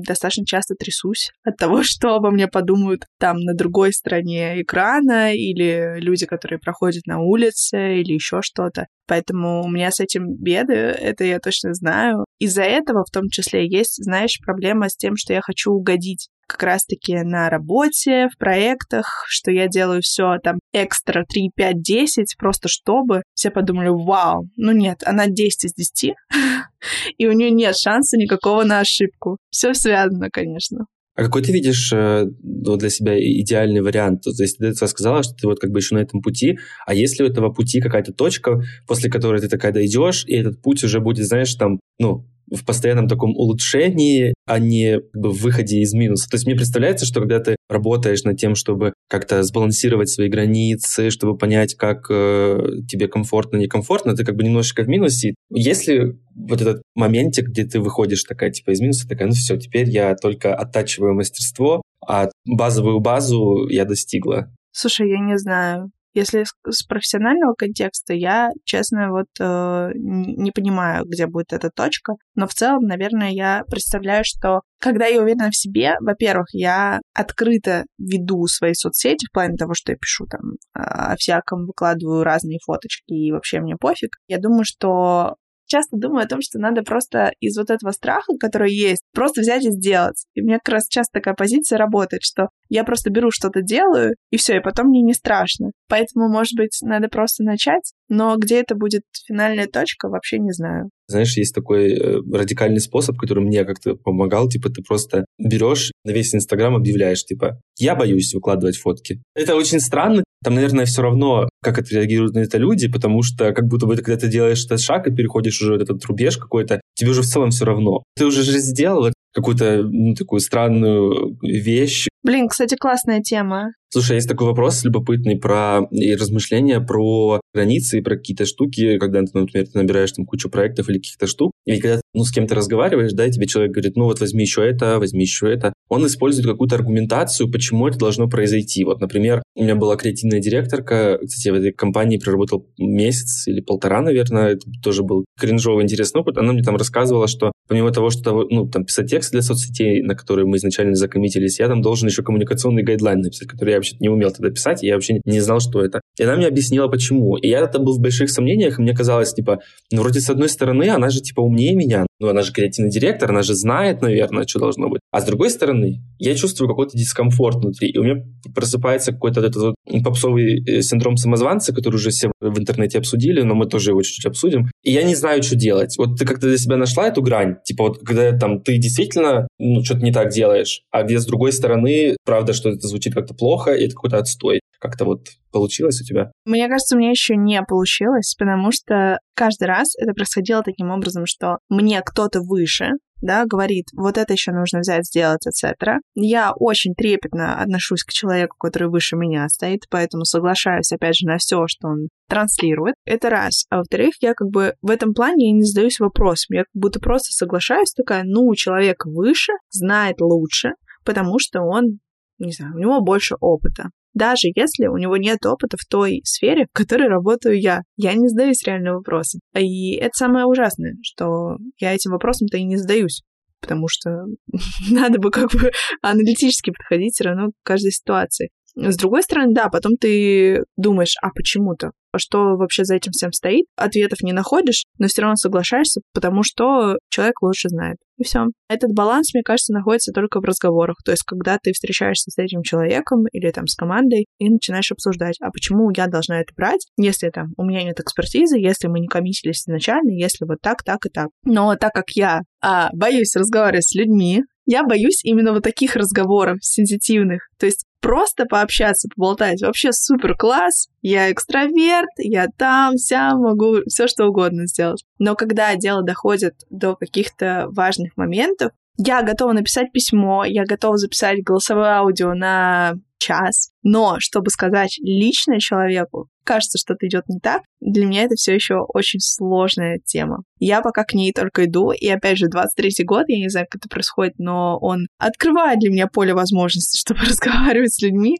достаточно 0.06 0.46
часто 0.46 0.76
трясусь 0.76 1.32
от 1.44 1.58
того, 1.58 1.84
что 1.84 2.16
обо 2.16 2.32
мне 2.32 2.48
подумают 2.48 3.06
там 3.20 3.38
на 3.38 3.54
другой 3.54 3.94
стороне 3.94 4.62
экрана 4.62 5.34
или 5.34 6.00
люди, 6.00 6.26
которые 6.26 6.60
проходят 6.60 7.06
на 7.06 7.20
улице 7.20 8.00
или 8.00 8.14
еще 8.14 8.42
что-то. 8.42 8.88
Поэтому 9.08 9.64
у 9.64 9.70
меня 9.70 9.92
с 9.92 10.00
этим 10.00 10.36
беды, 10.38 10.74
это 10.74 11.26
я 11.26 11.40
точно 11.40 11.74
знаю. 11.74 12.26
Из-за 12.40 12.64
этого 12.64 13.04
в 13.04 13.12
том 13.12 13.30
числе 13.30 13.68
есть, 13.68 14.02
знаешь, 14.02 14.40
проблема 14.46 14.88
с 14.88 14.96
тем, 14.96 15.18
что 15.18 15.34
я 15.34 15.42
хочу 15.42 15.72
угодить 15.72 16.30
как 16.52 16.64
раз-таки 16.64 17.22
на 17.24 17.50
работе, 17.50 18.28
в 18.34 18.38
проектах, 18.38 19.26
что 19.28 19.52
я 19.52 19.68
делаю 19.68 20.02
все 20.02 20.38
там 20.44 20.60
экстра 20.74 21.26
3, 21.28 21.52
5, 21.56 21.82
10, 21.82 22.36
просто 22.38 22.68
чтобы 22.68 23.24
все 23.34 23.52
подумали, 23.52 23.90
вау, 23.90 24.48
ну 24.58 24.72
нет, 24.72 25.02
она 25.06 25.28
10 25.28 25.66
из 25.66 25.74
10, 25.74 26.14
и 27.18 27.28
у 27.28 27.32
нее 27.32 27.52
нет 27.52 27.76
шанса 27.78 28.18
никакого 28.18 28.64
на 28.64 28.80
ошибку. 28.80 29.38
Все 29.50 29.74
связано, 29.74 30.30
конечно. 30.32 30.86
А 31.14 31.24
какой 31.24 31.42
ты 31.44 31.52
видишь 31.52 31.92
э, 31.94 32.26
вот 32.42 32.80
для 32.80 32.90
себя 32.90 33.20
идеальный 33.20 33.82
вариант? 33.82 34.24
То 34.24 34.32
есть 34.40 34.58
ты 34.58 34.74
сказала, 34.74 35.24
что 35.24 35.34
ты 35.34 35.46
вот 35.46 35.60
как 35.60 35.70
бы 35.72 35.80
еще 35.80 35.96
на 35.96 36.00
этом 36.00 36.22
пути, 36.22 36.58
а 36.86 36.94
есть 36.94 37.20
ли 37.20 37.26
у 37.26 37.28
этого 37.28 37.52
пути 37.52 37.82
какая-то 37.82 38.14
точка, 38.14 38.62
после 38.88 39.10
которой 39.10 39.42
ты 39.42 39.50
такая 39.50 39.74
дойдешь, 39.74 40.24
и 40.26 40.36
этот 40.36 40.62
путь 40.62 40.84
уже 40.84 41.02
будет, 41.02 41.28
знаешь, 41.28 41.54
там, 41.56 41.80
ну, 42.00 42.26
в 42.52 42.66
постоянном 42.66 43.08
таком 43.08 43.32
улучшении, 43.36 44.34
а 44.46 44.60
не 44.60 45.00
в 45.14 45.42
выходе 45.42 45.80
из 45.80 45.94
минуса. 45.94 46.30
То 46.30 46.36
есть 46.36 46.46
мне 46.46 46.56
представляется, 46.56 47.06
что 47.06 47.22
когда 47.22 47.40
ты 47.40 47.56
работаешь 47.70 48.24
над 48.24 48.38
тем, 48.38 48.56
чтобы 48.56 48.94
как-то 49.10 49.42
сбалансировать 49.44 50.10
свои 50.10 50.28
границы, 50.28 51.10
чтобы 51.10 51.38
понять, 51.38 51.76
как 51.76 52.08
э, 52.10 52.60
тебе 52.88 53.08
комфортно, 53.08 53.58
некомфортно, 53.58 54.16
ты 54.16 54.26
как 54.26 54.36
бы 54.36 54.44
немножечко 54.44 54.84
в 54.84 54.90
минусе. 54.90 55.36
Если 55.50 56.20
вот 56.36 56.62
этот 56.62 56.82
моментик, 56.96 57.48
где 57.48 57.64
ты 57.64 57.80
выходишь 57.80 58.24
такая, 58.24 58.52
типа, 58.52 58.72
из 58.72 58.82
минуса, 58.82 59.08
такая, 59.08 59.28
ну 59.28 59.34
все, 59.34 59.58
теперь 59.58 59.90
я 59.90 60.16
только 60.16 60.54
оттачиваю 60.54 61.16
мастерство, 61.16 61.82
а 62.06 62.30
базовую 62.46 63.00
базу 63.00 63.68
я 63.70 63.86
достигла. 63.86 64.52
Слушай, 64.72 65.10
я 65.10 65.20
не 65.20 65.38
знаю. 65.38 65.92
Если 66.13 66.45
с 66.67 66.84
профессионального 66.84 67.54
контекста, 67.54 68.13
я, 68.13 68.50
честно, 68.65 69.12
вот 69.12 69.28
э, 69.39 69.91
не 69.95 70.52
понимаю, 70.52 71.06
где 71.06 71.26
будет 71.26 71.54
эта 71.54 71.69
точка. 71.69 72.13
Но 72.36 72.47
в 72.47 72.54
целом, 72.54 72.84
наверное, 72.84 73.30
я 73.30 73.63
представляю, 73.69 74.24
что 74.26 74.62
когда 74.80 75.06
я 75.06 75.21
уверена 75.21 75.52
в 75.52 75.56
себе, 75.56 75.95
во-первых, 76.02 76.47
я 76.54 77.00
открыто 77.13 77.86
веду 77.97 78.45
свои 78.47 78.74
соцсети 78.74 79.28
в 79.28 79.32
плане 79.32 79.56
того, 79.56 79.74
что 79.74 79.91
я 79.91 79.97
пишу 79.97 80.26
там 80.26 80.56
о 80.74 81.15
всяком, 81.17 81.65
выкладываю 81.65 82.24
разные 82.24 82.60
фоточки, 82.65 83.13
и 83.13 83.32
вообще 83.32 83.62
мне 83.62 83.76
пофиг. 83.80 84.17
Я 84.28 84.39
думаю, 84.39 84.65
что 84.65 85.36
часто 85.72 85.98
думаю 85.98 86.26
о 86.26 86.28
том, 86.28 86.40
что 86.42 86.60
надо 86.60 86.84
просто 86.84 87.32
из 87.40 87.58
вот 87.58 87.70
этого 87.70 87.92
страха, 87.92 88.34
который 88.40 88.74
есть, 88.74 89.02
просто 89.14 89.42
взять 89.42 89.66
и 89.66 89.72
сделать. 89.72 90.26
И 90.36 90.42
у 90.42 90.46
меня 90.46 90.60
как 90.64 90.76
раз 90.76 90.88
часто 90.88 91.20
такая 91.20 91.34
позиция 91.34 91.78
работает, 91.78 92.22
что 92.24 92.50
я 92.70 92.84
просто 92.84 93.10
беру 93.10 93.32
что-то 93.32 93.62
делаю, 93.62 94.16
и 94.32 94.38
все, 94.38 94.58
и 94.58 94.62
потом 94.62 94.88
мне 94.88 95.02
не 95.02 95.14
страшно. 95.14 95.72
Поэтому, 95.88 96.30
может 96.30 96.54
быть, 96.56 96.78
надо 96.82 97.08
просто 97.08 97.44
начать, 97.44 97.94
но 98.10 98.36
где 98.38 98.60
это 98.60 98.76
будет 98.76 99.04
финальная 99.28 99.68
точка, 99.68 100.10
вообще 100.10 100.40
не 100.40 100.52
знаю. 100.52 100.90
Знаешь, 101.08 101.36
есть 101.36 101.54
такой 101.54 101.92
э, 101.92 102.22
радикальный 102.32 102.80
способ, 102.80 103.18
который 103.18 103.44
мне 103.44 103.66
как-то 103.66 103.96
помогал. 103.96 104.48
Типа 104.48 104.70
ты 104.70 104.82
просто 104.82 105.26
берешь 105.38 105.92
на 106.06 106.12
весь 106.12 106.34
Инстаграм 106.34 106.76
объявляешь, 106.76 107.24
типа, 107.26 107.60
я 107.78 107.96
боюсь 107.96 108.34
выкладывать 108.34 108.78
фотки. 108.78 109.22
Это 109.36 109.56
очень 109.56 109.80
странно. 109.80 110.24
Там, 110.43 110.56
наверное, 110.56 110.86
все 110.86 111.01
равно, 111.01 111.49
как 111.62 111.77
отреагируют 111.77 112.34
на 112.34 112.39
это 112.39 112.58
люди, 112.58 112.88
потому 112.88 113.21
что 113.21 113.54
как 113.54 113.67
будто 113.67 113.86
бы 113.86 113.95
когда 113.97 114.17
ты 114.17 114.27
делаешь 114.27 114.65
этот 114.65 114.82
шаг 114.82 115.08
и 115.08 115.15
переходишь 115.15 115.62
уже 115.62 115.75
этот 115.75 116.04
рубеж 116.06 116.38
какой-то, 116.38 116.82
тебе 116.95 117.12
уже 117.12 117.21
в 117.21 117.27
целом 117.27 117.51
все 117.51 117.65
равно. 117.65 118.04
Ты 118.15 118.25
уже 118.25 118.43
же 118.43 118.58
сделал 118.60 119.12
какую-то 119.34 119.84
ну, 119.84 120.13
такую 120.13 120.39
странную 120.39 121.38
вещь. 121.41 122.08
Блин, 122.23 122.47
кстати, 122.47 122.75
классная 122.75 123.21
тема. 123.21 123.73
Слушай, 123.89 124.15
есть 124.15 124.30
такой 124.30 124.47
вопрос 124.47 124.84
любопытный 124.84 125.38
про 125.38 125.82
и 125.91 126.15
размышления 126.15 126.80
про 126.80 127.41
границы 127.54 127.97
и 127.97 128.01
про 128.01 128.15
какие-то 128.15 128.45
штуки, 128.45 128.97
когда 128.97 129.21
например, 129.21 129.67
ты 129.67 129.77
набираешь 129.77 130.12
там 130.12 130.25
кучу 130.25 130.49
проектов 130.49 130.89
или 130.89 130.97
каких-то 130.97 131.27
штук, 131.27 131.51
и 131.65 131.80
когда 131.80 132.01
ну, 132.13 132.23
с 132.23 132.32
кем-то 132.32 132.56
разговариваешь, 132.56 133.13
да, 133.13 133.25
и 133.25 133.32
тебе 133.32 133.47
человек 133.47 133.73
говорит, 133.73 133.95
ну 133.95 134.06
вот 134.06 134.19
возьми 134.19 134.43
еще 134.43 134.65
это, 134.65 134.99
возьми 134.99 135.23
еще 135.23 135.51
это, 135.51 135.73
он 135.91 136.06
использует 136.06 136.47
какую-то 136.47 136.75
аргументацию, 136.75 137.51
почему 137.51 137.86
это 137.86 137.97
должно 137.97 138.30
произойти. 138.30 138.86
Вот, 138.86 139.01
например, 139.01 139.43
у 139.56 139.63
меня 139.63 139.75
была 139.75 139.97
креативная 139.97 140.39
директорка, 140.39 141.19
кстати, 141.21 141.47
я 141.47 141.54
в 141.54 141.58
этой 141.58 141.73
компании 141.73 142.17
проработал 142.17 142.65
месяц 142.77 143.45
или 143.49 143.60
полтора, 143.60 144.01
наверное, 144.01 144.54
это 144.54 144.65
тоже 144.82 145.04
был 145.04 145.25
кринжовый 145.38 145.84
интересный 145.84 146.21
опыт. 146.21 146.38
Она 146.38 146.54
мне 146.54 146.63
там 146.63 146.77
рассказывала, 146.77 147.27
что 147.27 147.51
помимо 147.67 147.91
того, 147.91 148.10
что 148.10 148.47
ну, 148.50 148.67
там 148.67 148.86
писать 148.86 149.10
текст 149.10 149.32
для 149.32 149.41
соцсетей, 149.41 150.02
на 150.02 150.15
которые 150.15 150.45
мы 150.45 150.58
изначально 150.58 150.95
закоммитились, 150.95 151.60
я 151.60 151.67
там 151.67 151.82
должен 151.82 152.08
еще 152.08 152.24
коммуникационный 152.24 152.84
гайдлайн 152.84 153.21
написать, 153.21 153.47
который 153.47 153.71
я 153.71 153.78
вообще 153.78 153.95
не 154.00 154.10
умел 154.10 154.32
тогда 154.32 154.50
писать, 154.50 154.84
и 154.84 154.88
я 154.88 154.95
вообще 154.95 155.21
не 155.26 155.39
знал, 155.39 155.60
что 155.60 155.84
это. 155.84 156.02
И 156.17 156.24
она 156.24 156.36
мне 156.36 156.47
объяснила, 156.47 156.88
почему. 156.88 157.38
И 157.38 157.47
я 157.47 157.60
это 157.60 157.80
был 157.80 157.97
в 157.97 158.02
больших 158.02 158.30
сомнениях, 158.30 158.78
и 158.78 158.82
мне 158.82 158.93
казалось, 158.93 159.34
типа, 159.34 159.60
ну, 159.91 160.02
вроде 160.02 160.19
с 160.19 160.30
одной 160.30 160.50
стороны, 160.50 160.89
она 160.89 161.10
же, 161.10 161.21
типа, 161.21 161.41
умнее 161.41 161.76
меня, 161.76 162.06
ну, 162.19 162.28
она 162.28 162.41
же 162.41 162.52
креативный 162.52 162.91
директор, 162.91 163.32
она 163.32 163.41
же 163.41 163.56
знает, 163.56 164.02
наверное, 164.02 164.45
что 164.45 164.60
должно 164.60 164.89
быть. 164.89 165.02
А 165.12 165.21
с 165.21 165.26
другой 165.26 165.50
стороны, 165.50 166.04
я 166.19 166.36
чувствую 166.36 166.69
какой-то 166.69 166.97
дискомфорт 166.97 167.58
внутри, 167.58 167.89
и 167.89 167.97
у 167.97 168.04
меня 168.04 168.24
просыпается 168.54 169.12
какой-то 169.12 169.41
этот 169.41 169.56
вот 169.56 169.76
попсовый 170.04 170.63
э, 170.63 170.82
синдром 170.82 171.17
самозванца, 171.17 171.74
который 171.74 171.95
уже 171.95 172.10
все 172.12 172.32
в 172.39 172.60
интернете 172.60 172.97
обсудили, 172.97 173.41
но 173.41 173.56
мы 173.56 173.65
тоже 173.65 173.91
его 173.91 174.02
чуть-чуть 174.02 174.26
обсудим. 174.26 174.69
И 174.84 174.91
я 174.91 175.04
не 175.04 175.15
знаю, 175.15 175.41
что 175.43 175.56
делать. 175.56 175.95
Вот 175.97 176.17
ты 176.17 176.26
как-то 176.26 176.47
для 176.47 176.58
себя 176.58 176.78
нашла 176.78 177.08
эту 177.08 177.21
грань? 177.21 177.51
Типа 177.64 177.86
вот 177.86 178.00
когда 178.00 178.38
там 178.38 178.62
ты 178.62 178.78
действительно 178.78 179.48
ну, 179.60 179.84
что-то 179.84 180.02
не 180.02 180.12
так 180.12 180.30
делаешь, 180.30 180.84
а 180.92 181.04
где 181.04 181.20
с 181.20 181.26
другой 181.26 181.52
стороны, 181.52 182.16
правда, 182.26 182.54
что 182.54 182.70
это 182.70 182.88
звучит 182.88 183.14
как-то 183.14 183.34
плохо, 183.34 183.74
и 183.74 183.86
это 183.86 183.96
какой-то 183.96 184.18
отстой. 184.18 184.61
Как-то 184.82 185.06
вот 185.06 185.28
получилось 185.52 186.02
у 186.02 186.04
тебя? 186.04 186.32
Мне 186.44 186.67
кажется, 186.67 186.96
у 186.96 187.00
меня 187.00 187.12
еще 187.12 187.36
не 187.36 187.62
получилось, 187.62 188.34
потому 188.38 188.72
что 188.72 189.20
каждый 189.36 189.67
раз 189.67 189.96
это 189.96 190.13
происходило 190.13 190.63
таким 190.63 190.89
образом, 190.89 191.28
что 191.28 191.60
мне 191.70 192.02
кто-то 192.02 192.41
выше, 192.41 192.94
да, 193.22 193.46
говорит, 193.46 193.86
вот 193.96 194.17
это 194.17 194.34
еще 194.34 194.52
нужно 194.52 194.80
взять, 194.80 195.06
сделать, 195.06 195.46
etc. 195.46 196.00
Я 196.15 196.54
очень 196.56 196.96
трепетно 196.96 197.62
отношусь 197.62 198.04
к 198.04 198.12
человеку, 198.12 198.56
который 198.58 198.89
выше 198.89 199.15
меня 199.15 199.48
стоит, 199.50 199.82
поэтому 199.91 200.26
соглашаюсь, 200.26 200.91
опять 200.91 201.15
же, 201.15 201.28
на 201.28 201.38
все, 201.38 201.67
что 201.67 201.89
он 201.89 202.08
транслирует. 202.28 202.96
Это 203.06 203.30
раз. 203.30 203.65
А 203.70 203.78
во-вторых, 203.78 204.15
я 204.22 204.34
как 204.34 204.50
бы 204.50 204.74
в 204.82 204.89
этом 204.89 205.13
плане 205.13 205.50
я 205.50 205.54
не 205.54 205.63
задаюсь 205.63 206.00
вопросом. 206.00 206.56
Я 206.56 206.62
как 206.62 206.74
будто 206.74 207.00
просто 207.00 207.32
соглашаюсь, 207.34 207.94
такая, 207.94 208.24
ну, 208.26 208.52
человек 208.56 209.06
выше, 209.06 209.54
знает 209.70 210.22
лучше, 210.22 210.72
потому 211.06 211.38
что 211.38 211.62
он 211.62 212.00
не 212.39 212.52
знаю, 212.52 212.74
у 212.74 212.80
него 212.80 213.02
больше 213.02 213.36
опыта 213.39 213.91
даже 214.13 214.50
если 214.56 214.88
у 214.88 214.97
него 214.97 215.17
нет 215.17 215.45
опыта 215.45 215.78
в 215.78 215.86
той 215.86 216.21
сфере, 216.24 216.65
в 216.65 216.76
которой 216.76 217.08
работаю 217.08 217.60
я. 217.60 217.82
Я 217.97 218.13
не 218.13 218.28
задаюсь 218.28 218.63
реально 218.65 218.93
вопросом. 218.95 219.41
И 219.58 219.95
это 219.95 220.12
самое 220.13 220.45
ужасное, 220.45 220.95
что 221.02 221.58
я 221.80 221.93
этим 221.93 222.12
вопросом-то 222.12 222.58
и 222.58 222.63
не 222.63 222.78
задаюсь 222.78 223.21
потому 223.62 223.86
что 223.88 224.26
надо 224.89 225.19
бы 225.19 225.30
как 225.30 225.52
бы 225.52 225.71
аналитически 226.02 226.71
подходить 226.71 227.13
все 227.13 227.26
равно 227.26 227.50
к 227.50 227.54
каждой 227.63 227.91
ситуации. 227.91 228.50
С 228.76 228.97
другой 228.97 229.21
стороны, 229.21 229.54
да, 229.54 229.69
потом 229.69 229.97
ты 229.97 230.63
думаешь, 230.78 231.15
а 231.21 231.30
почему-то? 231.30 231.91
Что 232.17 232.56
вообще 232.58 232.84
за 232.84 232.95
этим 232.95 233.12
всем 233.12 233.32
стоит? 233.32 233.65
Ответов 233.76 234.21
не 234.21 234.34
находишь, 234.34 234.84
но 234.97 235.08
все 235.08 235.21
равно 235.21 235.36
соглашаешься, 235.36 236.02
потому 236.13 236.43
что 236.43 236.97
человек 237.10 237.41
лучше 237.41 237.69
знает. 237.69 237.97
И 238.17 238.24
все. 238.24 238.45
Этот 238.69 238.93
баланс, 238.93 239.34
мне 239.34 239.41
кажется, 239.41 239.74
находится 239.74 240.12
только 240.12 240.39
в 240.39 240.43
разговорах. 240.43 240.97
То 241.04 241.12
есть, 241.12 241.24
когда 241.24 241.58
ты 241.62 241.74
встречаешься 241.74 242.30
с 242.30 242.38
этим 242.38 242.62
человеком 242.62 243.26
или 243.32 243.50
там 243.50 243.65
с 243.65 243.76
командой 243.76 244.28
и 244.38 244.50
начинаешь 244.50 244.91
обсуждать, 244.91 245.38
а 245.41 245.50
почему 245.50 245.89
я 245.95 246.08
должна 246.08 246.39
это 246.39 246.54
брать, 246.56 246.86
если 246.97 247.30
там 247.30 247.47
у 247.58 247.63
меня 247.63 247.84
нет 247.84 248.00
экспертизы, 248.00 248.60
если 248.60 248.88
мы 248.88 249.00
не 249.00 249.08
комиссились 249.08 249.63
изначально, 249.63 250.12
если 250.12 250.45
вот 250.45 250.58
так, 250.62 250.84
так 250.84 251.06
и 251.06 251.10
так. 251.10 251.30
Но 251.45 251.76
так 251.76 251.93
как 251.93 252.12
я 252.12 252.41
а, 252.62 252.89
боюсь 252.93 253.36
разговаривать 253.36 253.88
с 253.88 253.95
людьми, 253.95 254.43
я 254.65 254.84
боюсь 254.84 255.24
именно 255.24 255.54
вот 255.54 255.63
таких 255.63 255.95
разговоров 255.95 256.58
сенситивных. 256.62 257.50
То 257.58 257.65
есть 257.65 257.86
просто 258.02 258.45
пообщаться, 258.45 259.10
поболтать. 259.15 259.62
Вообще 259.62 259.91
супер 259.91 260.36
класс. 260.36 260.88
Я 261.02 261.32
экстраверт, 261.32 262.10
я 262.17 262.47
там, 262.58 262.95
вся 262.95 263.36
могу 263.36 263.80
все 263.88 264.08
что 264.08 264.26
угодно 264.26 264.67
сделать. 264.67 265.04
Но 265.19 265.36
когда 265.36 265.76
дело 265.76 266.04
доходит 266.04 266.56
до 266.69 266.95
каких-то 266.95 267.67
важных 267.69 268.17
моментов, 268.17 268.71
я 268.97 269.24
готова 269.24 269.54
написать 269.54 269.91
письмо, 269.91 270.43
я 270.45 270.65
готова 270.65 270.97
записать 270.97 271.43
голосовое 271.43 271.91
аудио 271.91 272.34
на 272.34 272.93
час, 273.17 273.71
но 273.84 274.17
чтобы 274.19 274.50
сказать 274.50 274.97
лично 275.02 275.60
человеку, 275.60 276.28
кажется, 276.43 276.77
что-то 276.77 277.08
идет 277.08 277.23
не 277.27 277.39
так, 277.39 277.62
для 277.80 278.06
меня 278.06 278.23
это 278.23 278.36
все 278.36 278.54
еще 278.54 278.75
очень 278.88 279.19
сложная 279.19 279.99
тема. 280.04 280.43
Я 280.60 280.82
пока 280.82 281.04
к 281.04 281.13
ней 281.13 281.32
только 281.34 281.65
иду, 281.65 281.91
и 281.91 282.08
опять 282.08 282.38
же, 282.38 282.47
23-й 282.47 283.04
год, 283.04 283.25
я 283.27 283.38
не 283.38 283.49
знаю, 283.49 283.67
как 283.69 283.82
это 283.82 283.89
происходит, 283.89 284.34
но 284.38 284.77
он 284.80 285.08
открывает 285.17 285.80
для 285.80 285.89
меня 285.89 286.08
поле 286.08 286.34
возможностей, 286.34 286.97
чтобы 287.01 287.21
разговаривать 287.21 287.93
с 287.93 288.01
людьми. 288.01 288.38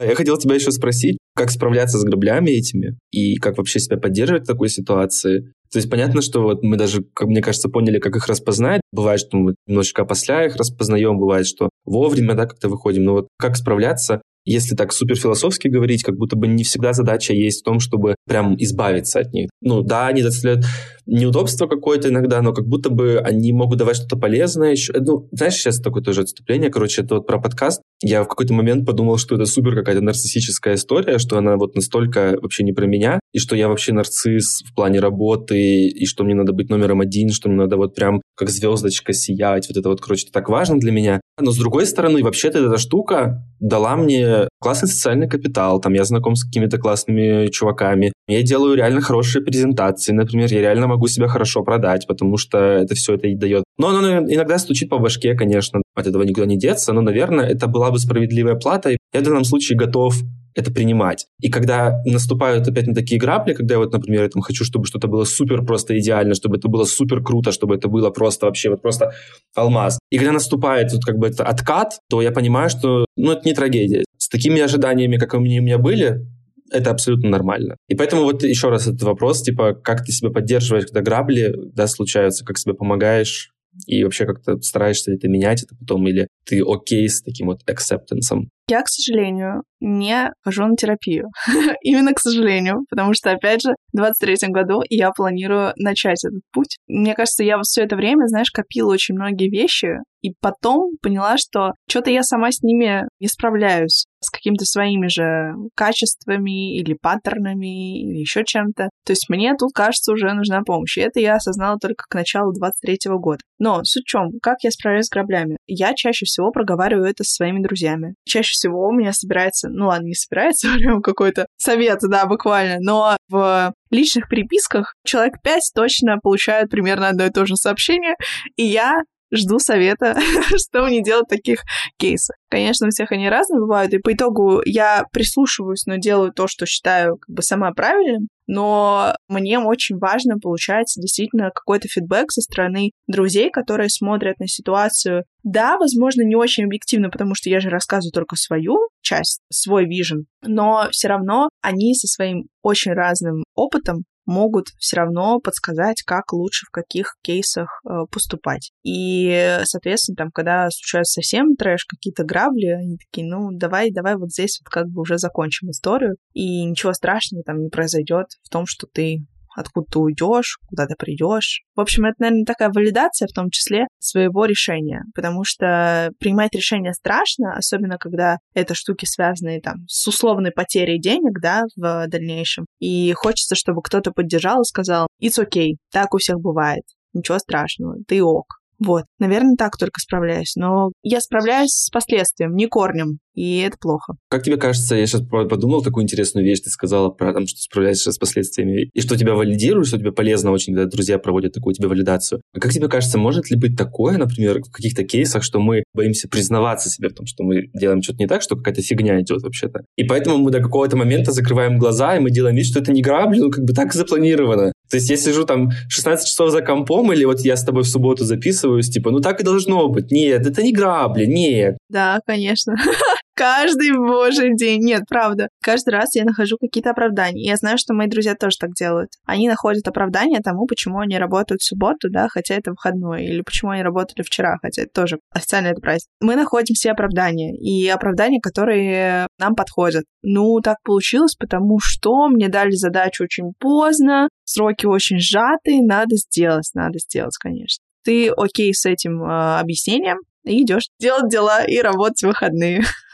Я 0.00 0.14
хотел 0.14 0.36
тебя 0.36 0.54
еще 0.54 0.70
спросить, 0.70 1.18
как 1.34 1.50
справляться 1.50 1.98
с 1.98 2.04
граблями 2.04 2.50
этими 2.50 2.96
и 3.10 3.36
как 3.36 3.58
вообще 3.58 3.80
себя 3.80 3.96
поддерживать 3.96 4.44
в 4.44 4.46
такой 4.46 4.68
ситуации. 4.68 5.52
То 5.70 5.78
есть 5.78 5.90
понятно, 5.90 6.22
что 6.22 6.42
вот 6.42 6.62
мы 6.62 6.76
даже, 6.76 7.02
как 7.14 7.28
мне 7.28 7.42
кажется, 7.42 7.68
поняли, 7.68 7.98
как 7.98 8.16
их 8.16 8.26
распознать. 8.26 8.80
Бывает, 8.92 9.20
что 9.20 9.36
мы 9.36 9.54
немножечко 9.66 10.04
после 10.04 10.46
их 10.46 10.56
распознаем, 10.56 11.18
бывает, 11.18 11.46
что 11.46 11.68
вовремя, 11.84 12.34
да, 12.34 12.46
как-то 12.46 12.68
выходим. 12.68 13.04
Но 13.04 13.12
вот 13.12 13.28
как 13.38 13.56
справляться 13.56 14.22
если 14.48 14.74
так 14.74 14.92
супер 14.92 15.16
философски 15.16 15.68
говорить, 15.68 16.02
как 16.02 16.16
будто 16.16 16.36
бы 16.36 16.48
не 16.48 16.64
всегда 16.64 16.92
задача 16.92 17.34
есть 17.34 17.60
в 17.60 17.64
том, 17.64 17.80
чтобы 17.80 18.14
прям 18.26 18.56
избавиться 18.58 19.20
от 19.20 19.32
них. 19.32 19.50
Ну 19.60 19.82
да, 19.82 20.06
они 20.06 20.22
доставляют 20.22 20.64
неудобство 21.06 21.66
какое-то 21.66 22.08
иногда, 22.08 22.40
но 22.42 22.52
как 22.52 22.66
будто 22.66 22.90
бы 22.90 23.18
они 23.18 23.52
могут 23.52 23.78
давать 23.78 23.96
что-то 23.96 24.16
полезное 24.16 24.72
еще. 24.72 24.92
Ну, 24.98 25.28
знаешь, 25.32 25.54
сейчас 25.54 25.80
такое 25.80 26.02
тоже 26.02 26.22
отступление, 26.22 26.70
короче, 26.70 27.02
это 27.02 27.16
вот 27.16 27.26
про 27.26 27.40
подкаст. 27.40 27.82
Я 28.00 28.22
в 28.22 28.28
какой-то 28.28 28.54
момент 28.54 28.86
подумал, 28.86 29.18
что 29.18 29.34
это 29.34 29.44
супер 29.46 29.74
какая-то 29.74 30.00
нарциссическая 30.00 30.74
история, 30.74 31.18
что 31.18 31.36
она 31.38 31.56
вот 31.56 31.74
настолько 31.74 32.38
вообще 32.40 32.62
не 32.62 32.72
про 32.72 32.86
меня, 32.86 33.18
и 33.32 33.38
что 33.40 33.56
я 33.56 33.68
вообще 33.68 33.92
нарцисс 33.92 34.62
в 34.62 34.74
плане 34.74 35.00
работы, 35.00 35.86
и 35.86 36.06
что 36.06 36.22
мне 36.22 36.34
надо 36.34 36.52
быть 36.52 36.70
номером 36.70 37.00
один, 37.00 37.30
что 37.30 37.48
мне 37.48 37.58
надо 37.58 37.76
вот 37.76 37.94
прям 37.94 38.22
как 38.36 38.50
звездочка 38.50 39.12
сиять, 39.12 39.68
вот 39.68 39.76
это 39.76 39.88
вот, 39.88 40.00
короче, 40.00 40.24
это 40.24 40.32
так 40.32 40.48
важно 40.48 40.78
для 40.78 40.92
меня. 40.92 41.20
Но 41.40 41.50
с 41.50 41.58
другой 41.58 41.86
стороны, 41.86 42.22
вообще-то 42.22 42.58
эта 42.58 42.78
штука 42.78 43.44
дала 43.58 43.96
мне 43.96 44.48
классный 44.60 44.88
социальный 44.88 45.28
капитал, 45.28 45.80
там 45.80 45.92
я 45.92 46.04
знаком 46.04 46.36
с 46.36 46.44
какими-то 46.44 46.78
классными 46.78 47.48
чуваками, 47.48 48.12
Я 48.28 48.42
делаю 48.42 48.76
реально 48.76 49.00
хорошие 49.00 49.42
презентации, 49.42 50.12
например, 50.12 50.52
я 50.52 50.60
реально 50.60 50.86
могу 50.86 51.08
себя 51.08 51.28
хорошо 51.28 51.62
продать, 51.62 52.06
потому 52.06 52.36
что 52.36 52.58
это 52.58 52.94
все 52.94 53.14
это 53.14 53.26
и 53.26 53.34
дает. 53.34 53.64
Но 53.78 53.88
оно 53.88 54.18
иногда 54.18 54.58
стучит 54.58 54.88
по 54.88 54.98
башке, 54.98 55.34
конечно, 55.34 55.82
от 55.98 56.06
этого 56.06 56.22
никуда 56.22 56.46
не 56.46 56.58
деться, 56.58 56.92
но, 56.92 57.00
наверное, 57.00 57.46
это 57.46 57.66
была 57.66 57.90
бы 57.90 57.98
справедливая 57.98 58.54
плата, 58.54 58.90
я 58.90 59.20
в 59.20 59.22
данном 59.22 59.44
случае 59.44 59.78
готов 59.78 60.14
это 60.54 60.72
принимать. 60.72 61.26
И 61.40 61.50
когда 61.50 62.02
наступают 62.04 62.66
опять 62.66 62.86
на 62.86 62.94
такие 62.94 63.20
грабли, 63.20 63.52
когда 63.52 63.74
я 63.74 63.78
вот, 63.78 63.92
например, 63.92 64.24
я 64.24 64.28
там 64.28 64.42
хочу, 64.42 64.64
чтобы 64.64 64.86
что-то 64.86 65.06
было 65.06 65.24
супер 65.24 65.64
просто 65.64 65.98
идеально, 65.98 66.34
чтобы 66.34 66.56
это 66.56 66.68
было 66.68 66.84
супер 66.84 67.22
круто, 67.22 67.52
чтобы 67.52 67.76
это 67.76 67.88
было 67.88 68.10
просто 68.10 68.46
вообще 68.46 68.70
вот 68.70 68.82
просто 68.82 69.12
алмаз. 69.54 70.00
И 70.10 70.18
когда 70.18 70.32
наступает 70.32 70.92
вот 70.92 71.04
как 71.04 71.16
бы 71.16 71.28
это 71.28 71.44
откат, 71.44 72.00
то 72.10 72.20
я 72.22 72.32
понимаю, 72.32 72.70
что 72.70 73.04
ну 73.16 73.32
это 73.32 73.42
не 73.46 73.54
трагедия. 73.54 74.04
С 74.16 74.28
такими 74.28 74.60
ожиданиями, 74.60 75.16
как 75.16 75.34
они 75.34 75.60
у 75.60 75.62
меня 75.62 75.78
были, 75.78 76.26
это 76.70 76.90
абсолютно 76.90 77.30
нормально. 77.30 77.76
И 77.88 77.94
поэтому 77.94 78.22
вот 78.22 78.42
еще 78.42 78.68
раз 78.68 78.86
этот 78.86 79.02
вопрос, 79.02 79.42
типа, 79.42 79.74
как 79.74 80.04
ты 80.04 80.12
себя 80.12 80.30
поддерживаешь, 80.30 80.86
когда 80.86 81.00
грабли, 81.00 81.54
да, 81.72 81.86
случаются, 81.86 82.44
как 82.44 82.58
себе 82.58 82.74
помогаешь, 82.74 83.52
и 83.86 84.04
вообще 84.04 84.26
как-то 84.26 84.60
стараешься 84.60 85.12
это 85.12 85.28
менять 85.28 85.62
это 85.62 85.76
потом, 85.76 86.06
или 86.08 86.28
ты 86.44 86.62
окей 86.66 87.08
с 87.08 87.22
таким 87.22 87.48
вот 87.48 87.60
acceptance? 87.68 88.48
Я, 88.68 88.82
к 88.82 88.88
сожалению, 88.88 89.62
не 89.80 90.30
хожу 90.42 90.66
на 90.66 90.76
терапию. 90.76 91.28
Именно 91.82 92.12
к 92.12 92.20
сожалению, 92.20 92.84
потому 92.90 93.14
что, 93.14 93.30
опять 93.30 93.62
же, 93.62 93.72
в 93.92 93.96
23 93.96 94.48
году 94.48 94.82
я 94.90 95.10
планирую 95.10 95.72
начать 95.76 96.24
этот 96.24 96.42
путь. 96.52 96.78
Мне 96.86 97.14
кажется, 97.14 97.44
я 97.44 97.58
все 97.62 97.84
это 97.84 97.96
время, 97.96 98.26
знаешь, 98.26 98.50
копила 98.50 98.92
очень 98.92 99.14
многие 99.14 99.48
вещи, 99.48 99.98
и 100.20 100.32
потом 100.40 100.96
поняла, 101.00 101.36
что 101.38 101.72
что-то 101.88 102.10
я 102.10 102.22
сама 102.22 102.50
с 102.50 102.62
ними 102.62 103.04
не 103.20 103.28
справляюсь 103.28 104.06
с 104.20 104.30
какими-то 104.30 104.64
своими 104.64 105.06
же 105.06 105.54
качествами 105.76 106.76
или 106.76 106.94
паттернами 107.00 108.00
или 108.02 108.18
еще 108.18 108.42
чем-то. 108.44 108.88
То 109.06 109.12
есть 109.12 109.28
мне 109.28 109.54
тут, 109.56 109.72
кажется, 109.72 110.12
уже 110.12 110.32
нужна 110.32 110.62
помощь. 110.62 110.98
И 110.98 111.02
это 111.02 111.20
я 111.20 111.36
осознала 111.36 111.78
только 111.78 112.04
к 112.08 112.14
началу 112.14 112.52
23 112.52 112.98
года. 113.12 113.38
Но 113.60 113.84
суть 113.84 114.04
в 114.04 114.08
чем? 114.08 114.30
Как 114.42 114.56
я 114.64 114.72
справляюсь 114.72 115.06
с 115.06 115.10
граблями? 115.10 115.56
Я 115.66 115.94
чаще 115.94 116.24
всего 116.24 116.50
проговариваю 116.50 117.08
это 117.08 117.22
со 117.22 117.34
своими 117.34 117.62
друзьями. 117.62 118.14
Чаще 118.24 118.54
всего 118.58 118.88
у 118.88 118.92
меня 118.92 119.12
собирается, 119.12 119.68
ну 119.68 119.86
ладно, 119.86 120.06
не 120.06 120.14
собирается, 120.14 120.68
прям 120.78 121.02
какой-то 121.02 121.46
совет, 121.56 122.00
да, 122.02 122.26
буквально, 122.26 122.76
но 122.80 123.16
в 123.28 123.72
личных 123.90 124.28
переписках 124.28 124.94
человек 125.04 125.34
пять 125.42 125.70
точно 125.74 126.18
получают 126.22 126.70
примерно 126.70 127.08
одно 127.08 127.26
и 127.26 127.30
то 127.30 127.46
же 127.46 127.56
сообщение, 127.56 128.14
и 128.56 128.64
я 128.64 129.02
жду 129.32 129.58
совета, 129.58 130.16
что 130.56 130.84
мне 130.86 131.02
делать 131.02 131.26
в 131.26 131.30
таких 131.30 131.62
кейсах. 131.98 132.36
Конечно, 132.50 132.86
у 132.86 132.90
всех 132.90 133.12
они 133.12 133.28
разные 133.28 133.60
бывают, 133.60 133.92
и 133.92 133.98
по 133.98 134.12
итогу 134.12 134.62
я 134.64 135.04
прислушиваюсь, 135.12 135.86
но 135.86 135.96
делаю 135.96 136.32
то, 136.32 136.46
что 136.48 136.66
считаю 136.66 137.16
как 137.18 137.34
бы 137.34 137.42
сама 137.42 137.72
правильным, 137.72 138.28
но 138.48 139.14
мне 139.28 139.60
очень 139.60 139.98
важно 139.98 140.38
получать 140.38 140.92
действительно 140.96 141.50
какой-то 141.54 141.86
фидбэк 141.86 142.32
со 142.32 142.40
стороны 142.40 142.90
друзей, 143.06 143.50
которые 143.50 143.90
смотрят 143.90 144.40
на 144.40 144.48
ситуацию. 144.48 145.24
Да, 145.44 145.76
возможно, 145.78 146.22
не 146.22 146.34
очень 146.34 146.64
объективно, 146.64 147.10
потому 147.10 147.34
что 147.34 147.50
я 147.50 147.60
же 147.60 147.68
рассказываю 147.68 148.12
только 148.12 148.36
свою 148.36 148.88
часть, 149.02 149.40
свой 149.52 149.84
вижен, 149.86 150.26
но 150.42 150.88
все 150.90 151.08
равно 151.08 151.50
они 151.62 151.94
со 151.94 152.08
своим 152.08 152.48
очень 152.62 152.92
разным 152.92 153.44
опытом 153.54 154.04
могут 154.28 154.66
все 154.78 154.96
равно 154.96 155.40
подсказать, 155.40 156.02
как 156.02 156.32
лучше 156.34 156.66
в 156.66 156.70
каких 156.70 157.16
кейсах 157.22 157.80
э, 157.84 158.04
поступать. 158.10 158.72
И, 158.84 159.58
соответственно, 159.64 160.16
там, 160.16 160.30
когда 160.30 160.68
случается 160.70 161.14
совсем 161.14 161.56
трэш, 161.56 161.86
какие-то 161.86 162.24
грабли, 162.24 162.66
они 162.66 162.98
такие, 162.98 163.26
ну, 163.26 163.48
давай, 163.52 163.90
давай 163.90 164.16
вот 164.16 164.30
здесь 164.30 164.60
вот 164.60 164.70
как 164.70 164.88
бы 164.88 165.00
уже 165.00 165.16
закончим 165.16 165.70
историю, 165.70 166.16
и 166.34 166.64
ничего 166.64 166.92
страшного 166.92 167.42
там 167.42 167.62
не 167.62 167.70
произойдет 167.70 168.26
в 168.42 168.50
том, 168.50 168.64
что 168.66 168.86
ты 168.92 169.24
откуда 169.58 169.86
ты 169.90 169.98
уйдешь, 169.98 170.58
куда 170.68 170.86
ты 170.86 170.94
придешь. 170.96 171.62
В 171.74 171.80
общем, 171.80 172.04
это, 172.04 172.16
наверное, 172.18 172.44
такая 172.44 172.70
валидация 172.70 173.28
в 173.28 173.34
том 173.34 173.50
числе 173.50 173.86
своего 173.98 174.44
решения, 174.44 175.02
потому 175.14 175.44
что 175.44 176.10
принимать 176.18 176.54
решение 176.54 176.92
страшно, 176.92 177.56
особенно 177.56 177.98
когда 177.98 178.38
это 178.54 178.74
штуки 178.74 179.04
связаны 179.04 179.60
там 179.60 179.86
с 179.88 180.06
условной 180.06 180.52
потерей 180.52 181.00
денег, 181.00 181.40
да, 181.40 181.64
в 181.76 182.06
дальнейшем. 182.08 182.66
И 182.78 183.12
хочется, 183.12 183.54
чтобы 183.54 183.82
кто-то 183.82 184.12
поддержал 184.12 184.62
и 184.62 184.64
сказал, 184.64 185.08
it's 185.22 185.42
okay, 185.42 185.72
так 185.92 186.14
у 186.14 186.18
всех 186.18 186.40
бывает, 186.40 186.82
ничего 187.12 187.38
страшного, 187.38 187.96
ты 188.06 188.22
ок. 188.22 188.58
Вот, 188.78 189.04
наверное, 189.18 189.56
так 189.56 189.76
только 189.76 190.00
справляюсь. 190.00 190.54
Но 190.54 190.92
я 191.02 191.20
справляюсь 191.20 191.72
с 191.72 191.90
последствием, 191.90 192.54
не 192.54 192.66
корнем 192.68 193.18
и 193.38 193.58
это 193.58 193.76
плохо. 193.78 194.14
Как 194.30 194.42
тебе 194.42 194.56
кажется, 194.56 194.96
я 194.96 195.06
сейчас 195.06 195.22
подумал 195.22 195.80
такую 195.82 196.02
интересную 196.02 196.44
вещь, 196.44 196.60
ты 196.60 196.70
сказала 196.70 197.08
про 197.08 197.32
том, 197.32 197.46
что 197.46 197.60
справляешься 197.60 198.10
с 198.10 198.18
последствиями, 198.18 198.90
и 198.92 199.00
что 199.00 199.16
тебя 199.16 199.34
валидируют, 199.34 199.86
что 199.86 199.96
тебе 199.96 200.10
полезно 200.10 200.50
очень, 200.50 200.74
когда 200.74 200.90
друзья 200.90 201.18
проводят 201.18 201.52
такую 201.52 201.74
тебе 201.74 201.86
валидацию. 201.86 202.40
А 202.52 202.58
как 202.58 202.72
тебе 202.72 202.88
кажется, 202.88 203.16
может 203.16 203.48
ли 203.50 203.56
быть 203.56 203.76
такое, 203.76 204.18
например, 204.18 204.60
в 204.60 204.72
каких-то 204.72 205.04
кейсах, 205.04 205.44
что 205.44 205.60
мы 205.60 205.84
боимся 205.94 206.28
признаваться 206.28 206.90
себе 206.90 207.10
в 207.10 207.14
том, 207.14 207.26
что 207.26 207.44
мы 207.44 207.68
делаем 207.74 208.02
что-то 208.02 208.18
не 208.18 208.26
так, 208.26 208.42
что 208.42 208.56
какая-то 208.56 208.82
фигня 208.82 209.20
идет 209.20 209.42
вообще-то. 209.42 209.84
И 209.96 210.02
поэтому 210.02 210.38
мы 210.38 210.50
до 210.50 210.60
какого-то 210.60 210.96
момента 210.96 211.30
закрываем 211.30 211.78
глаза, 211.78 212.16
и 212.16 212.20
мы 212.20 212.32
делаем 212.32 212.56
вид, 212.56 212.66
что 212.66 212.80
это 212.80 212.90
не 212.90 213.02
грабли, 213.02 213.38
ну 213.38 213.50
как 213.50 213.62
бы 213.64 213.72
так 213.72 213.94
запланировано. 213.94 214.72
То 214.90 214.96
есть 214.96 215.10
я 215.10 215.16
сижу 215.16 215.44
там 215.44 215.70
16 215.88 216.26
часов 216.26 216.50
за 216.50 216.62
компом, 216.62 217.12
или 217.12 217.24
вот 217.24 217.40
я 217.40 217.56
с 217.56 217.64
тобой 217.64 217.82
в 217.82 217.88
субботу 217.88 218.24
записываюсь, 218.24 218.88
типа, 218.88 219.10
ну 219.10 219.20
так 219.20 219.40
и 219.40 219.44
должно 219.44 219.88
быть. 219.88 220.10
Нет, 220.10 220.46
это 220.46 220.62
не 220.62 220.72
грабли, 220.72 221.26
нет. 221.26 221.76
Да, 221.88 222.20
конечно. 222.26 222.74
Каждый 223.38 223.96
божий 223.96 224.56
день. 224.56 224.82
Нет, 224.82 225.04
правда. 225.08 225.48
Каждый 225.62 225.90
раз 225.90 226.16
я 226.16 226.24
нахожу 226.24 226.56
какие-то 226.58 226.90
оправдания. 226.90 227.46
Я 227.46 227.54
знаю, 227.54 227.78
что 227.78 227.94
мои 227.94 228.08
друзья 228.08 228.34
тоже 228.34 228.56
так 228.58 228.72
делают. 228.72 229.10
Они 229.26 229.48
находят 229.48 229.86
оправдание 229.86 230.40
тому, 230.40 230.66
почему 230.66 230.98
они 230.98 231.16
работают 231.18 231.60
в 231.60 231.64
субботу, 231.64 232.10
да, 232.10 232.26
хотя 232.28 232.56
это 232.56 232.72
выходной, 232.72 233.26
или 233.26 233.42
почему 233.42 233.70
они 233.70 233.84
работали 233.84 234.24
вчера, 234.24 234.56
хотя 234.60 234.82
это 234.82 234.90
тоже 234.92 235.20
официально 235.32 235.68
это 235.68 235.80
праздник. 235.80 236.08
Мы 236.20 236.34
находим 236.34 236.74
все 236.74 236.90
оправдания, 236.90 237.56
и 237.56 237.86
оправдания, 237.86 238.40
которые 238.40 239.28
нам 239.38 239.54
подходят. 239.54 240.04
Ну, 240.22 240.58
так 240.60 240.78
получилось, 240.82 241.36
потому 241.36 241.78
что 241.80 242.26
мне 242.26 242.48
дали 242.48 242.72
задачу 242.72 243.22
очень 243.22 243.52
поздно, 243.60 244.28
сроки 244.42 244.86
очень 244.86 245.20
сжатые, 245.20 245.80
надо 245.86 246.16
сделать, 246.16 246.68
надо 246.74 246.98
сделать, 246.98 247.36
конечно. 247.36 247.84
Ты 248.02 248.30
окей 248.30 248.74
с 248.74 248.84
этим 248.84 249.22
э, 249.22 249.60
объяснением, 249.60 250.18
и 250.44 250.62
идешь 250.62 250.88
делать 250.98 251.30
дела 251.30 251.64
и 251.64 251.80
работать 251.80 252.22
в 252.22 252.26
выходные. 252.26 252.82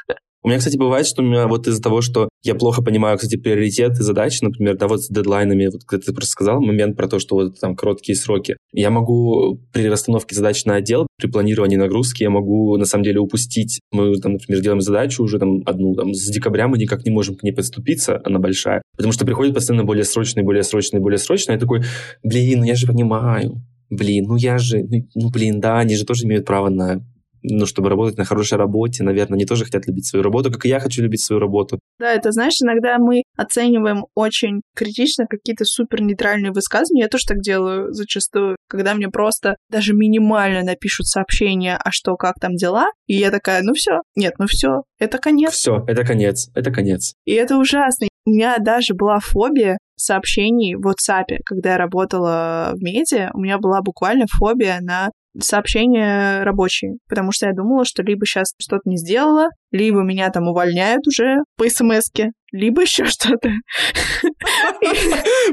У 0.44 0.48
меня, 0.48 0.58
кстати, 0.58 0.76
бывает, 0.76 1.06
что 1.06 1.22
у 1.22 1.24
меня 1.24 1.48
вот 1.48 1.66
из-за 1.66 1.80
того, 1.80 2.02
что 2.02 2.28
я 2.42 2.54
плохо 2.54 2.82
понимаю, 2.82 3.16
кстати, 3.16 3.36
приоритеты 3.36 4.02
задачи, 4.02 4.44
например, 4.44 4.76
да, 4.76 4.88
вот 4.88 5.02
с 5.02 5.08
дедлайнами, 5.08 5.68
вот 5.72 5.84
когда 5.86 6.04
ты 6.04 6.12
просто 6.12 6.32
сказал 6.32 6.60
момент 6.60 6.98
про 6.98 7.08
то, 7.08 7.18
что 7.18 7.36
вот 7.36 7.58
там 7.58 7.74
короткие 7.74 8.14
сроки, 8.14 8.58
я 8.70 8.90
могу 8.90 9.58
при 9.72 9.88
расстановке 9.88 10.36
задач 10.36 10.66
на 10.66 10.74
отдел, 10.74 11.06
при 11.16 11.28
планировании 11.28 11.78
нагрузки, 11.78 12.24
я 12.24 12.28
могу 12.28 12.76
на 12.76 12.84
самом 12.84 13.04
деле 13.04 13.20
упустить, 13.20 13.80
мы 13.90 14.14
там, 14.16 14.34
например, 14.34 14.60
делаем 14.60 14.82
задачу 14.82 15.22
уже 15.22 15.38
там 15.38 15.62
одну, 15.64 15.94
там, 15.94 16.12
с 16.12 16.28
декабря 16.28 16.68
мы 16.68 16.76
никак 16.76 17.06
не 17.06 17.10
можем 17.10 17.36
к 17.36 17.42
ней 17.42 17.52
подступиться, 17.52 18.20
она 18.22 18.38
большая, 18.38 18.82
потому 18.98 19.14
что 19.14 19.24
приходит 19.24 19.54
постоянно 19.54 19.84
более 19.84 20.04
срочные, 20.04 20.44
более 20.44 20.62
срочные, 20.62 21.00
более 21.00 21.18
срочные, 21.18 21.54
я 21.54 21.60
такой, 21.60 21.84
блин, 22.22 22.58
ну 22.58 22.64
я 22.66 22.74
же 22.74 22.86
понимаю, 22.86 23.62
блин, 23.88 24.26
ну 24.28 24.36
я 24.36 24.58
же, 24.58 24.82
ну, 24.82 25.08
ну 25.14 25.30
блин, 25.30 25.60
да, 25.60 25.78
они 25.78 25.96
же 25.96 26.04
тоже 26.04 26.26
имеют 26.26 26.44
право 26.44 26.68
на 26.68 27.00
ну, 27.44 27.66
чтобы 27.66 27.90
работать 27.90 28.16
на 28.16 28.24
хорошей 28.24 28.56
работе, 28.58 29.04
наверное, 29.04 29.36
они 29.36 29.44
тоже 29.44 29.64
хотят 29.64 29.86
любить 29.86 30.06
свою 30.06 30.22
работу, 30.22 30.50
как 30.50 30.64
и 30.64 30.68
я 30.68 30.80
хочу 30.80 31.02
любить 31.02 31.22
свою 31.22 31.40
работу. 31.40 31.78
Да, 31.98 32.10
это, 32.10 32.32
знаешь, 32.32 32.54
иногда 32.62 32.98
мы 32.98 33.22
оцениваем 33.36 34.06
очень 34.14 34.62
критично 34.74 35.26
какие-то 35.26 35.64
супер 35.64 36.00
нейтральные 36.00 36.52
высказывания. 36.52 37.02
Я 37.02 37.08
тоже 37.08 37.24
так 37.26 37.40
делаю 37.40 37.92
зачастую, 37.92 38.56
когда 38.68 38.94
мне 38.94 39.08
просто 39.08 39.56
даже 39.70 39.92
минимально 39.92 40.62
напишут 40.62 41.06
сообщение, 41.06 41.76
а 41.76 41.90
что, 41.92 42.16
как 42.16 42.36
там 42.40 42.54
дела, 42.54 42.86
и 43.06 43.14
я 43.14 43.30
такая, 43.30 43.62
ну 43.62 43.74
все, 43.74 44.00
нет, 44.16 44.34
ну 44.38 44.46
все, 44.48 44.82
это 44.98 45.18
конец. 45.18 45.52
Все, 45.52 45.84
это 45.86 46.04
конец, 46.04 46.50
это 46.54 46.70
конец. 46.70 47.14
И 47.26 47.32
это 47.32 47.58
ужасно. 47.58 48.08
У 48.26 48.30
меня 48.30 48.56
даже 48.58 48.94
была 48.94 49.18
фобия 49.20 49.76
сообщений 49.96 50.76
в 50.76 50.86
WhatsApp, 50.86 51.38
когда 51.44 51.72
я 51.72 51.78
работала 51.78 52.72
в 52.74 52.82
медиа, 52.82 53.30
у 53.34 53.40
меня 53.40 53.58
была 53.58 53.82
буквально 53.82 54.24
фобия 54.28 54.80
на 54.80 55.10
сообщения 55.40 56.42
рабочие, 56.44 56.92
потому 57.08 57.32
что 57.32 57.46
я 57.46 57.52
думала, 57.52 57.84
что 57.84 58.02
либо 58.02 58.26
сейчас 58.26 58.54
что-то 58.58 58.82
не 58.84 58.96
сделала, 58.96 59.48
либо 59.70 60.02
меня 60.02 60.30
там 60.30 60.48
увольняют 60.48 61.06
уже 61.06 61.38
по 61.56 61.68
смс 61.68 62.10
либо 62.52 62.82
еще 62.82 63.04
что-то. 63.06 63.50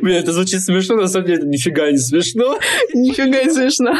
Блин, 0.01 0.17
это 0.17 0.31
звучит 0.31 0.61
смешно, 0.61 0.95
на 0.95 1.07
самом 1.07 1.25
деле 1.25 1.39
это 1.39 1.47
нифига 1.47 1.91
не 1.91 1.97
смешно. 1.97 2.59
Нифига 2.93 3.43
не 3.43 3.49
смешно. 3.49 3.93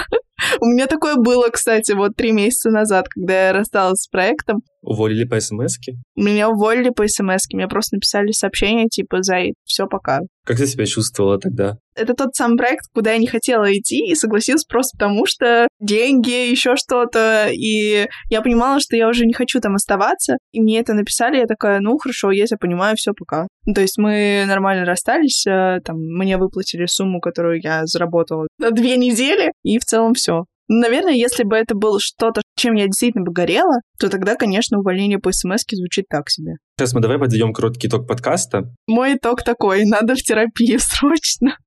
У 0.59 0.65
меня 0.65 0.87
такое 0.87 1.15
было, 1.15 1.49
кстати, 1.49 1.91
вот 1.91 2.15
три 2.15 2.31
месяца 2.31 2.69
назад, 2.69 3.07
когда 3.09 3.47
я 3.47 3.53
рассталась 3.53 4.01
с 4.01 4.07
проектом. 4.07 4.61
Уволили 4.81 5.25
по 5.25 5.39
смс 5.39 5.77
-ке? 5.77 5.93
Меня 6.15 6.49
уволили 6.49 6.89
по 6.89 7.07
смс 7.07 7.45
-ке. 7.45 7.55
Мне 7.55 7.67
просто 7.67 7.95
написали 7.95 8.31
сообщение 8.31 8.87
типа 8.87 9.21
«Зай, 9.21 9.53
все, 9.65 9.87
пока». 9.87 10.21
Как 10.45 10.57
ты 10.57 10.65
себя 10.65 10.85
чувствовала 10.85 11.39
тогда? 11.39 11.77
Это 11.95 12.13
тот 12.13 12.35
самый 12.35 12.57
проект, 12.57 12.85
куда 12.93 13.11
я 13.13 13.17
не 13.17 13.27
хотела 13.27 13.71
идти 13.71 14.07
и 14.11 14.15
согласилась 14.15 14.63
просто 14.63 14.97
потому, 14.97 15.25
что 15.25 15.67
деньги, 15.79 16.49
еще 16.49 16.75
что-то. 16.75 17.49
И 17.51 18.07
я 18.29 18.41
понимала, 18.41 18.79
что 18.79 18.95
я 18.95 19.07
уже 19.07 19.25
не 19.25 19.33
хочу 19.33 19.59
там 19.59 19.75
оставаться. 19.75 20.37
И 20.51 20.61
мне 20.61 20.79
это 20.79 20.93
написали, 20.93 21.37
я 21.37 21.45
такая, 21.45 21.79
ну 21.79 21.97
хорошо, 21.97 22.31
если 22.31 22.55
я 22.55 22.57
понимаю, 22.57 22.95
все, 22.95 23.13
пока. 23.13 23.47
Ну, 23.65 23.73
то 23.73 23.81
есть 23.81 23.97
мы 23.97 24.43
нормально 24.47 24.85
расстались, 24.85 25.45
э, 25.45 25.79
там 25.83 25.97
мне 25.97 26.37
выплатили 26.37 26.85
сумму, 26.85 27.19
которую 27.19 27.61
я 27.61 27.85
заработала 27.85 28.47
на 28.57 28.71
две 28.71 28.97
недели, 28.97 29.51
и 29.63 29.77
в 29.77 29.85
целом 29.85 30.13
все. 30.13 30.45
Наверное, 30.73 31.13
если 31.13 31.43
бы 31.43 31.57
это 31.57 31.75
было 31.75 31.99
что-то, 31.99 32.41
чем 32.55 32.75
я 32.75 32.85
действительно 32.85 33.25
бы 33.25 33.33
горела, 33.33 33.81
то 33.99 34.09
тогда, 34.09 34.35
конечно, 34.35 34.79
увольнение 34.79 35.19
по 35.19 35.33
смс 35.33 35.63
звучит 35.69 36.05
так 36.09 36.29
себе. 36.29 36.53
Сейчас 36.79 36.93
мы 36.93 37.01
давай 37.01 37.19
подведем 37.19 37.51
короткий 37.51 37.89
итог 37.89 38.07
подкаста. 38.07 38.73
Мой 38.87 39.15
итог 39.15 39.43
такой, 39.43 39.83
надо 39.83 40.15
в 40.15 40.19
терапию 40.19 40.79
срочно. 40.81 41.57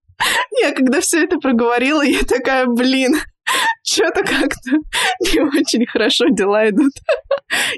Я 0.61 0.73
когда 0.73 1.01
все 1.01 1.25
это 1.25 1.39
проговорила, 1.39 2.03
я 2.03 2.21
такая, 2.21 2.67
блин, 2.67 3.17
что-то 3.83 4.23
как-то 4.23 4.71
не 5.21 5.41
очень 5.41 5.87
хорошо 5.87 6.27
дела 6.29 6.69
идут. 6.71 6.93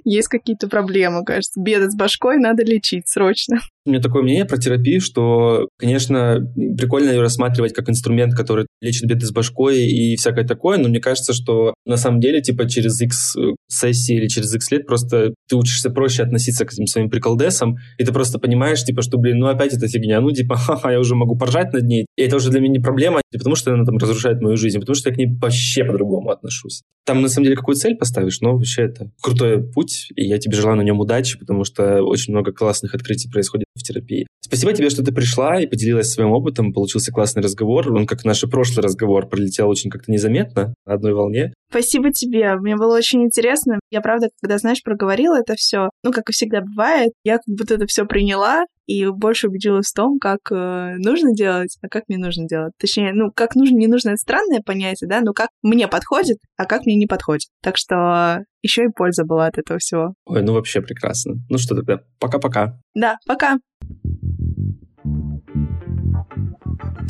Есть 0.04 0.28
какие-то 0.28 0.68
проблемы, 0.68 1.24
кажется. 1.24 1.60
Беды 1.60 1.90
с 1.90 1.96
башкой 1.96 2.38
надо 2.38 2.64
лечить 2.64 3.08
срочно. 3.08 3.60
У 3.86 3.90
меня 3.90 4.00
такое 4.00 4.22
мнение 4.22 4.44
про 4.44 4.56
терапию, 4.56 5.00
что, 5.00 5.68
конечно, 5.78 6.40
прикольно 6.76 7.10
ее 7.10 7.20
рассматривать 7.20 7.72
как 7.72 7.88
инструмент, 7.88 8.34
который 8.34 8.66
лечит 8.80 9.06
беды 9.06 9.26
с 9.26 9.30
башкой 9.30 9.86
и 9.86 10.16
всякое 10.16 10.44
такое, 10.44 10.76
но 10.78 10.88
мне 10.88 11.00
кажется, 11.00 11.32
что 11.32 11.74
на 11.86 11.96
самом 11.96 12.20
деле, 12.20 12.42
типа, 12.42 12.68
через 12.68 13.00
X 13.00 13.36
сессии 13.68 14.16
или 14.16 14.26
через 14.26 14.52
X 14.54 14.72
лет 14.72 14.86
просто 14.86 15.34
ты 15.48 15.56
учишься 15.56 15.90
проще 15.90 16.24
относиться 16.24 16.64
к 16.64 16.72
этим 16.72 16.86
своим 16.86 17.10
приколдесам, 17.10 17.76
и 17.98 18.04
ты 18.04 18.12
просто 18.12 18.40
понимаешь, 18.40 18.82
типа, 18.82 19.02
что, 19.02 19.18
блин, 19.18 19.38
ну 19.38 19.46
опять 19.46 19.72
эта 19.72 19.86
фигня, 19.86 20.20
ну, 20.20 20.32
типа, 20.32 20.56
ха-ха, 20.56 20.90
я 20.90 20.98
уже 20.98 21.14
могу 21.14 21.36
поржать 21.36 21.72
над 21.72 21.84
ней, 21.84 22.06
и 22.16 22.22
это 22.22 22.36
уже 22.36 22.50
для 22.50 22.60
меня 22.60 22.72
не 22.72 22.80
проблема, 22.80 23.20
не 23.32 23.38
потому 23.38 23.54
что 23.54 23.72
она 23.72 23.84
там 23.84 23.98
разрушает 23.98 24.40
мою 24.40 24.56
жизнь, 24.56 24.78
а 24.78 24.80
потому 24.80 24.96
что 24.96 25.10
я 25.10 25.14
к 25.14 25.18
ней 25.18 25.28
вообще 25.40 25.84
по-другому 25.84 26.30
отношусь. 26.30 26.82
Там, 27.04 27.22
на 27.22 27.28
самом 27.28 27.44
деле, 27.44 27.56
какую 27.56 27.76
цель 27.76 27.96
поставишь, 27.96 28.40
но 28.40 28.54
вообще 28.54 28.82
это 28.82 29.10
крутой 29.22 29.62
путь, 29.62 30.08
и 30.16 30.26
я 30.26 30.38
тебе 30.38 30.56
желаю 30.56 30.76
на 30.76 30.82
нем 30.82 30.98
удачи, 30.98 31.38
потому 31.38 31.64
что 31.64 32.02
очень 32.02 32.32
много 32.32 32.52
классных 32.52 32.94
открытий 32.94 33.30
происходит 33.30 33.66
в 33.78 33.82
терапии. 33.82 34.26
Спасибо 34.40 34.72
тебе, 34.72 34.90
что 34.90 35.02
ты 35.02 35.12
пришла 35.12 35.60
и 35.60 35.66
поделилась 35.66 36.10
своим 36.10 36.30
опытом. 36.30 36.72
Получился 36.72 37.10
классный 37.10 37.42
разговор. 37.42 37.92
Он, 37.92 38.06
как 38.06 38.24
наш 38.24 38.42
прошлый 38.42 38.84
разговор, 38.84 39.28
пролетел 39.28 39.68
очень 39.68 39.90
как-то 39.90 40.12
незаметно, 40.12 40.74
на 40.86 40.94
одной 40.94 41.14
волне. 41.14 41.52
Спасибо 41.76 42.10
тебе. 42.10 42.54
Мне 42.54 42.74
было 42.74 42.96
очень 42.96 43.22
интересно. 43.22 43.80
Я, 43.90 44.00
правда, 44.00 44.30
когда, 44.40 44.56
знаешь, 44.56 44.82
проговорила 44.82 45.38
это 45.38 45.56
все, 45.56 45.90
ну, 46.02 46.10
как 46.10 46.30
и 46.30 46.32
всегда 46.32 46.62
бывает, 46.62 47.12
я 47.22 47.34
как 47.34 47.44
будто 47.46 47.74
это 47.74 47.86
все 47.86 48.06
приняла 48.06 48.64
и 48.86 49.06
больше 49.08 49.48
убедилась 49.48 49.88
в 49.88 49.94
том, 49.94 50.18
как 50.18 50.38
э, 50.50 50.94
нужно 50.96 51.34
делать, 51.34 51.76
а 51.82 51.88
как 51.88 52.04
не 52.08 52.16
нужно 52.16 52.46
делать. 52.46 52.72
Точнее, 52.78 53.12
ну, 53.12 53.30
как 53.30 53.56
нужно, 53.56 53.76
не 53.76 53.88
нужно, 53.88 54.10
это 54.10 54.18
странное 54.18 54.62
понятие, 54.64 55.06
да, 55.06 55.20
но 55.20 55.34
как 55.34 55.50
мне 55.62 55.86
подходит, 55.86 56.38
а 56.56 56.64
как 56.64 56.86
мне 56.86 56.96
не 56.96 57.06
подходит. 57.06 57.48
Так 57.62 57.76
что 57.76 58.44
еще 58.62 58.84
и 58.84 58.88
польза 58.88 59.24
была 59.24 59.46
от 59.46 59.58
этого 59.58 59.78
всего. 59.78 60.14
Ой, 60.24 60.42
ну 60.42 60.54
вообще 60.54 60.80
прекрасно. 60.80 61.34
Ну 61.50 61.58
что 61.58 61.74
тогда, 61.74 62.00
пока-пока. 62.18 62.80
Да, 62.94 63.18
пока. 63.26 63.58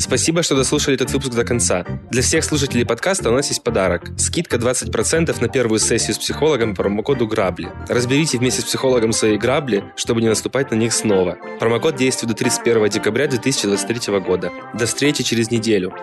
Спасибо, 0.07 0.41
что 0.41 0.55
дослушали 0.55 0.95
этот 0.95 1.11
выпуск 1.11 1.33
до 1.33 1.43
конца. 1.43 1.85
Для 2.11 2.21
всех 2.21 2.45
слушателей 2.45 2.85
подкаста 2.85 3.29
у 3.29 3.33
нас 3.33 3.49
есть 3.49 3.61
подарок. 3.61 4.03
Скидка 4.17 4.55
20% 4.55 5.41
на 5.41 5.49
первую 5.49 5.79
сессию 5.79 6.15
с 6.15 6.17
психологом 6.17 6.75
по 6.75 6.83
промокоду 6.83 7.27
«Грабли». 7.27 7.67
Разберите 7.89 8.37
вместе 8.37 8.61
с 8.61 8.63
психологом 8.63 9.11
свои 9.11 9.37
грабли, 9.37 9.83
чтобы 9.97 10.21
не 10.21 10.29
наступать 10.29 10.71
на 10.71 10.75
них 10.75 10.93
снова. 10.93 11.37
Промокод 11.59 11.97
действует 11.97 12.29
до 12.29 12.37
31 12.37 12.87
декабря 12.87 13.27
2023 13.27 14.19
года. 14.19 14.49
До 14.73 14.85
встречи 14.85 15.25
через 15.25 15.51
неделю. 15.51 15.93